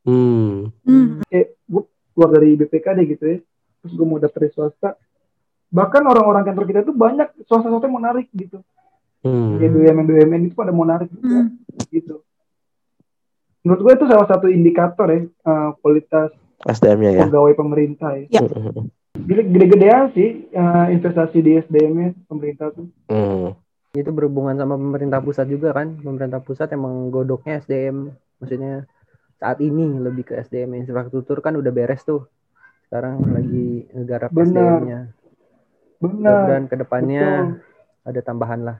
Hmm. 0.04 0.68
Hmm. 0.82 1.24
kayak 1.26 1.56
gue 1.64 1.84
keluar 2.12 2.30
dari 2.32 2.49
BPKD 2.54 2.99
gitu 3.10 3.24
ya 3.26 3.38
terus 3.80 3.93
gue 3.93 4.06
mau 4.06 4.18
daftar 4.18 4.41
di 4.41 4.51
swasta 4.51 4.89
bahkan 5.68 6.04
orang-orang 6.04 6.43
kantor 6.43 6.66
kita 6.66 6.80
itu 6.82 6.93
banyak 6.93 7.28
swasta-swasta 7.41 7.86
yang 7.86 7.97
menarik 7.97 8.28
gitu 8.32 8.60
Hmm. 9.20 9.56
kayak 9.56 9.72
BUMN 9.72 10.04
BUMN 10.04 10.41
itu 10.45 10.54
pada 10.54 10.70
mau 10.70 10.84
narik 10.84 11.08
juga 11.10 11.47
Hmm. 11.47 11.56
gitu 11.88 12.20
menurut 13.64 13.80
gue 13.82 13.93
itu 13.95 14.06
salah 14.06 14.28
satu 14.28 14.47
indikator 14.47 15.08
ya 15.08 15.20
eh, 15.24 15.70
kualitas 15.80 16.36
SDM-nya 16.62 17.12
ya. 17.14 17.22
pegawai 17.26 17.54
pemerintah 17.54 18.12
ya 18.14 18.28
Ya. 18.30 18.41
Hmm. 18.41 18.91
Gede- 19.16 19.47
gede-gedean 19.47 20.12
sih 20.12 20.30
eh, 20.45 20.86
investasi 20.91 21.38
di 21.39 21.51
SDM 21.58 21.91
-nya 21.93 22.10
pemerintah 22.26 22.68
tuh 22.70 22.91
Hmm. 23.08 23.56
Itu 23.93 24.10
berhubungan 24.10 24.58
sama 24.58 24.74
pemerintah 24.74 25.22
pusat 25.22 25.45
juga 25.45 25.70
kan. 25.72 25.93
Pemerintah 25.95 26.41
pusat 26.41 26.66
emang 26.68 27.08
godoknya 27.08 27.62
SDM. 27.62 28.10
Maksudnya 28.41 28.89
saat 29.44 29.60
ini 29.60 30.00
lebih 30.00 30.24
ke 30.24 30.39
SDM 30.39 30.80
infrastruktur 30.88 31.44
kan 31.44 31.60
udah 31.60 31.68
beres 31.76 32.08
tuh. 32.08 32.32
Sekarang 32.88 33.20
lagi 33.28 33.84
ngegarap 33.91 34.32
Benar. 34.32 34.80
SDM-nya. 34.80 35.00
benar 36.00 36.32
Mudah-mudahan 36.32 36.66
ke 36.72 36.76
depannya 36.80 37.28
betul 37.28 37.72
ada 38.08 38.20
tambahan 38.24 38.60
lah. 38.64 38.78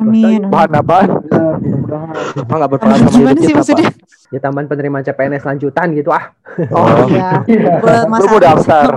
Amin. 0.00 0.48
Bahan 0.48 0.70
mudah-mudahan 0.72 2.16
Apa 2.40 2.52
nggak 2.56 2.70
berpengaruh 2.72 3.00
sama 3.04 3.12
Gimana 3.12 3.40
sih 3.44 3.52
maksudnya? 3.52 3.90
Ya 4.32 4.40
tambahan 4.40 4.66
penerimaan 4.72 5.04
CPNS 5.04 5.44
lanjutan 5.44 5.92
gitu 5.92 6.08
ah. 6.08 6.32
Oh, 6.72 7.04
Iya. 7.12 7.44
Iya. 7.44 7.72
Buat 7.84 8.08
Lu 8.08 8.08
masa 8.08 8.28
mau 8.32 8.40
daftar? 8.40 8.88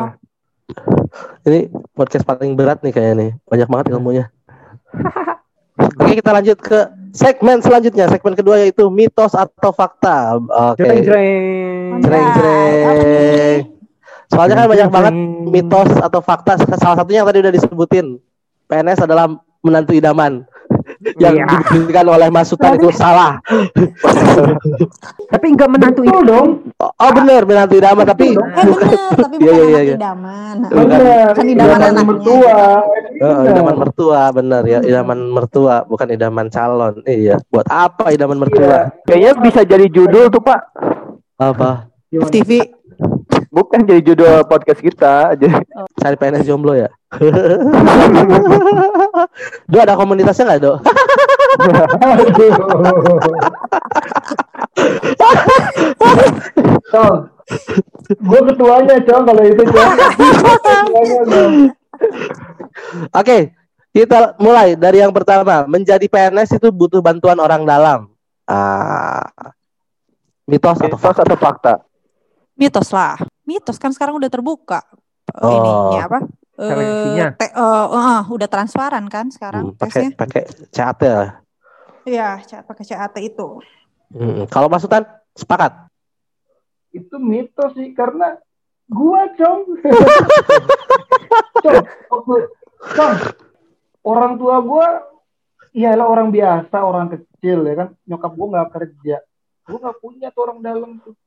Ini 1.44 1.60
podcast 1.92 2.24
paling 2.24 2.56
berat 2.56 2.80
nih 2.80 2.96
kayaknya 2.96 3.14
nih. 3.20 3.32
Banyak 3.44 3.68
banget 3.68 3.86
ilmunya. 3.92 4.26
Oke, 6.00 6.24
kita 6.24 6.32
lanjut 6.32 6.58
ke 6.64 6.80
segmen 7.16 7.64
selanjutnya. 7.64 8.12
Segmen 8.12 8.36
kedua 8.36 8.60
yaitu 8.60 8.92
mitos 8.92 9.32
atau 9.32 9.72
fakta. 9.72 10.36
Oke. 10.76 10.84
Jreng 10.84 11.02
jreng. 11.02 12.04
Jreng 12.04 12.28
jreng. 12.36 13.60
Soalnya 14.28 14.56
kan 14.60 14.68
banyak 14.68 14.90
banget 14.92 15.14
mitos 15.48 15.90
atau 16.04 16.20
fakta. 16.20 16.60
Salah 16.76 17.00
satunya 17.00 17.24
yang 17.24 17.30
tadi 17.32 17.40
udah 17.40 17.54
disebutin. 17.56 18.20
PNS 18.68 19.08
adalah 19.08 19.32
menantu 19.64 19.96
idaman. 19.96 20.44
Yang 21.16 21.34
Iya. 21.36 21.46
dibuktikan 21.64 22.08
oleh 22.08 22.28
Mas 22.28 22.48
Sultan 22.48 22.76
itu 22.76 22.90
salah. 22.92 23.38
Tapi 25.28 25.46
enggak 25.48 25.70
menantu 25.70 26.02
itu. 26.02 26.20
dong 26.22 26.66
Oh, 26.76 26.90
oh 26.92 27.12
bener 27.12 27.44
menantu 27.44 27.76
idaman 27.76 28.04
tapi 28.04 28.34
Eh 28.34 28.36
bener, 28.36 28.90
tapi 29.16 29.36
Iya, 29.38 29.46
bukan 29.48 29.56
iya, 29.56 29.70
anak 29.70 29.84
iya. 29.84 29.96
idaman. 29.96 30.56
benar 30.66 31.28
Kan 31.32 31.46
idaman 31.48 31.78
Idaman 31.78 32.06
mertua 32.06 32.58
Oh, 33.16 33.32
Benar. 33.38 33.48
idaman 33.48 33.76
mertua 33.78 34.22
bener 34.30 34.64
ya 34.66 34.80
idaman 34.82 35.20
mertua 35.30 35.76
bukan 35.84 36.08
idaman 36.10 36.48
calon 36.48 37.00
iya 37.06 37.40
buat 37.48 37.64
apa 37.66 38.12
idaman 38.12 38.38
mertua 38.38 38.92
Kayaknya 39.04 39.32
bisa 39.40 39.62
jadi 39.62 39.86
judul 39.86 40.28
tuh 40.28 40.42
Pak. 40.42 40.62
apa? 41.36 41.88
TV. 42.30 42.64
Bukan 43.48 43.84
jadi 43.84 44.00
judul 44.02 44.44
podcast 44.46 44.80
kita. 44.80 45.32
Jadi 45.34 45.52
cari 45.96 46.16
PNS 46.16 46.44
jomblo 46.44 46.72
ya 46.74 46.88
Do 49.66 49.78
ada 49.78 49.96
komunitasnya 49.96 50.44
nggak 50.46 50.62
do 50.62 50.74
Cong, 56.86 57.16
gue 58.10 58.42
ketuanya 58.52 58.96
cong 59.04 59.24
kalau 59.26 59.44
itu 59.44 59.64
cong. 59.66 59.92
Oke 63.14 63.38
kita 63.96 64.36
mulai 64.36 64.76
dari 64.76 65.00
yang 65.00 65.16
pertama 65.16 65.64
menjadi 65.64 66.04
PNS 66.04 66.60
itu 66.60 66.68
butuh 66.68 67.00
bantuan 67.00 67.40
orang 67.40 67.64
dalam 67.64 68.12
ah 68.44 69.24
mitos 70.46 70.76
atau 70.78 70.92
mitos 70.92 71.00
fakta 71.02 71.22
atau 71.24 71.38
fakta? 71.40 71.74
Mitos 72.56 72.92
lah. 72.92 73.16
Mitos 73.44 73.80
kan 73.80 73.92
sekarang 73.92 74.16
udah 74.16 74.28
terbuka. 74.28 74.84
Eh, 75.32 75.42
Oh. 75.42 75.52
Ininya 75.92 76.02
apa? 76.08 76.20
Eh, 76.56 77.28
te- 77.36 77.52
eh, 77.52 77.86
eh, 77.92 78.22
udah 78.32 78.48
transparan 78.48 79.04
kan 79.12 79.28
sekarang 79.28 79.76
Hmm, 79.76 79.76
pakai 79.76 80.16
pakai 80.16 80.44
CAT 80.72 81.00
ya 81.04 81.44
Iya, 82.06 82.42
pakai 82.64 82.86
CAT 82.86 83.16
itu. 83.20 83.60
Hmm, 84.14 84.46
kalau 84.54 84.70
Mas 84.70 84.86
Sultan 84.86 85.04
sepakat 85.34 85.90
Itu 86.94 87.20
mitos 87.20 87.76
sih 87.76 87.92
karena 87.92 88.40
gua 88.88 89.28
cong. 89.36 89.76
cong, 91.66 91.84
waktu 91.84 92.36
cong, 92.96 93.16
orang 94.06 94.40
tua 94.40 94.64
gua 94.64 94.88
iyalah 95.76 96.08
orang 96.08 96.32
biasa, 96.32 96.78
orang 96.80 97.12
kecil 97.12 97.68
ya 97.68 97.76
kan. 97.76 97.88
Nyokap 98.08 98.32
gua 98.38 98.48
nggak 98.54 98.70
kerja. 98.80 99.18
Gua 99.68 99.78
nggak 99.84 100.00
punya 100.00 100.28
tuh 100.32 100.42
orang 100.48 100.60
dalam 100.64 100.92
tuh. 101.04 101.18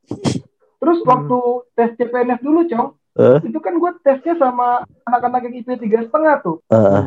Terus 0.79 1.03
waktu 1.05 1.39
tes 1.75 1.91
CPNS 1.99 2.41
dulu, 2.41 2.65
Cong, 2.71 2.95
Eh? 3.19 3.51
itu 3.51 3.59
kan 3.59 3.75
gua 3.83 3.99
tesnya 3.99 4.39
sama 4.39 4.87
anak-anak 5.03 5.51
yang 5.51 5.55
IP 5.59 5.69
tiga 5.83 6.07
setengah 6.07 6.39
tuh. 6.39 6.63
Eh, 6.71 7.03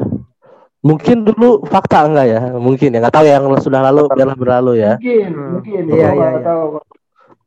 mungkin 0.82 1.23
dulu 1.25 1.61
fakta 1.69 2.09
enggak 2.09 2.27
ya? 2.27 2.41
Mungkin 2.57 2.89
ya. 2.93 2.99
Nggak 3.01 3.15
tahu 3.15 3.25
yang 3.25 3.45
sudah 3.61 3.82
lalu 3.89 4.09
biarlah 4.11 4.38
berlalu 4.38 4.73
ya. 4.82 4.93
Mungkin, 4.97 5.29
Hmm. 5.34 5.49
mungkin. 5.57 5.82
Iya, 5.89 6.09
iya, 6.13 6.27
iya. 6.36 6.41
tahu. 6.41 6.82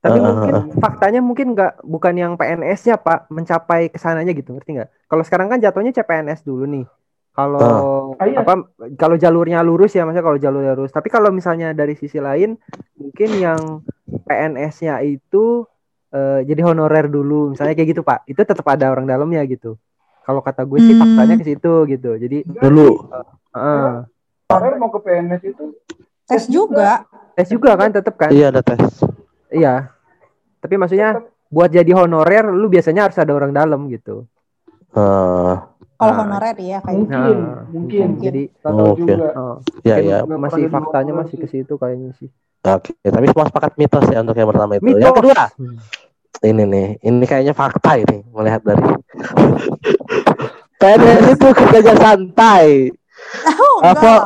Tapi 0.05 0.19
Ah, 0.21 0.25
mungkin 0.29 0.53
faktanya 0.85 1.21
mungkin 1.25 1.47
nggak 1.57 1.81
bukan 1.81 2.15
yang 2.15 2.33
PNS-nya 2.37 3.01
Pak 3.01 3.33
mencapai 3.33 3.89
ke 3.89 3.97
sananya 3.97 4.37
gitu 4.37 4.53
ngerti 4.53 4.77
nggak? 4.77 4.91
Kalau 5.09 5.23
sekarang 5.25 5.49
kan 5.49 5.59
jatuhnya 5.65 5.97
CPNS 5.97 6.45
dulu 6.45 6.69
nih. 6.69 6.85
Kalau 7.35 8.15
iya. 8.23 8.45
apa 8.45 8.69
kalau 8.95 9.17
jalurnya 9.19 9.59
lurus 9.65 9.97
ya 9.97 10.07
maksudnya 10.07 10.23
kalau 10.23 10.39
jalurnya 10.39 10.77
lurus. 10.77 10.93
Tapi 10.93 11.09
kalau 11.09 11.33
misalnya 11.33 11.73
dari 11.73 11.97
sisi 11.97 12.21
lain 12.21 12.55
mungkin 13.01 13.31
yang 13.41 13.61
PNS-nya 14.29 15.01
itu 15.03 15.65
eh, 16.15 16.47
jadi 16.47 16.61
honorer 16.63 17.09
dulu 17.09 17.57
misalnya 17.57 17.73
kayak 17.73 17.97
gitu 17.97 18.03
Pak. 18.05 18.29
Itu 18.29 18.45
tetap 18.45 18.63
ada 18.69 18.93
orang 18.93 19.09
dalamnya 19.09 19.41
gitu. 19.49 19.81
Kalau 20.25 20.41
kata 20.41 20.65
gue 20.65 20.79
sih 20.79 20.93
Hmm. 20.93 21.03
faktanya 21.05 21.35
ke 21.37 21.45
situ 21.45 21.73
gitu. 21.87 22.11
Jadi 22.17 22.39
Dulu. 22.43 22.89
heeh. 23.53 23.91
Kemarin 24.45 24.77
mau 24.77 24.89
ke 24.89 25.01
PNS 25.01 25.43
itu 25.47 25.65
Tes 26.25 26.49
juga. 26.49 27.05
tes 27.35 27.45
juga 27.47 27.75
kan 27.75 27.91
tetap 27.91 28.15
kan? 28.15 28.31
Iya 28.31 28.49
ada 28.49 28.61
tes. 28.61 28.81
Iya. 29.49 29.93
Tapi 30.59 30.75
maksudnya 30.75 31.21
buat 31.47 31.69
jadi 31.69 31.93
honorer 31.93 32.47
lu 32.47 32.67
biasanya 32.67 33.05
harus 33.05 33.19
ada 33.19 33.31
orang 33.31 33.53
dalam 33.53 33.85
gitu. 33.87 34.25
Eh, 34.91 35.55
Kalau 35.95 36.11
Nah. 36.11 36.21
honorer 36.25 36.57
ya 36.57 36.79
kayak 36.81 36.97
mungkin, 36.97 37.37
Nah, 37.37 37.63
mungkin. 37.69 38.09
Jadi 38.19 38.43
Nggak 38.49 38.73
tahu 38.73 38.89
Oke. 38.89 38.99
juga. 39.05 39.29
oh, 39.35 39.57
ya 39.83 39.95
mungkin 39.95 40.09
ya. 40.09 40.39
Masih 40.41 40.61
jadi 40.61 40.73
faktanya 40.73 41.13
masih 41.15 41.37
ke 41.37 41.47
situ 41.47 41.75
kayaknya 41.75 42.11
sih. 42.15 42.29
Oke, 42.65 42.93
tapi 42.97 43.27
semua 43.29 43.47
sepakat 43.47 43.73
mitos 43.77 44.07
ya 44.09 44.19
untuk 44.19 44.35
yang 44.35 44.49
pertama 44.49 44.73
itu. 44.75 44.85
Mitos. 44.85 45.01
Yang 45.01 45.15
kedua, 45.15 45.43
Hmm. 45.55 45.77
ini 46.43 46.63
nih, 46.65 46.87
ini 47.03 47.25
kayaknya 47.25 47.53
fakta 47.53 47.93
ini 47.97 48.25
melihat 48.27 48.61
dari 48.65 48.85
PNS 50.85 51.33
itu 51.33 51.49
kerjanya 51.57 51.95
santai. 51.97 52.93
Oh, 53.49 53.81
Apa? 53.81 53.97
enggak. 53.97 54.23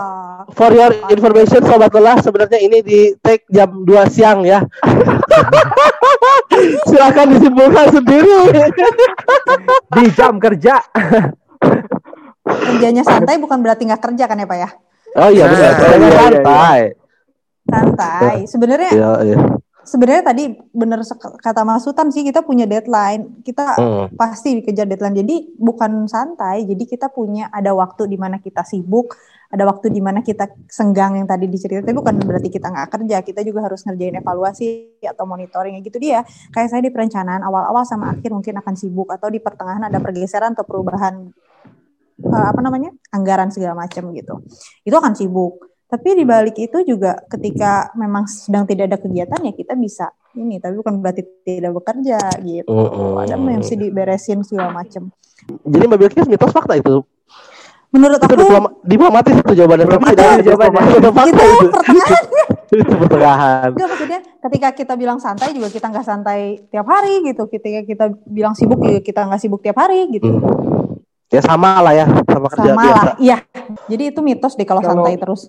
For 0.48 0.72
your 0.74 0.90
information 1.12 1.62
sobat 1.62 1.92
lelah 1.94 2.18
sebenarnya 2.18 2.58
ini 2.58 2.82
di 2.82 3.14
take 3.22 3.46
jam 3.46 3.86
2 3.86 3.94
siang 4.10 4.42
ya. 4.42 4.58
Silakan 6.88 7.36
disimpulkan 7.36 7.86
sendiri. 7.94 8.48
Di 9.92 10.04
jam 10.18 10.40
kerja. 10.42 10.82
Kerjanya 12.42 13.06
santai 13.06 13.38
bukan 13.38 13.60
berarti 13.62 13.86
nggak 13.86 14.02
kerja 14.02 14.24
kan 14.26 14.40
ya 14.40 14.46
Pak 14.48 14.58
ya? 14.58 14.68
Oh 15.14 15.30
iya 15.30 15.44
benar, 15.46 15.62
Nah, 15.62 15.74
kerjanya 15.78 15.94
iya, 15.94 16.08
iya, 16.08 16.18
santai. 16.18 16.80
Santai. 17.68 18.34
Sebenarnya 18.48 18.90
Iya, 18.90 19.10
iya. 19.28 19.38
Sebenarnya 19.88 20.22
tadi 20.28 20.44
bener 20.70 21.00
sek- 21.00 21.40
kata 21.40 21.64
Mas 21.64 21.80
Sultan 21.80 22.12
sih 22.12 22.20
kita 22.20 22.44
punya 22.44 22.68
deadline. 22.68 23.40
Kita 23.40 23.64
Hmm. 23.80 24.06
pasti 24.12 24.60
dikejar 24.60 24.84
deadline. 24.84 25.24
Jadi 25.24 25.56
bukan 25.56 26.04
santai. 26.04 26.68
Jadi 26.68 26.84
kita 26.84 27.08
punya 27.08 27.48
ada 27.48 27.72
waktu 27.72 28.04
di 28.04 28.20
mana 28.20 28.36
kita 28.36 28.60
sibuk, 28.62 29.16
ada 29.48 29.64
waktu 29.64 29.88
di 29.88 30.04
mana 30.04 30.20
kita 30.20 30.52
senggang 30.68 31.16
yang 31.16 31.24
tadi 31.24 31.48
diceritain. 31.48 31.80
Tapi 31.82 31.96
bukan 31.96 32.20
berarti 32.20 32.52
kita 32.52 32.68
nggak 32.68 32.88
kerja. 32.92 33.16
Kita 33.24 33.40
juga 33.40 33.64
harus 33.64 33.80
ngerjain 33.88 34.20
evaluasi 34.20 35.00
atau 35.00 35.24
monitoring 35.24 35.74
ya 35.74 35.82
gitu 35.82 35.96
dia. 35.96 36.20
Kayak 36.52 36.68
saya 36.68 36.84
di 36.84 36.92
perencanaan 36.92 37.40
awal-awal 37.40 37.88
sama 37.88 38.12
akhir 38.12 38.28
mungkin 38.28 38.60
akan 38.60 38.74
sibuk 38.76 39.08
atau 39.08 39.32
di 39.32 39.40
pertengahan 39.40 39.88
ada 39.88 39.96
pergeseran 39.96 40.52
atau 40.52 40.68
perubahan 40.68 41.32
eh, 42.18 42.46
apa 42.50 42.60
namanya 42.60 42.90
anggaran 43.14 43.48
segala 43.48 43.78
macam 43.78 44.10
gitu. 44.12 44.44
Itu 44.84 44.94
akan 44.98 45.16
sibuk. 45.16 45.77
Tapi 45.88 46.08
di 46.12 46.24
balik 46.24 46.52
itu 46.54 46.84
juga 46.84 47.16
ketika 47.26 47.88
memang 47.94 48.28
sedang 48.28 48.68
tidak 48.68 48.92
ada 48.92 48.98
kegiatan 49.00 49.40
ya 49.40 49.52
kita 49.52 49.72
bisa 49.72 50.06
ini 50.34 50.60
tapi 50.60 50.76
bukan 50.76 51.00
berarti 51.00 51.24
tidak 51.42 51.72
bekerja 51.74 52.20
gitu. 52.38 52.68
Mm-mm. 52.68 53.16
Ada 53.16 53.34
yang 53.34 53.42
mesti 53.42 53.74
diberesin 53.74 54.44
segala 54.44 54.68
macam. 54.70 55.08
Jadi 55.64 55.84
Mbak 55.88 55.98
Bilkis 55.98 56.28
mitos 56.28 56.52
fakta 56.52 56.76
itu. 56.76 57.00
Menurut 57.88 58.20
Itu 58.20 58.28
aku 58.28 58.34
diploma- 58.36 58.74
diplomatis 58.84 59.32
itu 59.32 59.52
jawabannya 59.54 59.84
tapi 59.84 59.96
Diplomatis 59.96 60.20
tidak 60.20 60.44
jawabannya. 60.44 60.92
itu 60.92 61.08
fakta 61.08 61.24
itu 61.24 61.40
itu. 61.48 61.68
pertengahan. 61.72 62.24
Itu 62.68 62.92
pertengahan. 63.00 63.68
Enggak 63.72 63.88
maksudnya 63.88 64.20
ketika 64.44 64.68
kita 64.76 64.92
bilang 64.94 65.18
santai 65.18 65.48
juga 65.56 65.68
kita 65.72 65.86
nggak 65.88 66.04
santai 66.04 66.40
tiap 66.68 66.84
hari 66.84 67.24
gitu. 67.24 67.48
Ketika 67.48 67.80
kita 67.82 68.04
bilang 68.22 68.52
sibuk 68.52 68.76
juga 68.78 69.00
kita 69.00 69.24
nggak 69.24 69.40
sibuk 69.40 69.64
tiap 69.64 69.80
hari 69.80 70.04
gitu. 70.12 70.36
Hmm. 70.36 71.00
Ya 71.28 71.40
sama 71.40 71.80
lah 71.80 71.92
ya 71.92 72.04
sama 72.04 72.48
kerja 72.48 72.70
Sama 72.70 72.82
biasa. 72.82 73.04
lah. 73.06 73.16
Iya. 73.16 73.36
Jadi 73.88 74.02
itu 74.06 74.20
mitos 74.20 74.52
deh 74.52 74.64
kalau 74.64 74.84
Kalau- 74.84 75.00
santai 75.00 75.16
terus. 75.16 75.48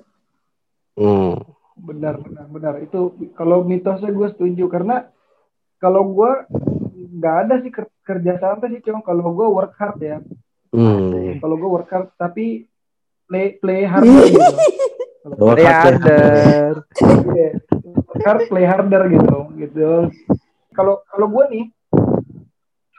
Hmm. 1.00 1.39
benar 1.80 2.20
benar 2.20 2.45
benar 2.45 2.74
itu 2.78 3.00
kalau 3.34 3.64
mitosnya 3.64 4.12
gue 4.12 4.28
setuju 4.30 4.68
karena 4.68 5.08
kalau 5.78 6.04
gue 6.06 6.32
nggak 7.10 7.36
ada 7.41 7.56
sih 7.58 7.72
ker- 7.72 7.95
kerja 8.02 8.36
santai 8.36 8.68
sih 8.70 8.84
cuma 8.84 9.00
kalau 9.00 9.32
gue 9.32 9.47
work 9.47 9.74
hard 9.74 9.97
ya 9.97 10.18
Hmm. 10.70 11.39
kalau 11.39 11.56
gue 11.56 11.70
work 11.72 11.88
hard 11.88 12.12
tapi 12.14 12.68
play 13.26 13.56
play 13.56 13.82
hard 13.84 14.04
gitu 14.04 14.38
Work 15.39 15.58
hard, 15.58 15.58
play 15.58 15.66
hard. 15.66 16.00
ada. 16.00 16.20
Iya. 17.28 17.50
Hard 18.20 18.41
play 18.47 18.66
harder 18.66 19.04
gitu 19.08 19.38
gitu 19.56 19.89
kalau 20.72 21.00
kalau 21.06 21.28
gue 21.28 21.43
nih 21.50 21.66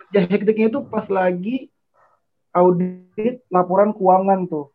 kerja 0.03 0.21
hektiknya 0.27 0.67
itu 0.69 0.81
pas 0.85 1.07
lagi 1.07 1.69
audit 2.51 3.07
laporan 3.47 3.93
keuangan 3.93 4.45
tuh 4.45 4.73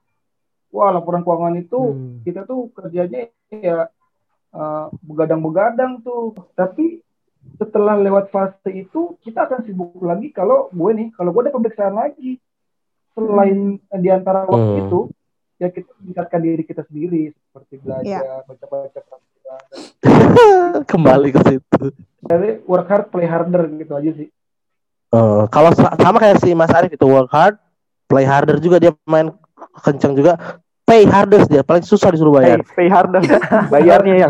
wah 0.76 0.92
laporan 0.92 1.24
keuangan 1.24 1.56
itu 1.56 1.80
Hmm. 1.80 2.20
kita 2.22 2.44
tuh 2.44 2.68
kerjanya 2.70 3.32
ya 3.50 3.88
eh, 4.52 4.86
begadang-begadang 5.02 6.00
tuh 6.00 6.36
tapi 6.52 7.00
setelah 7.56 7.96
lewat 7.96 8.28
fase 8.28 8.72
itu 8.74 9.16
kita 9.22 9.46
akan 9.46 9.64
sibuk 9.64 9.96
lagi 10.02 10.30
kalau 10.30 10.68
gue 10.70 10.92
nih 10.94 11.08
kalau 11.12 11.32
gue 11.32 11.42
ada 11.44 11.54
pemeriksaan 11.54 11.96
lagi 11.96 12.42
selain 13.12 13.60
di 13.80 14.10
antara 14.10 14.44
waktu 14.44 14.60
Hmm. 14.74 14.82
itu 14.82 15.00
ya 15.56 15.68
kita 15.70 15.88
meningkatkan 15.98 16.42
diri 16.42 16.64
kita 16.64 16.84
sendiri 16.84 17.32
seperti 17.32 17.74
belajar 17.80 18.04
Iya. 18.04 18.44
baca-baca 18.44 19.00
Kembali 20.86 21.30
ke 21.32 21.40
situ. 21.42 21.84
jadi 22.22 22.60
work 22.66 22.88
hard 22.88 23.08
play 23.08 23.24
harder 23.24 23.64
gitu 23.72 23.96
aja 23.96 24.12
sih 24.14 24.30
Eh, 25.14 25.44
kalau 25.48 25.72
sa- 25.72 25.96
sama 25.96 26.20
kayak 26.20 26.44
si 26.44 26.52
Mas 26.52 26.68
Arif 26.70 26.92
itu 26.92 27.08
work 27.08 27.32
hard, 27.32 27.56
play 28.06 28.28
harder 28.28 28.60
juga 28.60 28.84
dia 28.84 28.92
main 29.08 29.32
kencang 29.80 30.12
juga. 30.12 30.60
Pay 30.86 31.10
harder 31.10 31.42
dia 31.50 31.66
paling 31.66 31.82
susah 31.82 32.14
disuruh 32.14 32.38
Pay, 32.38 32.46
bayar. 32.46 32.60
pay 32.78 32.88
harder. 32.88 33.22
Bayarnya 33.74 34.16
ya. 34.16 34.30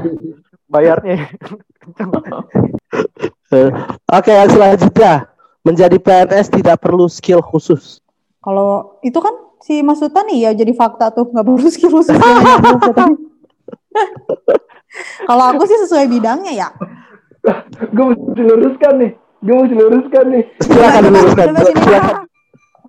Bayarnya. 0.67 1.15
Eh, 3.53 3.69
Oke, 4.09 4.33
yang 4.33 4.49
selanjutnya 4.49 5.29
menjadi 5.61 6.01
PNS 6.01 6.49
tidak 6.49 6.81
perlu 6.81 7.05
skill 7.05 7.45
khusus. 7.45 8.01
Kalau 8.41 8.97
itu 9.05 9.21
kan 9.21 9.29
si 9.61 9.85
Mas 9.85 10.01
Sultan 10.01 10.25
nih 10.25 10.49
ya 10.49 10.57
jadi 10.57 10.73
fakta 10.73 11.13
tuh 11.13 11.29
nggak 11.29 11.45
perlu 11.45 11.69
skill 11.69 11.93
khusus. 11.93 12.09
Kalau 15.29 15.45
aku 15.53 15.69
sih 15.69 15.77
sesuai 15.85 16.09
bidangnya 16.09 16.57
ya. 16.57 16.67
gue 17.93 18.05
mesti 18.09 18.41
luruskan 18.41 18.93
nih 18.97 19.11
gue 19.45 19.53
mesti 19.53 19.75
luruskan 19.77 20.25
nih 20.33 20.43
Silakan 20.65 21.01
sini. 21.05 21.19
Silakan. 21.77 22.24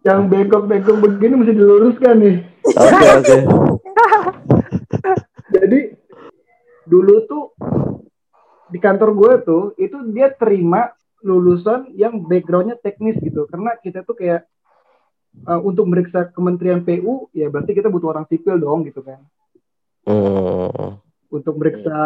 Yang 0.06 0.30
bengkok-bengkok 0.30 1.02
begini 1.02 1.34
mesti 1.42 1.54
diluruskan 1.58 2.14
nih 2.22 2.36
Oke, 2.62 3.06
oke. 3.18 3.36
jadi 5.54 5.80
dulu 6.86 7.14
tuh 7.26 7.44
di 8.70 8.78
kantor 8.78 9.10
gue 9.18 9.32
tuh 9.42 9.64
itu 9.82 9.98
dia 10.14 10.30
terima 10.30 10.94
lulusan 11.26 11.90
yang 11.98 12.22
backgroundnya 12.22 12.78
teknis 12.78 13.18
gitu 13.18 13.50
karena 13.50 13.74
kita 13.82 14.06
tuh 14.06 14.14
kayak 14.14 14.46
uh, 15.46 15.58
untuk 15.58 15.90
meriksa 15.90 16.30
Kementerian 16.30 16.86
PU 16.86 17.26
ya 17.34 17.50
berarti 17.50 17.74
kita 17.74 17.90
butuh 17.90 18.14
orang 18.14 18.26
sipil 18.30 18.62
dong 18.62 18.86
gitu 18.86 19.02
kan 19.02 19.18
Hmm. 20.06 21.02
untuk 21.34 21.58
meriksa 21.58 21.98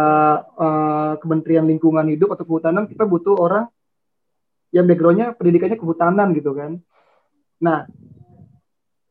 uh, 0.56 1.12
Kementerian 1.20 1.68
Lingkungan 1.68 2.08
Hidup 2.08 2.32
atau 2.32 2.48
Kehutanan 2.48 2.88
kita 2.88 3.04
butuh 3.04 3.36
orang 3.36 3.68
yang 4.72 4.88
backgroundnya 4.88 5.36
pendidikannya 5.36 5.76
kehutanan 5.76 6.32
gitu 6.32 6.56
kan. 6.56 6.80
Nah, 7.60 7.84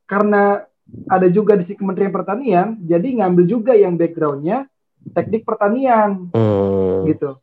karena 0.09 0.65
ada 1.05 1.27
juga 1.29 1.53
di 1.53 1.69
si 1.69 1.77
Kementerian 1.77 2.09
Pertanian, 2.09 2.81
jadi 2.81 3.21
ngambil 3.21 3.45
juga 3.45 3.73
yang 3.77 3.93
backgroundnya 3.93 4.65
teknik 5.13 5.45
pertanian 5.45 6.33
Hmm. 6.33 7.05
gitu. 7.07 7.37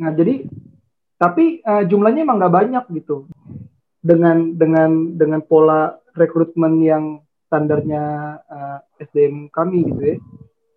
Nah, 0.00 0.10
jadi 0.16 0.48
tapi 1.20 1.60
uh, 1.60 1.84
jumlahnya 1.84 2.24
emang 2.24 2.40
nggak 2.40 2.56
banyak 2.56 2.84
gitu. 2.96 3.28
Dengan 4.00 4.56
dengan 4.56 5.12
dengan 5.20 5.44
pola 5.44 6.00
rekrutmen 6.16 6.80
yang 6.80 7.04
standarnya 7.52 8.04
uh, 8.48 8.78
SDM 8.96 9.52
kami 9.52 9.84
gitu 9.92 10.02
ya. 10.02 10.16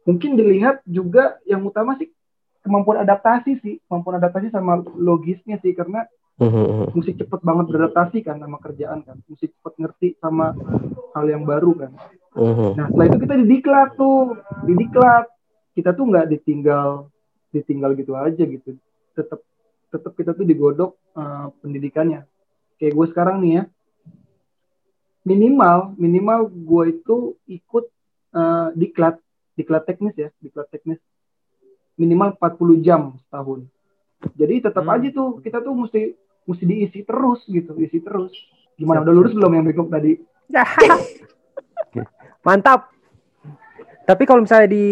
Mungkin 0.04 0.36
dilihat 0.36 0.84
juga 0.84 1.40
yang 1.48 1.64
utama 1.64 1.96
sih 1.96 2.12
kemampuan 2.60 3.00
adaptasi 3.08 3.64
sih, 3.64 3.80
kemampuan 3.88 4.20
adaptasi 4.20 4.52
sama 4.52 4.84
logisnya 4.84 5.56
sih 5.64 5.72
karena 5.72 6.04
Mesti 6.94 7.14
cepet 7.14 7.40
banget 7.46 7.66
beradaptasi 7.70 8.26
kan 8.26 8.42
sama 8.42 8.58
kerjaan 8.58 9.06
kan, 9.06 9.22
mesti 9.30 9.54
cepet 9.54 9.74
ngerti 9.78 10.08
sama 10.18 10.58
hal 11.14 11.26
yang 11.30 11.46
baru 11.46 11.78
kan. 11.78 11.92
Nah 12.74 12.90
setelah 12.90 13.06
itu 13.06 13.18
kita 13.22 13.36
didiklat 13.38 13.90
tuh, 13.94 14.34
didiklat. 14.66 15.30
Kita 15.74 15.90
tuh 15.90 16.06
nggak 16.06 16.30
ditinggal, 16.30 17.10
ditinggal 17.50 17.98
gitu 17.98 18.14
aja 18.14 18.44
gitu. 18.46 18.78
Tetap, 19.14 19.42
tetap 19.90 20.12
kita 20.14 20.34
tuh 20.34 20.46
digodok 20.46 20.98
eh, 21.18 21.48
pendidikannya. 21.62 22.26
Kayak 22.78 22.94
gue 22.94 23.06
sekarang 23.10 23.38
nih 23.42 23.52
ya, 23.58 23.64
minimal, 25.24 25.98
minimal 25.98 26.50
gue 26.50 26.84
itu 26.94 27.18
ikut 27.50 27.86
eh, 28.34 28.68
diklat, 28.74 29.18
diklat 29.54 29.84
teknis 29.86 30.14
ya, 30.18 30.30
diklat 30.42 30.70
teknis. 30.70 30.98
Minimal 31.98 32.38
40 32.42 32.82
jam 32.82 33.18
setahun. 33.26 33.70
Jadi 34.34 34.66
tetap 34.66 34.86
Hmm. 34.86 34.94
aja 34.98 35.08
tuh 35.14 35.42
kita 35.42 35.62
tuh 35.62 35.74
mesti 35.78 36.18
mesti 36.44 36.64
diisi 36.64 37.00
terus 37.04 37.44
gitu, 37.48 37.74
isi 37.80 38.00
terus. 38.00 38.32
Gimana 38.76 39.02
Siap, 39.02 39.06
udah 39.06 39.14
lurus 39.14 39.34
belum 39.34 39.52
yang 39.54 39.66
bengkok 39.70 39.90
tadi? 39.90 40.12
Mantap. 42.44 42.92
Tapi 44.04 44.24
kalau 44.28 44.44
misalnya 44.44 44.68
di 44.68 44.86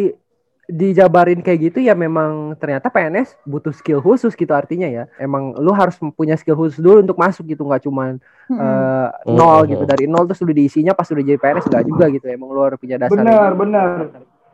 dijabarin 0.72 1.44
kayak 1.44 1.60
gitu 1.68 1.84
ya 1.84 1.92
memang 1.92 2.56
ternyata 2.56 2.88
PNS 2.88 3.36
butuh 3.44 3.76
skill 3.76 4.00
khusus 4.00 4.32
gitu 4.40 4.56
artinya 4.56 4.88
ya. 4.88 5.04
Emang 5.20 5.52
lu 5.60 5.76
harus 5.76 6.00
punya 6.16 6.40
skill 6.40 6.56
khusus 6.56 6.80
dulu 6.80 7.04
untuk 7.04 7.20
masuk 7.20 7.44
gitu 7.52 7.68
nggak 7.68 7.84
cuman 7.84 8.24
Hmm. 8.48 8.56
eh, 8.56 9.08
Hmm. 9.28 9.36
nol 9.36 9.60
gitu 9.68 9.84
dari 9.84 10.08
nol 10.08 10.24
terus 10.32 10.40
udah 10.40 10.56
diisinya 10.56 10.96
pas 10.96 11.08
udah 11.12 11.24
jadi 11.24 11.36
PNS 11.36 11.68
nggak 11.68 11.86
juga 11.92 12.06
gitu. 12.08 12.26
Emang 12.32 12.56
lu 12.56 12.64
harus 12.64 12.80
punya 12.80 12.96
dasar. 12.96 13.20
Benar, 13.20 13.52
ini. 13.52 13.60
benar. 13.60 13.92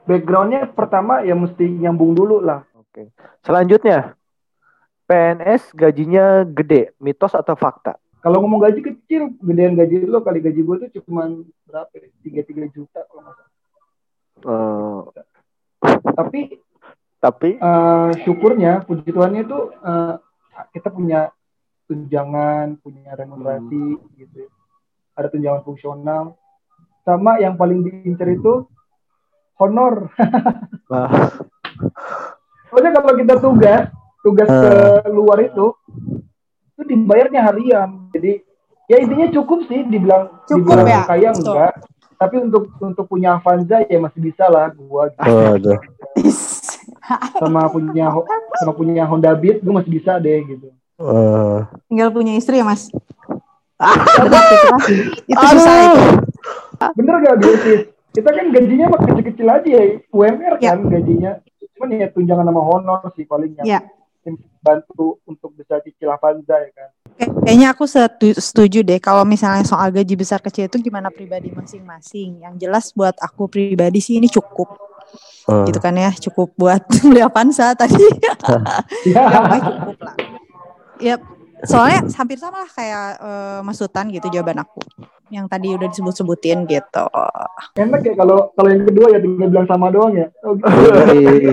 Backgroundnya 0.09 0.61
pertama 0.73 1.21
ya 1.21 1.37
mesti 1.37 1.65
nyambung 1.69 2.17
dulu 2.17 2.41
lah. 2.41 2.65
Oke. 2.73 3.13
Selanjutnya, 3.45 4.16
PNS 5.07 5.71
gajinya 5.71 6.43
gede, 6.43 6.91
mitos 6.99 7.31
atau 7.31 7.55
fakta? 7.55 7.95
Kalau 8.19 8.43
ngomong 8.43 8.59
gaji 8.59 8.83
kecil, 8.83 9.31
gedean 9.39 9.79
gaji 9.79 10.03
lo 10.03 10.19
kali 10.19 10.43
gaji 10.43 10.59
gue 10.59 10.75
tuh 10.83 10.89
cuma 11.07 11.31
berapa? 11.63 11.93
ya? 11.95 12.11
Tiga 12.19 12.41
tiga 12.43 12.65
juta 12.67 12.99
kalau 13.07 13.23
nggak 13.23 13.35
salah. 13.39 13.51
Eh, 14.43 15.01
Tapi 16.11 16.41
tapi 17.17 17.49
eh, 17.55 18.09
syukurnya, 18.27 18.83
puji 18.83 19.09
Tuhannya 19.15 19.47
itu 19.47 19.59
eh, 19.71 20.15
kita 20.75 20.91
punya 20.91 21.31
tunjangan, 21.87 22.75
punya 22.83 23.15
remunerasi 23.15 23.95
gitu. 24.19 24.35
ya. 24.43 24.49
Ada 25.15 25.31
tunjangan 25.31 25.63
fungsional. 25.63 26.35
Sama 27.07 27.39
yang 27.39 27.55
paling 27.55 27.87
diincar 27.87 28.27
itu 28.27 28.67
honor. 29.55 30.11
Soalnya 32.67 32.91
kalau 32.99 33.13
kita 33.15 33.39
tugas, 33.39 33.87
tugas 34.27 34.43
Eh. 34.45 34.59
ke 34.99 35.09
luar 35.09 35.39
itu, 35.39 35.65
itu 36.69 36.81
dibayarnya 36.83 37.41
harian. 37.41 38.11
Jadi 38.11 38.43
ya 38.85 38.99
intinya 38.99 39.27
cukup 39.31 39.63
sih 39.65 39.83
dibilang 39.83 40.43
Cukup 40.43 40.67
dibilang 40.67 40.83
ya? 40.85 41.01
kaya 41.07 41.29
Betul. 41.31 41.43
enggak. 41.47 41.73
Tapi 42.17 42.35
untuk 42.41 42.63
untuk 42.77 43.05
punya 43.05 43.37
Avanza 43.37 43.85
ya 43.85 43.97
masih 43.97 44.19
bisa 44.19 44.49
lah 44.49 44.67
gua 44.69 45.07
gitu. 45.07 45.71
Sama 47.37 47.69
punya 47.69 48.09
sama 48.57 48.73
punya 48.73 49.05
Honda 49.05 49.31
Beat 49.31 49.61
gua 49.61 49.79
masih 49.79 49.91
bisa 49.93 50.17
deh 50.17 50.43
gitu. 50.43 50.67
Eh. 50.97 51.57
Tinggal 51.87 52.09
punya 52.09 52.33
istri 52.35 52.57
ya 52.57 52.65
Mas. 52.65 52.89
Itu, 55.29 55.43
susah 55.53 55.75
itu. 55.85 56.01
Bener 56.97 57.15
gak 57.21 57.37
Bilkis? 57.37 57.81
Kita 58.09 58.29
kan 58.33 58.49
gajinya 58.49 58.85
mah 58.89 58.99
kecil-kecil 59.05 59.45
aja 59.45 59.69
ya. 59.69 59.83
UMR 60.09 60.57
Ya. 60.57 60.73
kan 60.73 60.89
gajinya. 60.89 61.31
Cuman 61.77 61.93
ya 61.93 62.09
tunjangan 62.09 62.41
sama 62.43 62.61
honor 62.63 62.99
sih 63.13 63.29
paling 63.29 63.53
yang 63.53 63.65
Ya. 63.67 63.79
Bantu 64.59 65.21
untuk 65.23 65.53
bisa 65.53 65.79
cicil 65.79 66.11
Avanza 66.11 66.57
ya 66.57 66.71
kan. 66.73 66.89
Kayaknya 67.17 67.67
aku 67.71 67.85
setu- 67.85 68.37
setuju 68.37 68.83
deh 68.83 68.99
kalau 68.99 69.23
misalnya 69.23 69.63
soal 69.63 69.89
gaji 69.89 70.13
besar 70.13 70.37
kecil 70.37 70.67
itu 70.67 70.77
gimana 70.77 71.07
pribadi 71.07 71.49
masing-masing. 71.49 72.43
Yang 72.43 72.53
jelas 72.59 72.85
buat 72.91 73.15
aku 73.17 73.47
pribadi 73.47 73.97
sih 73.97 74.17
ini 74.17 74.27
cukup 74.27 74.75
Eh. 75.47 75.63
gitu 75.63 75.79
kan 75.79 75.95
ya, 75.95 76.11
cukup 76.11 76.51
buat 76.53 76.83
beli 77.07 77.23
Avanza 77.23 77.71
tadi. 77.71 77.95
Ya. 79.07 79.23
cukup 79.63 79.97
lah. 80.03 80.15
Ya 80.99 81.15
soalnya 81.65 82.05
hampir 82.13 82.37
sama 82.37 82.61
lah 82.61 82.71
kayak 82.71 83.07
eh, 83.17 83.59
Mas 83.65 83.77
Sultan 83.79 84.13
gitu 84.13 84.29
jawaban 84.29 84.61
aku. 84.61 84.81
yang 85.27 85.43
tadi 85.51 85.75
udah 85.75 85.91
disebut-sebutin 85.91 86.63
gitu. 86.71 87.05
Enak 87.75 87.99
ya 87.99 88.13
kalau 88.15 88.47
kalau 88.55 88.69
yang 88.71 88.87
kedua 88.87 89.11
ya 89.11 89.19
tinggal 89.19 89.51
bilang 89.51 89.67
sama 89.67 89.91
doang 89.91 90.15
ya. 90.15 90.27
Gitu. 90.31 90.63
Yoi. 90.63 91.51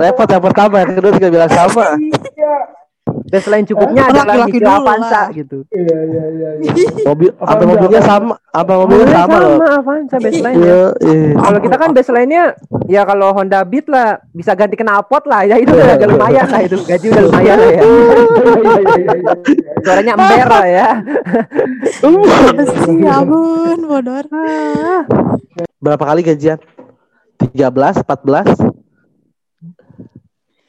Repot 0.00 0.28
yang 0.32 0.40
pertama, 0.40 0.74
yang 0.80 0.96
kedua 0.96 1.12
juga 1.20 1.28
bilang 1.28 1.52
sama. 1.52 1.86
Iya, 2.00 2.54
Dan 3.22 3.40
selain 3.40 3.64
cukupnya 3.64 4.02
Eh, 4.02 4.08
ada 4.08 4.20
laki-laki 4.20 4.40
lagi 4.42 4.58
dulu 4.58 4.72
Avanza 4.74 5.10
lah. 5.12 5.26
gitu. 5.30 5.58
iya, 5.70 5.98
iya, 6.02 6.24
iya. 6.28 6.50
iya. 6.58 6.70
Mobil, 7.08 7.30
apa 7.34 7.62
mobilnya 7.62 8.00
sama, 8.00 8.34
apa 8.50 8.72
mobilnya 8.74 9.06
Mobilnya 9.06 9.18
sama 9.18 9.36
loh. 9.36 9.50
sama 9.52 9.66
Avanza 9.76 10.16
baseline 10.18 10.56
Iya, 10.56 10.80
iya. 11.00 11.30
Kalau 11.34 11.58
kita 11.60 11.76
kan 11.76 11.90
baseline-nya 11.92 12.42
ya 12.86 13.02
kalau 13.02 13.28
Honda 13.30 13.60
Beat 13.62 13.86
lah 13.86 14.08
bisa 14.30 14.52
ganti 14.52 14.74
knalpot 14.74 15.24
lah 15.24 15.42
ya 15.42 15.56
itu 15.56 15.70
udah, 15.70 15.96
udah 15.96 16.08
lumayan 16.08 16.46
lah 16.46 16.60
itu 16.60 16.76
gaji 16.80 17.06
udah 17.08 17.22
lumayan 17.24 17.56
lah 17.56 17.68
ya. 17.68 17.82
Iya, 17.82 17.92
iya, 17.92 18.12
iya, 18.12 18.80
iya, 18.82 19.14
iya. 19.14 19.32
Suaranya 19.82 20.12
ember 20.14 20.48
lah 20.48 20.66
ya. 20.66 20.88
Ya 22.98 23.12
ampun, 23.16 23.78
bodor. 23.84 24.24
Berapa 25.78 26.04
kali 26.04 26.20
gajian? 26.22 26.58
13, 27.54 28.06
14? 28.06 28.81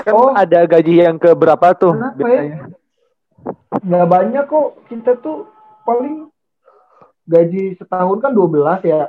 Kan 0.04 0.14
Oh. 0.14 0.36
ada 0.36 0.68
gaji 0.68 1.00
yang 1.00 1.16
ke 1.16 1.32
berapa 1.32 1.72
tuh 1.74 1.96
Kenapa 1.96 2.18
biasanya? 2.20 2.44
ya? 2.44 2.58
Nggak 3.80 4.06
banyak 4.06 4.44
kok. 4.46 4.68
Kita 4.86 5.12
tuh 5.18 5.48
paling 5.84 6.28
gaji 7.24 7.76
setahun 7.76 8.18
kan 8.20 8.32
12 8.32 8.84
ya. 8.84 9.02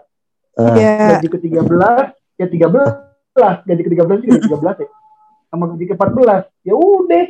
Eh, 0.54 0.74
Iya. 0.78 1.18
Gaji 1.18 1.28
ke-13 1.28 2.14
ya 2.38 2.46
13. 2.46 3.66
Gaji 3.66 3.82
ke-13 3.82 4.18
juga 4.22 4.38
13 4.40 4.86
ya. 4.86 4.88
Sama 5.50 5.64
gaji 5.68 5.84
ke-14 5.84 6.42
ya 6.62 6.74
udah. 6.74 7.24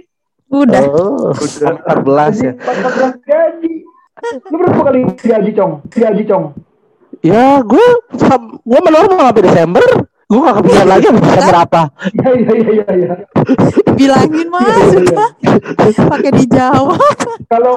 Udah. 0.45 0.83
Oh, 0.87 1.33
14 1.33 2.37
Gaji 2.37 2.45
ya. 2.45 2.53
14 2.53 3.17
gaji. 3.23 3.75
Lu 4.47 4.57
berapa 4.57 4.81
kali 4.85 5.01
gaji, 5.19 5.51
Cong? 5.53 5.73
Gaji, 5.91 6.23
Cong. 6.25 6.45
Ya, 7.21 7.59
gue 7.61 7.87
gue 8.63 8.81
menormal 8.81 9.33
sampai 9.33 9.43
Desember. 9.43 9.85
Gue 10.25 10.41
gak 10.41 10.57
kepikiran 10.61 10.89
lagi 10.89 11.05
sampai 11.05 11.23
Desember 11.29 11.57
apa. 11.61 11.83
Iya, 12.17 12.31
iya, 12.33 12.53
iya, 12.55 12.73
iya, 12.73 12.85
iya. 12.97 13.15
Bilangin 13.93 14.49
mas, 14.49 14.89
udah. 14.97 15.31
Pakai 16.09 16.33
dijawab. 16.33 17.17
Kalau 17.53 17.75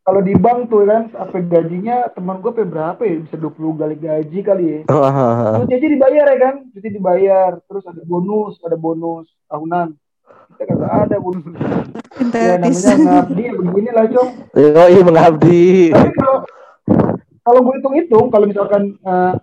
kalau 0.00 0.20
di 0.26 0.34
bank 0.34 0.70
tuh 0.70 0.86
kan, 0.90 1.06
apa 1.14 1.38
gajinya 1.38 2.10
teman 2.10 2.42
gue 2.42 2.50
berapa 2.50 2.98
ya? 2.98 3.22
Bisa 3.22 3.36
20 3.38 3.78
kali 3.78 3.94
gaji 3.98 4.38
kali 4.42 4.64
ya. 4.66 4.80
Terus 4.86 5.70
gaji 5.70 5.86
dibayar 5.86 6.26
ya 6.30 6.38
kan? 6.38 6.54
Jadi 6.74 6.88
dibayar. 6.94 7.50
Terus 7.66 7.84
ada 7.86 8.02
bonus, 8.06 8.58
ada 8.62 8.74
bonus 8.78 9.26
tahunan. 9.50 9.94
Kita 10.54 10.62
kagak 10.66 10.92
ada 11.10 11.16
bonus. 11.18 11.44
Ya 12.30 12.54
namanya 12.58 12.94
ngabdi 13.06 13.42
ya 13.42 13.52
begini 13.54 13.90
lah, 13.94 14.04
Cong. 14.10 14.30
Yoi 14.54 14.98
mengabdi. 15.02 15.68
Tapi 15.94 16.10
kalau 16.14 16.36
kalau 17.40 17.60
gue 17.66 17.74
hitung-hitung, 17.78 18.26
kalau 18.30 18.46
misalkan 18.46 18.82
eh, 18.98 19.34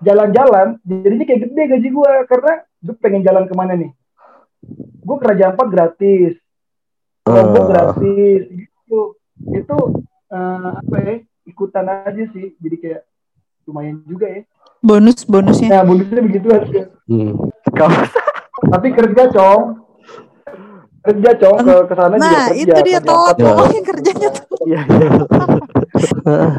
jalan-jalan, 0.00 0.80
jadinya 0.82 1.24
kayak 1.24 1.40
gede 1.44 1.62
gaji 1.68 1.88
gue 1.88 2.12
karena 2.26 2.52
gue 2.78 2.94
pengen 2.96 3.22
jalan 3.22 3.44
ke 3.44 3.54
mana 3.54 3.74
nih? 3.74 3.90
Gue 5.00 5.16
kerja 5.18 5.52
empat 5.52 5.68
gratis, 5.68 6.34
lombok 7.22 7.62
Eh. 7.62 7.68
gratis, 7.68 8.40
gitu. 8.50 9.00
Itu 9.46 9.76
eh, 10.26 10.68
apa 10.76 10.96
ya? 10.98 11.14
Ikutan 11.42 11.84
aja 11.86 12.24
sih, 12.30 12.54
jadi 12.56 12.76
kayak 12.76 13.02
lumayan 13.64 14.00
juga 14.04 14.26
ya. 14.26 14.42
Bonus 14.80 15.24
bonusnya. 15.24 15.68
Nah, 15.70 15.82
bonusnya 15.82 16.20
begitu 16.20 16.48
aja. 16.48 16.82
Hmm. 17.04 17.36
Tapi 18.72 18.88
kerja, 18.90 19.22
cong. 19.28 19.62
Kerja, 21.00 21.30
cong 21.34 21.56
ke 21.58 21.74
ke 21.82 21.94
sana 21.94 22.14
juga 22.14 22.28
Nah, 22.28 22.46
kerja. 22.46 22.60
itu 22.60 22.78
dia 22.84 23.00
telat 23.00 23.36
Ya. 23.36 23.44
ngomongin 23.46 23.82
kerjanya 23.82 24.28
tuh. 24.30 24.46
Iya, 24.60 24.80
iya. 24.84 25.08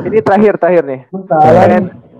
Ini 0.03 0.19
terakhir 0.19 0.53
terakhir 0.57 0.83
nih. 0.83 1.01
Bentar. 1.07 2.10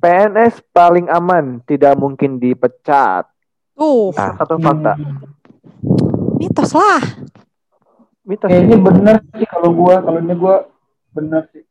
PN 0.00 0.32
PNS 0.32 0.64
paling 0.72 1.06
aman, 1.06 1.60
tidak 1.62 1.94
mungkin 1.94 2.36
dipecat. 2.36 3.28
Tuh, 3.76 4.12
Ah. 4.16 4.34
Satu 4.34 4.56
fakta. 4.56 4.96
mitos 6.36 6.72
lah. 6.72 7.00
Mitos. 8.24 8.48
Kayaknya 8.48 8.78
bener 8.80 9.16
sih 9.30 9.44
kalau 9.44 9.70
gua, 9.70 10.00
kalau 10.00 10.18
ini 10.18 10.32
gua 10.32 10.64
bener 11.12 11.44
sih. 11.52 11.62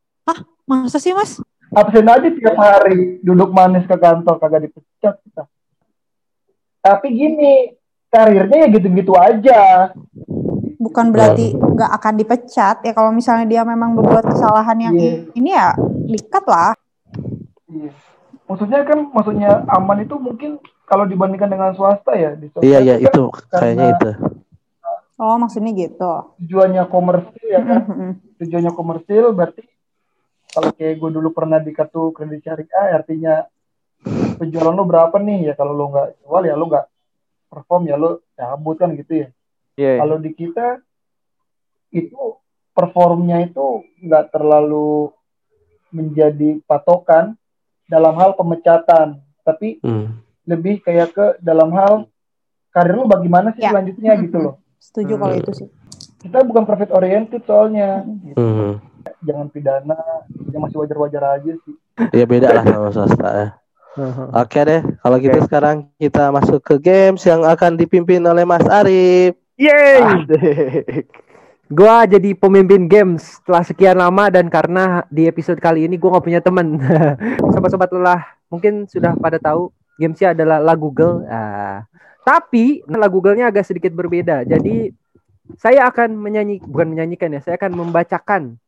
Masa 0.64 1.02
sih 1.02 1.10
mas? 1.10 1.42
absen 1.70 2.02
aja 2.02 2.26
tiap 2.26 2.58
hari 2.58 3.22
duduk 3.22 3.50
manis 3.50 3.86
ke 3.86 3.94
kantor 3.94 4.42
kagak 4.42 4.66
dipecat 4.66 5.22
kita 5.22 5.46
tapi 6.82 7.06
gini 7.10 7.78
karirnya 8.10 8.66
ya 8.66 8.68
gitu-gitu 8.68 9.14
aja 9.14 9.90
Bukan 10.80 11.12
berarti 11.12 11.52
nggak 11.52 11.92
akan 11.92 12.14
dipecat 12.16 12.80
ya 12.80 12.96
kalau 12.96 13.12
misalnya 13.12 13.44
dia 13.44 13.62
memang 13.62 13.92
berbuat 13.92 14.32
kesalahan 14.32 14.78
yang 14.80 14.94
Iya. 14.96 15.12
ini 15.36 15.50
ya 15.52 15.76
dikat 16.08 16.40
lah. 16.48 16.72
Iya. 17.68 17.92
Maksudnya 18.50 18.82
kan 18.82 18.98
maksudnya 19.14 19.62
aman 19.70 20.02
itu 20.02 20.18
mungkin 20.18 20.58
kalau 20.90 21.06
dibandingkan 21.06 21.46
dengan 21.46 21.70
swasta 21.78 22.18
ya 22.18 22.34
di 22.34 22.50
swasta 22.50 22.66
Iya, 22.66 22.78
iya 22.82 22.94
kan 22.98 23.06
itu 23.06 23.24
kayaknya 23.54 23.86
itu. 23.94 24.10
Oh 25.20 25.36
maksudnya 25.38 25.70
gitu. 25.76 26.12
tujuannya 26.42 26.82
komersil 26.90 27.46
ya 27.46 27.60
kan 27.62 27.82
tujuannya 28.42 28.72
komersil 28.74 29.24
berarti 29.36 29.62
kalau 30.50 30.74
kayak 30.74 30.98
gue 30.98 31.10
dulu 31.14 31.30
pernah 31.30 31.62
di 31.62 31.70
kartu 31.70 32.10
kredit 32.10 32.42
syariah 32.42 32.98
artinya 32.98 33.46
penjualan 34.40 34.74
lo 34.74 34.82
berapa 34.82 35.14
nih 35.20 35.52
ya 35.52 35.54
kalau 35.54 35.76
lo 35.76 35.92
nggak 35.94 36.24
jual 36.24 36.42
ya 36.42 36.56
lo 36.58 36.64
nggak 36.66 36.86
perform 37.52 37.82
ya 37.86 37.94
lo 38.00 38.24
cabut 38.34 38.76
kan 38.80 38.90
gitu 38.98 39.24
ya 39.24 39.28
Iya. 39.80 39.96
Kalau 40.04 40.20
di 40.20 40.30
kita 40.36 40.76
itu 41.88 42.36
performnya 42.76 43.40
itu 43.48 43.80
nggak 44.04 44.28
terlalu 44.28 45.08
menjadi 45.88 46.60
patokan 46.68 47.34
dalam 47.90 48.14
hal 48.14 48.38
pemecatan, 48.38 49.18
tapi 49.42 49.82
Hmm. 49.82 50.22
lebih 50.46 50.78
kayak 50.80 51.10
ke 51.10 51.26
dalam 51.42 51.74
hal 51.74 52.06
karir 52.70 52.94
lu 52.94 53.04
bagaimana 53.04 53.50
sih 53.50 53.66
Ya. 53.66 53.74
selanjutnya 53.74 54.14
gitu 54.22 54.38
loh. 54.38 54.54
Setuju 54.78 55.18
kalau 55.18 55.34
Hmm. 55.34 55.42
itu 55.42 55.52
sih. 55.52 55.68
Kita 56.20 56.44
bukan 56.44 56.62
profit 56.62 56.94
oriented 56.94 57.42
soalnya. 57.42 58.06
Gitu. 58.22 58.38
Hmm. 58.38 58.78
Jangan 59.24 59.48
pidana, 59.48 59.98
yang 60.52 60.62
masih 60.62 60.78
wajar-wajar 60.78 61.40
aja 61.40 61.52
sih. 61.56 61.74
Ya 62.12 62.24
beda 62.24 62.52
lah 62.52 62.64
sama 62.64 62.88
swasta 62.92 63.28
ya. 63.32 63.48
Oke 64.32 64.60
deh, 64.62 64.80
kalau 65.02 65.16
gitu 65.18 65.38
sekarang 65.42 65.90
kita 65.98 66.30
masuk 66.30 66.62
ke 66.62 66.78
games 66.78 67.26
yang 67.26 67.42
akan 67.42 67.74
dipimpin 67.74 68.22
oleh 68.22 68.46
Mas 68.46 68.62
Arif. 68.64 69.34
Yeay. 69.58 70.24
Gua 71.70 72.02
jadi 72.02 72.34
pemimpin 72.34 72.90
games 72.90 73.38
setelah 73.38 73.62
sekian 73.62 73.94
lama 73.94 74.26
dan 74.26 74.50
karena 74.50 75.06
di 75.06 75.30
episode 75.30 75.62
kali 75.62 75.86
ini 75.86 75.94
gua 75.94 76.18
nggak 76.18 76.26
punya 76.26 76.40
temen. 76.42 76.82
Sobat-sobat 77.54 77.94
lelah 77.94 78.26
mungkin 78.50 78.90
sudah 78.90 79.14
pada 79.14 79.38
tahu 79.38 79.70
gamesnya 79.94 80.34
adalah 80.34 80.58
lagu 80.58 80.90
Google. 80.90 81.22
Ah. 81.30 81.86
Tapi 82.26 82.82
lagu 82.90 83.22
Google-nya 83.22 83.54
agak 83.54 83.70
sedikit 83.70 83.94
berbeda. 83.94 84.42
Jadi 84.42 84.90
saya 85.58 85.86
akan 85.86 86.18
menyanyi 86.18 86.58
bukan 86.62 86.90
menyanyikan 86.90 87.30
ya, 87.34 87.40
saya 87.42 87.54
akan 87.54 87.72
membacakan 87.74 88.58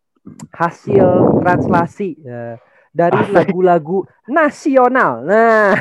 hasil 0.55 1.43
translasi 1.43 2.19
ya, 2.23 2.59
dari 2.95 3.19
lagu-lagu 3.35 4.07
nasional. 4.31 5.27
Nah, 5.27 5.75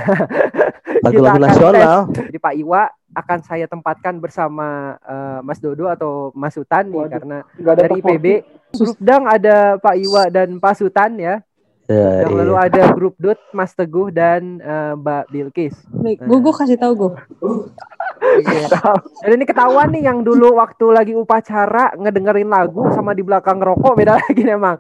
Lagu-lagu 1.06 1.40
nasional. 1.42 1.98
tes. 2.10 2.30
Jadi 2.30 2.38
Pak 2.42 2.54
Iwa 2.58 2.84
akan 3.12 3.40
saya 3.44 3.66
tempatkan 3.68 4.18
bersama 4.18 4.96
eh, 5.04 5.40
Mas 5.44 5.60
Dodo 5.60 5.92
atau 5.92 6.32
Mas 6.32 6.56
Sultan 6.56 6.88
nih 6.92 7.02
Waduh. 7.04 7.12
karena 7.12 7.38
dari 7.76 7.94
IPB 8.00 8.26
grup 8.72 8.98
Dang 9.04 9.24
ada 9.28 9.76
Pak 9.78 9.96
Iwa 10.00 10.24
dan 10.32 10.58
Pak 10.58 10.74
Sultan 10.80 11.20
ya. 11.20 11.36
Ya, 11.92 12.24
Yang 12.24 12.32
iya. 12.32 12.40
lalu 12.40 12.56
ada 12.56 12.84
grup 12.96 13.20
Dut, 13.20 13.36
Mas 13.52 13.76
Teguh 13.76 14.16
dan 14.16 14.64
eh, 14.64 14.94
Mbak 14.96 15.24
Bilkis. 15.28 15.76
Baik, 15.92 16.24
gue 16.24 16.38
gue 16.40 16.54
kasih 16.56 16.80
tahu 16.80 16.94
gue. 16.96 17.12
Dan 19.26 19.30
ini 19.36 19.44
ketahuan 19.44 19.92
nih 19.92 20.08
yang 20.08 20.24
dulu 20.24 20.56
waktu 20.56 20.86
lagi 20.88 21.14
upacara 21.18 21.92
ngedengerin 22.00 22.48
lagu 22.48 22.88
sama 22.96 23.12
di 23.12 23.26
belakang 23.26 23.60
ngerokok 23.60 23.92
beda 23.98 24.14
lagi 24.24 24.40
nih 24.40 24.56
emang. 24.56 24.78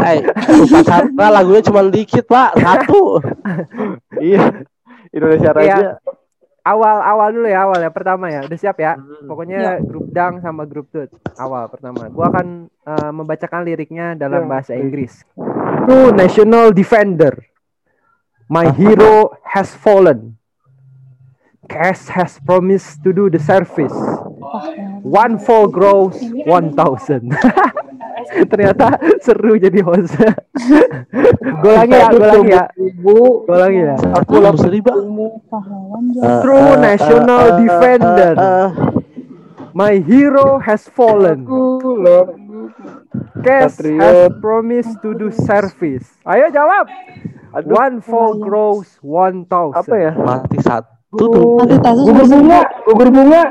Hai, 0.00 0.24
upacara 0.64 1.26
lagunya 1.28 1.60
cuma 1.60 1.84
dikit 1.92 2.24
pak, 2.24 2.56
satu. 2.56 3.20
Iya. 4.16 4.64
Indonesia 5.12 5.50
Iya. 5.60 6.00
Raja. 6.64 6.72
Awal 6.72 6.96
awal 7.04 7.28
dulu 7.36 7.46
ya 7.46 7.60
awal 7.68 7.78
ya 7.84 7.90
pertama 7.92 8.32
ya. 8.32 8.40
Udah 8.48 8.58
siap 8.58 8.80
ya? 8.80 8.96
Hmm. 8.96 9.28
Pokoknya 9.28 9.84
grup 9.84 10.08
Dang 10.08 10.40
sama 10.40 10.64
grup 10.64 10.88
Dut. 10.88 11.12
Awal 11.36 11.68
pertama. 11.68 12.08
Gua 12.08 12.32
akan 12.32 12.72
eh, 12.72 13.10
membacakan 13.12 13.60
liriknya 13.68 14.16
dalam 14.16 14.44
Ya, 14.44 14.48
bahasa. 14.48 14.72
Inggris. 14.72 15.20
True 15.84 16.10
national 16.16 16.72
defender. 16.72 17.36
My 18.48 18.72
hero 18.72 19.36
has 19.44 19.72
fallen. 19.76 20.36
Cash 21.68 22.12
has 22.12 22.36
promised 22.44 23.00
to 23.04 23.12
do 23.12 23.32
the 23.32 23.40
service. 23.40 23.96
One 25.02 25.38
fall 25.38 25.66
grows 25.68 26.16
one 26.46 26.72
thousand. 26.74 27.34
Ternyata 28.50 28.96
seru 29.20 29.60
jadi 29.60 29.84
host. 29.84 30.16
gue 31.62 31.72
lagi 31.76 31.92
ya, 31.92 32.08
gue 32.08 32.24
lagi 32.24 32.50
ya. 32.50 32.64
Lagi 33.46 33.80
ya. 33.84 33.96
aku 34.16 34.32
Aku 34.40 34.56
seribu. 34.58 34.92
Pahlawan 35.52 36.04
True 36.40 36.72
national 36.80 37.44
defender. 37.60 38.34
eh, 38.38 38.68
My 39.74 39.98
hero 39.98 40.62
has 40.62 40.86
fallen. 40.86 41.44
Cash 43.42 43.82
has 43.82 44.30
promised 44.38 45.02
to 45.02 45.18
do 45.18 45.34
service. 45.34 46.06
Ayo 46.24 46.48
jawab. 46.54 46.86
One 47.66 47.98
four 48.02 48.38
grows 48.38 48.98
one 49.02 49.46
thousand. 49.50 49.82
apa 49.82 49.94
ya? 49.98 50.12
Mati 50.14 50.58
satu 50.62 50.93
tuh. 51.16 51.30
Nanti 51.62 51.76
tas 51.80 51.96
Gugur 51.98 52.26
bunga, 52.26 52.60
gugur 52.84 53.08
bunga, 53.14 53.42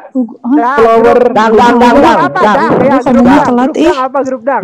flower, 0.53 1.19
Dang, 1.31 1.53
dang, 1.55 1.75
dang, 1.79 1.95
dang, 1.97 2.17
apa? 2.27 2.39
dang. 2.39 2.59
Ya, 2.83 2.97
dang. 2.99 3.43
telat, 3.47 3.71
ih. 3.79 3.95
apa 3.95 4.19
grup 4.21 4.41
dang? 4.43 4.63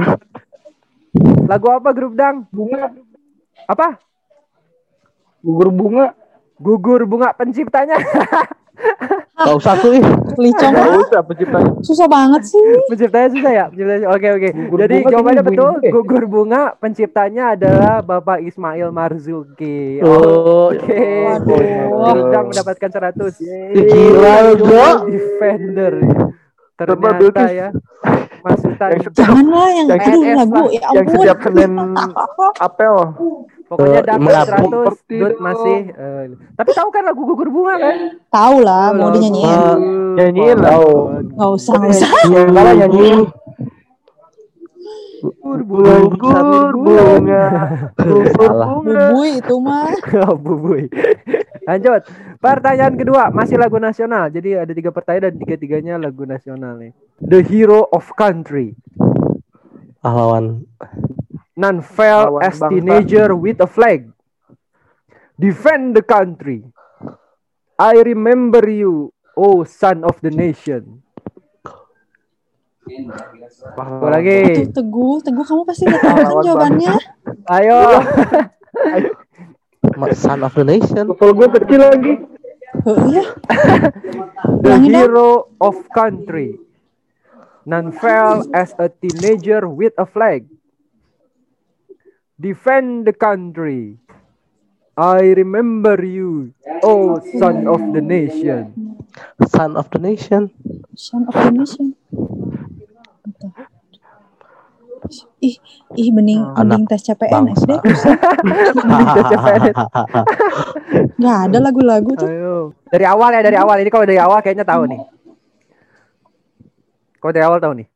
Lagu 1.48 1.68
apa 1.74 1.90
grup 1.96 2.14
dang? 2.14 2.36
bunga, 2.52 2.94
Apa? 3.66 3.98
gugur 5.40 5.70
bunga. 5.72 6.14
Gugur 6.60 7.08
bunga 7.08 7.32
penciptanya. 7.32 7.96
Gak 9.40 9.56
usah 9.56 9.74
tuh 9.78 9.96
ih. 9.96 10.04
Licong 10.36 10.74
ah. 10.74 11.00
usah 11.00 11.22
penciptanya. 11.22 11.72
Susah 11.80 12.08
banget 12.08 12.42
sih. 12.46 12.60
penciptanya 12.88 13.28
susah 13.30 13.52
ya? 13.52 13.66
Penciptanya 13.68 14.08
oke 14.10 14.28
oke. 14.30 14.50
Gugur 14.52 14.78
Jadi 14.78 14.96
bunga 14.98 15.10
jawabannya 15.10 15.44
betul. 15.44 15.72
deh. 15.80 15.92
Gugur 15.92 16.24
bunga 16.26 16.62
penciptanya 16.76 17.44
adalah 17.54 17.94
Bapak 18.00 18.40
Ismail 18.42 18.90
Marzuki. 18.90 20.00
Oh, 20.02 20.70
Oke. 20.70 21.00
Waduh. 21.24 21.60
Grup 21.90 22.28
dang 22.30 22.46
mendapatkan 22.48 22.90
100. 22.90 23.40
Ih, 23.40 23.84
gila 23.86 24.36
lu. 24.52 24.66
Defender. 25.08 25.94
Coba 26.76 27.10
Ternyata 27.12 27.44
ya. 27.52 27.68
Masukan. 28.40 28.88
Yang 28.90 29.02
setiap, 29.06 29.20
Janganlah 29.20 29.68
yang 29.70 29.88
Yang 29.88 30.00
aduh 30.00 30.22
PNS 30.24 30.38
lagu 30.38 30.56
lah. 30.56 30.66
ya 30.66 30.80
yang 30.80 30.88
ampun. 31.06 31.14
setiap 31.14 31.38
Senin 31.44 31.72
apel. 32.68 32.96
Pokoknya 33.70 34.02
Eh, 34.02 34.04
dapat 34.04 34.20
melambung 34.20 34.58
100 34.66 34.82
seperti 34.90 35.16
Dut 35.16 35.30
itu. 35.30 35.40
masih 35.40 35.78
eh, 35.94 36.24
tapi 36.58 36.72
tahu 36.74 36.90
kan 36.90 37.04
lagu 37.06 37.22
gugur 37.22 37.50
bunga 37.50 37.76
kan? 37.78 37.96
Tahu 38.28 38.56
lah 38.60 38.86
mau 38.92 39.14
dinyanyiin. 39.14 39.46
Ah. 39.46 39.78
Nyanyiin 40.18 40.58
lah. 40.58 40.74
Enggak 41.22 41.50
usah, 41.54 41.74
enggak 41.78 41.92
usah. 41.94 42.10
Yang 42.26 42.50
kalah 42.50 42.74
nyanyiin. 42.76 43.20
Gugur 45.20 45.60
Gugur 46.16 46.72
bunga. 46.80 47.44
Salah. 48.34 48.68
Bubui 48.80 49.30
itu 49.38 49.56
mah. 49.60 49.92
Oh, 50.26 50.36
bubui. 50.36 50.88
Lanjut. 51.62 52.02
Pertanyaan 52.40 52.96
kedua 52.96 53.28
masih 53.30 53.60
lagu 53.60 53.78
nasional. 53.78 54.32
Jadi 54.32 54.56
ada 54.56 54.72
tiga 54.72 54.90
pertanyaan 54.90 55.30
dan 55.30 55.36
tiga-tiganya 55.38 55.94
lagu 56.00 56.24
nasional 56.24 56.80
nih. 56.80 56.96
The 57.20 57.44
Hero 57.44 57.86
of 57.86 58.08
Country. 58.16 58.74
Pahlawan. 60.00 60.64
None 61.60 61.84
fell 61.84 62.40
Lawan 62.40 62.48
as 62.48 62.56
bangsa. 62.56 62.72
teenager 62.72 63.28
with 63.36 63.60
a 63.60 63.68
flag. 63.68 64.08
Defend 65.36 65.92
the 65.92 66.04
country. 66.04 66.64
I 67.76 68.00
remember 68.00 68.64
you, 68.64 69.12
oh 69.36 69.68
son 69.68 70.08
of 70.08 70.16
the 70.24 70.32
nation. 70.32 71.04
Gua 73.76 74.08
lagi. 74.08 74.72
Teguh, 74.72 75.20
teguh 75.20 75.46
kamu 75.46 75.64
pasti 75.68 75.84
udah 75.84 76.00
tahu 76.00 76.16
kan 76.16 76.36
jawabannya. 76.48 76.96
Ayo. 77.52 77.80
Son 80.16 80.40
of 80.44 80.54
the 80.56 80.64
nation. 80.64 81.12
Level 81.12 81.32
gue 81.36 81.48
kecil 81.60 81.80
lagi. 81.82 82.14
Oh, 82.88 82.96
iya. 83.10 83.26
The 84.64 84.76
hero 84.80 85.52
of 85.60 85.76
country. 85.92 86.56
None 87.68 87.92
fell 87.96 88.48
as 88.56 88.72
a 88.80 88.88
teenager 88.90 89.68
with 89.68 89.94
a 90.00 90.08
flag. 90.08 90.48
Defend 92.40 93.04
the 93.04 93.12
country. 93.12 94.00
I 94.96 95.36
remember 95.36 96.00
you, 96.04 96.56
oh 96.84 97.20
son 97.40 97.68
of 97.68 97.80
the 97.92 98.04
nation. 98.04 99.00
Son 99.48 99.76
of 99.76 99.90
the 99.92 100.00
nation. 100.00 100.52
Son 100.96 101.28
of 101.28 101.36
the 101.36 101.52
Nation. 101.52 101.96
Ih, 105.40 105.56
ih 105.96 106.12
bening, 106.12 106.44
bening 106.60 106.84
tes 106.84 107.00
CPNS 107.08 107.64
deh. 107.64 107.80
Nggak 111.20 111.38
ada 111.48 111.58
lagu-lagu 111.64 112.12
tuh. 112.20 112.28
Ayo. 112.28 112.76
Dari 112.92 113.08
awal 113.08 113.40
ya, 113.40 113.42
dari 113.44 113.56
awal. 113.56 113.80
Ini 113.80 113.88
kalau 113.88 114.04
dari 114.04 114.20
awal 114.20 114.44
kayaknya 114.44 114.68
tahu 114.68 114.84
nih. 114.92 115.00
Kalau 117.24 117.32
dari 117.32 117.48
awal 117.48 117.64
tahu 117.64 117.80
nih. 117.80 117.88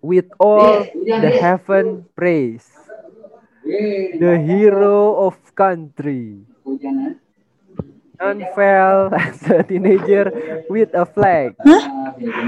With 0.00 0.32
all 0.40 0.88
the 0.96 1.28
heaven 1.28 2.08
praise. 2.16 2.77
The 3.68 4.32
hero 4.40 5.28
of 5.28 5.36
country. 5.52 6.40
Unfell 8.18 9.14
as 9.14 9.38
a 9.46 9.62
teenager 9.62 10.26
with 10.66 10.90
a 10.90 11.06
flag. 11.06 11.54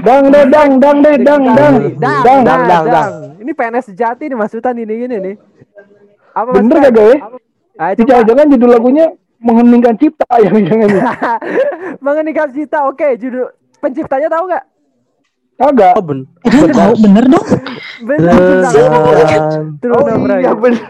Dang 0.03 0.27
deh, 0.27 0.43
dang, 0.43 0.81
dang 0.81 0.99
deh, 0.99 1.15
dang, 1.15 1.43
dang, 1.47 1.75
Dang, 1.95 2.21
dang. 2.27 2.41
dang, 2.43 2.61
dang, 2.67 2.83
dang. 2.85 3.11
Ini 3.39 3.51
PNS 3.53 3.85
sejati 3.87 4.27
nih 4.27 4.35
masukan 4.35 4.75
ini 4.75 4.93
gini 4.99 5.15
nih. 5.15 5.35
Apa 6.33 6.49
Bener 6.51 6.75
masukan? 6.75 6.83
kagak 6.91 7.05
ya? 7.05 7.17
Apa- 7.23 7.39
Ayo 7.71 7.93
coba. 7.95 8.07
Jangan-jangan 8.11 8.45
judul 8.51 8.69
lagunya 8.69 9.05
mengheningkan 9.39 9.95
cipta 9.95 10.27
ya, 10.37 10.51
jangan 10.51 10.89
Mengenikah 12.03 12.47
cita, 12.51 12.79
oke. 12.83 13.07
Judul 13.15 13.47
penciptanya 13.79 14.27
tahu 14.27 14.43
nggak? 14.51 14.63
Kagak. 15.61 15.93
Oh, 15.93 16.01
ben. 16.01 16.19
Tahu 16.73 16.93
bener 17.05 17.25
dong. 17.29 17.47
Benar, 18.01 18.33
benar. 18.33 18.71
Dan 18.73 19.77
Turun 19.77 20.01
Oh 20.01 20.37
iya 20.41 20.53
bener. 20.57 20.81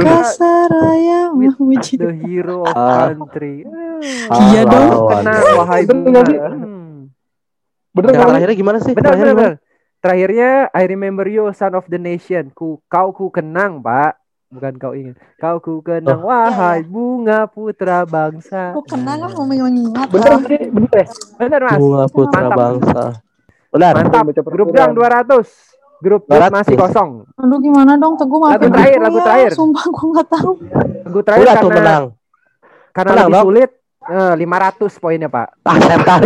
Kasaraya 0.00 1.20
memuji. 1.36 2.00
The 2.00 2.16
hero 2.16 2.64
of 2.64 2.72
Ah. 2.72 3.12
country. 3.12 3.68
Iya 4.48 4.64
dong. 4.64 4.88
Kenang 5.12 5.44
wahai 5.60 5.82
Bener. 5.84 6.24
Bener 7.92 8.10
kan? 8.16 8.26
terakhirnya 8.32 8.56
gimana 8.56 8.78
sih? 8.80 8.96
Benar, 8.96 9.12
benar. 9.36 9.52
Terakhirnya 10.00 10.72
I 10.72 10.82
remember 10.88 11.28
you 11.28 11.44
son 11.52 11.76
of 11.76 11.84
the 11.92 12.00
nation. 12.00 12.48
Ku 12.56 12.80
kau 12.88 13.12
ku 13.12 13.28
kenang, 13.28 13.84
Pak. 13.84 14.21
Bukan 14.52 14.72
kau 14.76 14.92
ingat. 14.92 15.16
Kau 15.40 15.56
ku 15.58 15.80
kenang 15.80 16.20
wahai 16.20 16.84
bunga 16.84 17.48
putra 17.48 18.04
bangsa. 18.04 18.76
Aku 18.76 18.84
kenal 18.84 19.16
lah 19.16 19.32
mau 19.32 19.48
mengingat. 19.48 20.12
Bener 20.12 20.44
sih, 20.44 20.68
bener 20.68 20.92
ya. 20.92 21.06
Benar, 21.40 21.60
Mas. 21.64 21.78
Bunga 21.80 22.04
putra 22.06 22.40
Mantap. 22.44 22.58
bangsa. 22.60 23.02
Benar. 23.72 23.92
Mantap. 23.96 24.24
Grup. 24.44 24.66
Dang 24.70 24.92
200. 24.92 25.48
Grup 25.98 26.22
200. 26.28 26.52
masih 26.52 26.74
kosong. 26.76 27.10
Aduh 27.32 27.58
gimana 27.58 27.94
dong 27.96 28.18
Teguh 28.18 28.36
maafin 28.36 28.58
Lagu 28.60 28.74
terakhir, 28.74 28.98
lagu 29.00 29.16
ya. 29.16 29.24
terakhir. 29.24 29.50
Sumpah 29.54 29.84
aku 29.86 30.04
nggak 30.10 30.28
tahu. 30.28 30.52
Lagu 31.00 31.20
terakhir 31.22 31.42
Udah 31.42 31.54
karena 31.54 31.72
menang. 31.72 32.04
karena 32.92 33.08
Menang, 33.08 33.24
lebih 33.24 33.32
dong. 33.32 33.46
sulit. 33.48 33.70
Eh, 34.02 34.34
500 34.34 34.98
poinnya, 34.98 35.30
Pak. 35.30 35.62
Setan. 35.62 36.22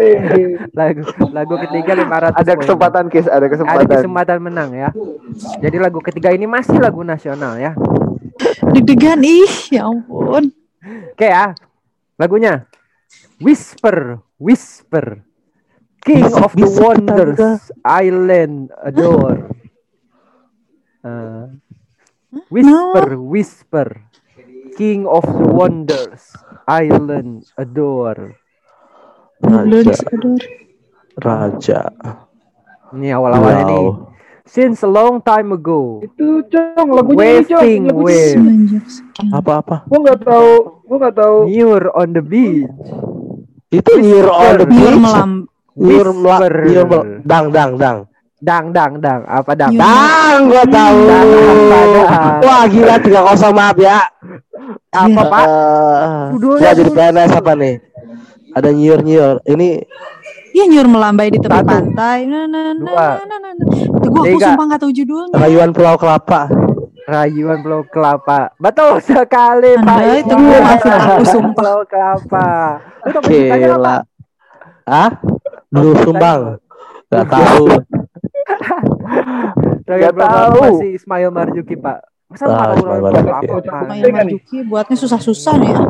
Lagu 0.78 1.02
lagu 1.34 1.54
ketiga 1.66 1.92
500 1.98 2.30
Ada 2.30 2.52
poin. 2.54 2.60
kesempatan 2.62 3.04
Kis, 3.10 3.26
ada 3.26 3.42
Ada 3.42 3.46
kesempatan. 3.50 3.86
kesempatan 3.90 4.38
menang 4.38 4.70
ya. 4.70 4.88
Jadi 5.58 5.76
lagu 5.82 5.98
ketiga 5.98 6.30
ini 6.30 6.46
masih 6.46 6.78
lagu 6.78 7.02
nasional 7.02 7.58
ya. 7.58 7.74
Deg-degan 8.70 9.18
ih, 9.20 9.50
ya 9.74 9.90
ampun. 9.90 10.54
Oke 11.12 11.26
ya. 11.26 11.58
Lagunya 12.16 12.70
Whisper, 13.42 14.22
Whisper. 14.38 15.26
King 16.02 16.26
of 16.34 16.54
the 16.54 16.66
Wonders. 16.66 17.70
Island 17.82 18.70
Adore. 18.78 19.50
Uh, 21.02 21.50
whisper, 22.50 23.06
Whisper. 23.18 23.88
King 24.72 25.04
of 25.04 25.24
the 25.24 25.48
Wonders, 25.48 26.32
Island 26.64 27.44
Adore. 27.56 28.38
Raja. 29.42 29.96
Raja. 31.18 31.80
Ini 32.92 33.08
awal-awalnya 33.10 33.64
nih. 33.66 33.82
Wow. 33.82 34.08
Since 34.42 34.82
a 34.82 34.90
long 34.90 35.22
time 35.22 35.54
ago, 35.54 36.02
Itu 36.02 36.42
cong 36.50 36.88
lagunya 36.90 37.14
ini 37.14 37.46
waving 37.46 37.82
Lagunya- 37.88 37.94
wave. 37.94 38.44
Apa-apa? 39.30 39.76
Gua 39.86 39.98
nggak 40.02 40.20
tahu, 40.20 40.50
gua 40.84 40.96
nggak 40.98 41.16
tahu. 41.16 41.36
near 41.46 41.82
on 41.94 42.08
the 42.10 42.20
beach. 42.20 42.68
Itu 43.70 43.92
near 43.96 44.26
on 44.26 44.52
the 44.58 44.66
beach. 44.66 44.98
melam. 44.98 45.30
Near 45.72 46.06
mela- 46.12 46.42
Whisper. 46.42 46.54
near 46.68 46.84
mel- 46.84 47.06
dang 47.24 47.46
dang 47.48 47.72
dang. 47.80 47.98
Dang, 48.42 48.74
dang, 48.74 48.98
dang. 48.98 49.22
Apa 49.22 49.54
dang? 49.54 49.70
Near- 49.70 49.86
Dang, 49.86 50.40
gua 50.44 50.64
tahu. 50.66 50.96
Dang, 51.06 51.28
apa 51.30 51.64
dang? 51.70 52.40
Wah, 52.42 52.62
gila 52.66 52.96
3-0 52.98 53.22
maaf 53.52 53.76
ya. 53.78 53.98
Apa, 54.90 55.22
Pak? 55.24 55.44
Eh, 55.44 56.24
Udah, 56.34 56.48
gua 56.50 56.56
udah, 56.58 56.72
jadi. 56.74 56.90
PNS 56.90 57.32
apa 57.32 57.52
nih? 57.54 57.74
Ada 58.52 58.68
nyur 58.68 59.00
nyur. 59.00 59.36
Ini 59.46 59.68
Iya 60.52 60.68
nyur 60.68 60.84
melambai 60.84 61.32
di 61.32 61.40
tepi 61.40 61.48
Satu. 61.48 61.64
pantai. 61.64 62.28
Nah, 62.28 62.44
nah, 62.44 62.60
nah, 62.68 62.76
Dua. 62.76 63.08
nah, 63.16 63.38
nah, 63.40 63.52
nah. 63.56 63.66
Aku 64.04 64.20
Tiga. 64.28 64.52
sumpah 64.52 64.64
nggak 64.68 64.80
tahu 64.82 64.92
judulnya. 64.92 65.32
rayuan 65.32 65.70
Pulau 65.72 65.96
Kelapa. 65.96 66.40
Rayuan 67.02 67.58
Pulau 67.62 67.80
Kelapa. 67.88 68.52
Betul 68.58 69.00
sekali, 69.00 69.80
Pak. 69.80 69.96
Anda 69.96 70.12
itu 70.14 70.34
Iwan. 70.34 70.60
maafin 70.60 70.92
aku, 70.92 71.22
sumpah. 71.24 71.56
Pulau 71.56 71.80
Kelapa. 71.88 72.48
Lu? 73.06 73.18
Gila. 73.24 73.96
Ah? 74.84 75.10
Dulu 75.70 75.92
sumbang. 76.02 76.40
Gak 77.08 77.24
tahu. 77.30 77.64
Gak 79.82 80.14
tahu. 80.14 80.80
si 80.80 80.96
Ismail 80.96 81.30
Marzuki, 81.30 81.74
Pak. 81.76 81.98
Masa 82.28 82.44
Ah, 82.48 82.72
Ismail 82.72 83.02
Marzuki. 83.02 83.68
Maya 83.68 84.06
Marzuki 84.10 84.58
buatnya 84.64 84.96
susah-susah 84.96 85.54
nih 85.58 85.70
ya. 85.72 85.80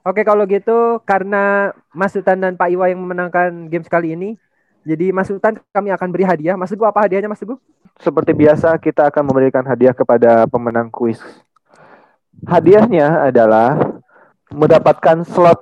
Oke, 0.00 0.24
kalau 0.24 0.48
gitu 0.48 1.04
karena 1.04 1.76
Mas 1.92 2.16
Sultan 2.16 2.40
dan 2.40 2.56
Pak 2.56 2.72
Iwa 2.72 2.88
yang 2.88 3.04
memenangkan 3.04 3.68
games 3.68 3.86
kali 3.86 4.16
ini, 4.16 4.40
Jadi 4.80 5.12
Mas 5.12 5.28
Sultan 5.28 5.60
kami 5.76 5.92
akan 5.92 6.08
beri 6.08 6.24
hadiah. 6.24 6.56
Mas 6.56 6.72
Teguh 6.72 6.88
apa 6.88 7.04
hadiahnya 7.04 7.28
Mas 7.28 7.36
Teguh? 7.36 7.60
Seperti 8.00 8.32
biasa 8.32 8.80
kita 8.80 9.12
akan 9.12 9.28
memberikan 9.28 9.60
hadiah 9.60 9.92
kepada 9.92 10.48
pemenang 10.48 10.88
kuis. 10.88 11.20
Hadiahnya 12.48 13.28
adalah 13.28 13.76
mendapatkan 14.48 15.20
slot 15.28 15.60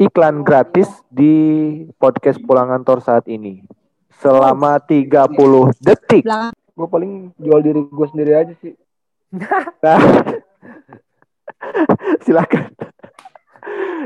iklan 0.00 0.40
gratis 0.40 0.88
di 1.12 1.36
podcast 2.00 2.40
Pulang 2.40 2.72
Kantor 2.72 3.04
saat 3.04 3.28
ini. 3.28 3.60
Selama 4.24 4.80
30 4.80 5.76
detik. 5.78 6.24
Gue 6.72 6.88
paling 6.88 7.30
jual 7.36 7.60
diri 7.60 7.84
gue 7.84 8.06
sendiri 8.08 8.32
aja 8.34 8.54
sih. 8.58 8.72
Nah, 9.84 10.00
silakan. 12.24 12.72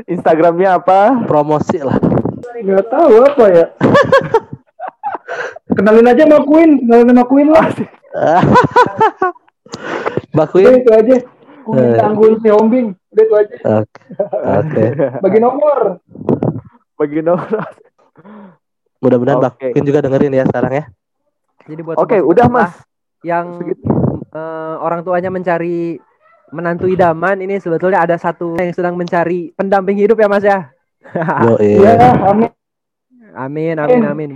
Instagramnya 0.05 0.75
apa? 0.75 1.23
Promosi 1.23 1.79
lah. 1.79 1.95
Nggak 2.57 2.89
tahu 2.89 3.13
apa 3.23 3.45
ya. 3.47 3.65
Kenalin 5.71 6.09
aja 6.09 6.25
sama 6.25 6.41
Queen, 6.43 6.81
kenalin 6.81 7.13
sama 7.13 7.23
Queen 7.23 7.47
lah. 7.47 7.67
Mbak 10.33 10.33
Udah 10.33 10.47
Queen. 10.49 10.73
itu 10.75 10.91
aja. 10.91 11.15
Queen 11.63 11.85
Eh. 11.85 11.95
tanggul 11.95 12.31
si 12.41 12.49
Hombing. 12.49 12.87
Udah 13.13 13.23
itu 13.23 13.35
aja. 13.37 13.55
Oke. 13.79 14.01
Oke. 14.33 14.83
Bagi 15.21 15.39
nomor. 15.39 16.01
Bagi 16.97 17.19
nomor. 17.21 17.63
Mudah-mudahan 18.99 19.37
Mbak 19.39 19.53
Oke. 19.55 19.67
Queen 19.71 19.85
juga 19.87 19.99
dengerin 20.03 20.33
ya 20.35 20.43
sekarang 20.47 20.73
ya. 20.75 20.83
Jadi 21.69 21.81
buat 21.83 21.95
Oke, 21.99 22.17
sobat 22.19 22.29
udah 22.35 22.45
Mas. 22.51 22.73
Yang 23.23 23.45
eh, 24.35 24.75
orang 24.79 25.01
tuanya 25.03 25.29
mencari 25.31 25.99
menantu 26.49 26.89
idaman 26.89 27.37
ini 27.39 27.61
sebetulnya 27.61 28.03
ada 28.03 28.17
satu 28.17 28.57
yang 28.57 28.73
sedang 28.73 28.97
mencari 28.97 29.53
pendamping 29.53 29.95
hidup 29.99 30.17
ya 30.19 30.27
Mas 30.27 30.43
ya. 30.43 30.59
Yo, 31.45 31.55
Iya, 31.61 32.11
amin. 32.27 32.51
Amin 33.29 33.77
amin 33.77 34.03
amin. 34.09 34.31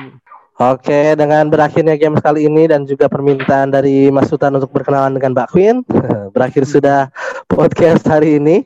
Oke, 0.54 1.18
dengan 1.18 1.50
berakhirnya 1.50 1.98
game 1.98 2.22
kali 2.22 2.46
ini 2.46 2.70
dan 2.70 2.86
juga 2.86 3.10
permintaan 3.10 3.74
dari 3.74 4.14
Mas 4.14 4.30
Sultan 4.30 4.54
untuk 4.54 4.70
berkenalan 4.70 5.18
dengan 5.18 5.34
Mbak 5.34 5.50
Queen, 5.50 5.82
berakhir 6.36 6.70
sudah 6.70 7.10
podcast 7.50 8.06
hari 8.06 8.38
ini. 8.38 8.62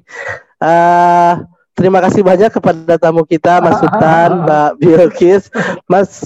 Eh, 0.59 1.33
terima 1.77 2.01
kasih 2.01 2.25
banyak 2.25 2.49
kepada 2.49 2.97
tamu 2.97 3.21
kita, 3.21 3.61
Mas 3.61 3.77
Sultan, 3.77 4.43
Mbak 4.43 4.69
Bilkis, 4.81 5.43
Mas 5.85 6.25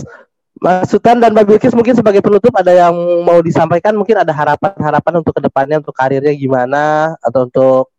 Mas 0.62 0.88
Sultan 0.88 1.18
dan 1.20 1.34
Mbak 1.34 1.46
Bilkis 1.52 1.74
mungkin 1.74 1.98
sebagai 1.98 2.22
penutup 2.24 2.54
ada 2.54 2.70
yang 2.72 2.94
mau 3.28 3.42
disampaikan, 3.44 3.98
mungkin 3.98 4.16
ada 4.22 4.32
harapan-harapan 4.32 5.14
untuk 5.20 5.34
ke 5.36 5.42
depannya, 5.44 5.82
untuk 5.82 5.92
karirnya 5.92 6.32
gimana, 6.38 7.18
atau 7.20 7.50
untuk 7.50 7.92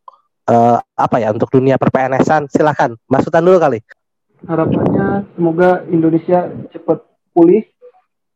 eh, 0.47 0.79
apa 0.79 1.17
ya, 1.19 1.35
untuk 1.35 1.51
dunia 1.51 1.77
per-PNS-an. 1.77 2.49
Silakan, 2.49 2.97
Mas 3.11 3.27
Sultan 3.27 3.45
dulu 3.45 3.59
kali. 3.59 3.79
Harapannya 4.43 5.27
semoga 5.39 5.87
Indonesia 5.87 6.51
cepat 6.71 7.03
pulih 7.31 7.63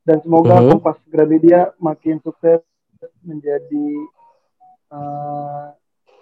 dan 0.07 0.23
semoga 0.23 0.62
Mhm. 0.62 0.75
Kompas 0.75 0.99
Gramedia 1.11 1.75
makin 1.83 2.23
sukses 2.23 2.62
menjadi 3.27 3.89
eh, 4.87 5.67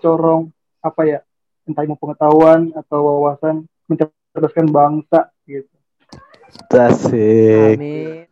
corong 0.01 0.49
apa 0.81 1.03
ya 1.05 1.21
entah 1.65 1.83
ilmu 1.85 1.97
pengetahuan 1.97 2.73
atau 2.77 2.99
wawasan 3.01 3.65
mencerdaskan 3.89 4.67
bangsa 4.69 5.33
gitu. 5.49 5.75
Asik. 6.71 7.79
Amin. 7.79 8.27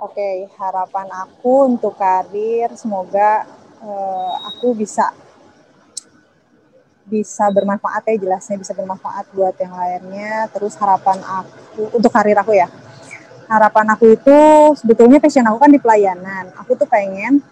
Oke, 0.00 0.48
harapan 0.56 1.12
aku 1.12 1.68
untuk 1.68 1.92
karir 2.00 2.72
semoga 2.72 3.44
eh, 3.84 4.32
aku 4.48 4.72
bisa 4.72 5.12
bisa 7.04 7.50
bermanfaat 7.50 8.06
ya 8.06 8.16
jelasnya 8.16 8.56
bisa 8.56 8.72
bermanfaat 8.72 9.28
buat 9.36 9.52
yang 9.60 9.76
lainnya. 9.76 10.48
Terus 10.56 10.72
harapan 10.80 11.20
aku 11.20 11.92
untuk 11.92 12.08
karir 12.08 12.38
aku 12.40 12.56
ya. 12.56 12.70
Harapan 13.44 13.92
aku 13.92 14.14
itu 14.14 14.38
sebetulnya 14.78 15.20
passion 15.20 15.44
aku 15.44 15.58
kan 15.60 15.68
di 15.74 15.80
pelayanan. 15.82 16.54
Aku 16.64 16.80
tuh 16.80 16.88
pengen 16.88 17.44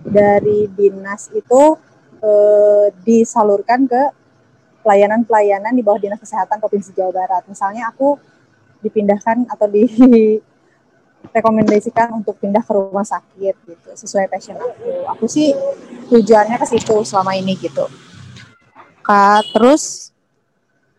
dari 0.00 0.70
dinas 0.72 1.28
itu 1.36 1.76
eh, 2.24 2.86
disalurkan 3.04 3.84
ke 3.84 4.23
pelayanan-pelayanan 4.84 5.72
di 5.72 5.80
bawah 5.80 5.96
Dinas 5.96 6.20
Kesehatan 6.20 6.60
Provinsi 6.60 6.92
Jawa 6.92 7.10
Barat. 7.24 7.48
Misalnya 7.48 7.88
aku 7.88 8.20
dipindahkan 8.84 9.48
atau 9.48 9.64
di 9.64 9.88
rekomendasikan 11.32 12.12
untuk 12.12 12.36
pindah 12.36 12.60
ke 12.60 12.72
rumah 12.76 13.06
sakit 13.06 13.54
gitu 13.64 13.88
sesuai 13.96 14.28
passion 14.28 14.60
aku. 14.60 15.08
Aku 15.16 15.24
sih 15.24 15.56
tujuannya 16.12 16.60
ke 16.60 16.66
situ 16.68 17.00
selama 17.08 17.32
ini 17.32 17.56
gitu. 17.56 17.88
Kak, 19.00 19.56
terus 19.56 20.12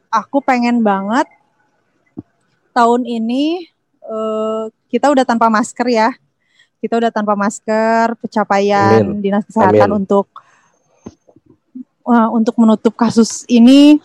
aku 0.10 0.42
pengen 0.42 0.82
banget 0.82 1.30
tahun 2.74 3.06
ini 3.06 3.70
eh, 4.02 4.64
kita 4.90 5.14
udah 5.14 5.26
tanpa 5.28 5.52
masker 5.54 5.88
ya. 5.94 6.10
Kita 6.82 7.02
udah 7.02 7.10
tanpa 7.10 7.34
masker, 7.34 8.14
pencapaian 8.22 9.02
Amin. 9.02 9.18
Dinas 9.18 9.46
Kesehatan 9.46 9.90
Amin. 9.90 10.06
untuk 10.06 10.30
eh, 12.06 12.30
untuk 12.30 12.56
menutup 12.56 12.94
kasus 12.94 13.44
ini 13.46 13.98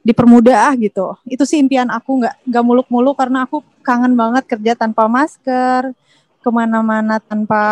dipermudah 0.00 0.76
gitu. 0.76 1.16
Itu 1.24 1.42
sih 1.42 1.56
impian 1.56 1.88
aku 1.88 2.20
nggak 2.20 2.44
nggak 2.44 2.64
muluk-muluk 2.64 3.16
karena 3.16 3.46
aku 3.46 3.62
kangen 3.80 4.12
banget 4.12 4.44
kerja 4.44 4.76
tanpa 4.76 5.08
masker, 5.08 5.96
ke 6.38 6.50
mana-mana 6.52 7.16
tanpa 7.16 7.62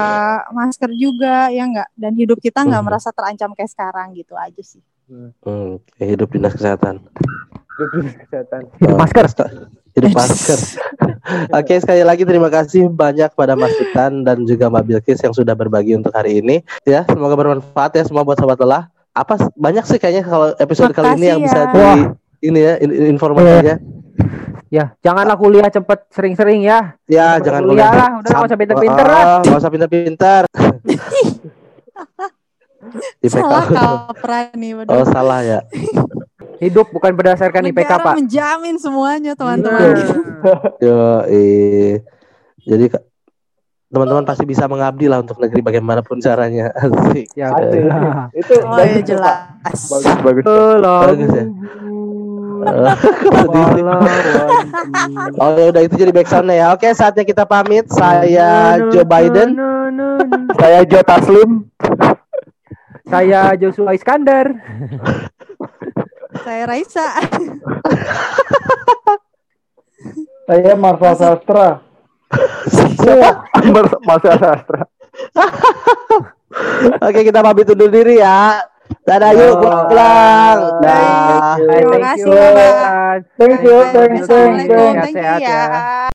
masker 0.49 0.97
juga 0.97 1.53
ya 1.53 1.69
nggak. 1.69 1.89
Dan 1.93 2.13
hidup 2.17 2.41
kita 2.41 2.65
nggak 2.65 2.81
Mhm. 2.81 2.89
merasa 2.89 3.13
terancam 3.13 3.53
kayak 3.53 3.69
sekarang 3.69 4.17
gitu 4.17 4.33
aja 4.33 4.63
sih. 4.65 4.81
Hmm, 5.45 5.77
hidup 5.99 6.33
dinas 6.33 6.57
kesehatan. 6.57 7.05
kesehatan. 8.29 8.69
Hidup 8.79 8.97
masker. 8.97 9.27
Hidup 9.93 10.13
masker. 10.13 10.59
Oke, 11.59 11.75
sekali 11.77 12.01
lagi 12.01 12.25
terima 12.25 12.49
kasih 12.49 12.89
banyak 12.89 13.33
pada 13.33 13.53
Mas 13.53 13.77
Sultan 13.77 14.25
dan 14.25 14.45
juga 14.45 14.69
Mbak 14.69 14.85
Bilkis 14.87 15.21
yang 15.21 15.33
sudah 15.33 15.53
berbagi 15.53 15.93
untuk 15.93 16.13
hari 16.13 16.41
ini. 16.41 16.65
Ya, 16.85 17.05
semoga 17.05 17.37
bermanfaat 17.37 17.93
ya 17.93 18.05
semua 18.05 18.25
buat 18.25 18.37
sobat 18.37 18.57
lelah. 18.57 18.89
Apa 19.13 19.53
banyak 19.53 19.85
sih 19.85 19.97
kayaknya 19.97 20.25
kalau 20.25 20.57
episode 20.57 20.91
kali 20.91 21.05
ini 21.11 21.13
Makasih 21.13 21.29
yang 21.29 21.41
bisa 21.41 21.59
ya. 21.59 21.67
di 21.67 21.79
Wah. 21.79 21.97
ini 22.43 22.61
ya 22.61 22.75
in- 22.79 22.95
in- 22.95 23.09
informasinya. 23.13 23.77
Ya, 24.67 24.97
janganlah 24.99 25.37
kuliah 25.37 25.69
cepet 25.69 26.09
sering-sering 26.09 26.65
ya. 26.65 26.97
Ya, 27.05 27.37
Cepet 27.37 27.45
jangan 27.45 27.63
kuliah 27.63 27.77
kuliah. 27.85 27.93
lah, 27.93 28.11
udah 28.17 28.31
nggak 28.31 28.47
usah 28.47 28.57
pinter-pinter 28.57 29.07
lah. 29.07 29.23
oh, 29.23 29.41
nggak 29.43 29.59
usah 29.59 29.71
pinter-pinter. 29.71 30.43
IPK. 33.23 33.37
Salah 33.39 33.65
kaprah 33.69 34.51
nih. 34.55 34.73
Oh, 34.87 35.05
salah 35.05 35.41
ya. 35.41 35.61
Hidup 36.63 36.89
bukan 36.89 37.13
berdasarkan 37.13 37.69
IPK, 37.69 37.91
Pak. 37.93 38.15
menjamin 38.17 38.79
semuanya, 38.79 39.35
teman-teman. 39.35 39.99
Yo, 40.79 41.21
eh. 41.27 42.01
Jadi 42.63 42.85
Kak, 42.89 43.03
teman-teman 43.93 44.25
pasti 44.25 44.49
bisa 44.49 44.65
mengabdi 44.65 45.05
lah 45.05 45.21
untuk 45.21 45.37
negeri 45.37 45.61
bagaimanapun 45.61 46.17
caranya. 46.25 46.73
Asik. 46.81 47.29
Ya, 47.37 47.53
Asik. 47.53 47.85
Itu 48.41 48.55
Oh 48.65 48.81
ya 48.81 48.89
bagus, 48.89 49.05
jelas. 49.05 49.37
Bagus, 49.93 50.17
bagus. 50.25 50.45
Bagus 50.81 51.31
ya. 51.37 51.45
Sedih. 53.37 53.67
Oh 55.43 55.51
ya 55.59 55.75
udah 55.75 55.83
itu 55.83 55.95
jadi 55.99 56.15
backsoundnya 56.15 56.55
ya. 56.55 56.67
Oke 56.73 56.87
saatnya 56.95 57.27
kita 57.27 57.43
pamit. 57.43 57.91
Saya 57.91 58.79
Joe 58.89 59.03
Biden. 59.03 59.59
Saya 60.57 60.87
Jo 60.87 61.03
Taslim. 61.03 61.67
Saya 63.11 63.53
Joshua 63.59 63.93
Iskandar. 63.99 64.55
Saya 66.47 66.63
Raisa. 66.71 67.19
Saya 70.47 70.73
Marva 70.79 71.13
Sastra. 71.19 71.92
Mas 74.07 74.23
Sastra. 74.23 74.83
Oke 77.03 77.21
kita 77.25 77.41
pamit 77.41 77.69
undur 77.69 77.89
diri 77.89 78.21
ya. 78.21 78.61
Dadah 79.03 79.33
yuk 79.33 79.57
pulang. 79.63 80.59
Dah. 80.85 81.57
Terima 81.57 81.97
Thank 81.97 82.05
kasih. 82.13 83.17
Thank 83.41 83.59
you, 83.65 83.77
thank 83.91 84.13
you, 84.21 84.25
thank 84.29 84.69
you. 84.69 84.85
Thank 85.01 85.17
you 85.17 85.23
ya. 85.23 85.37
ya. 85.41 86.12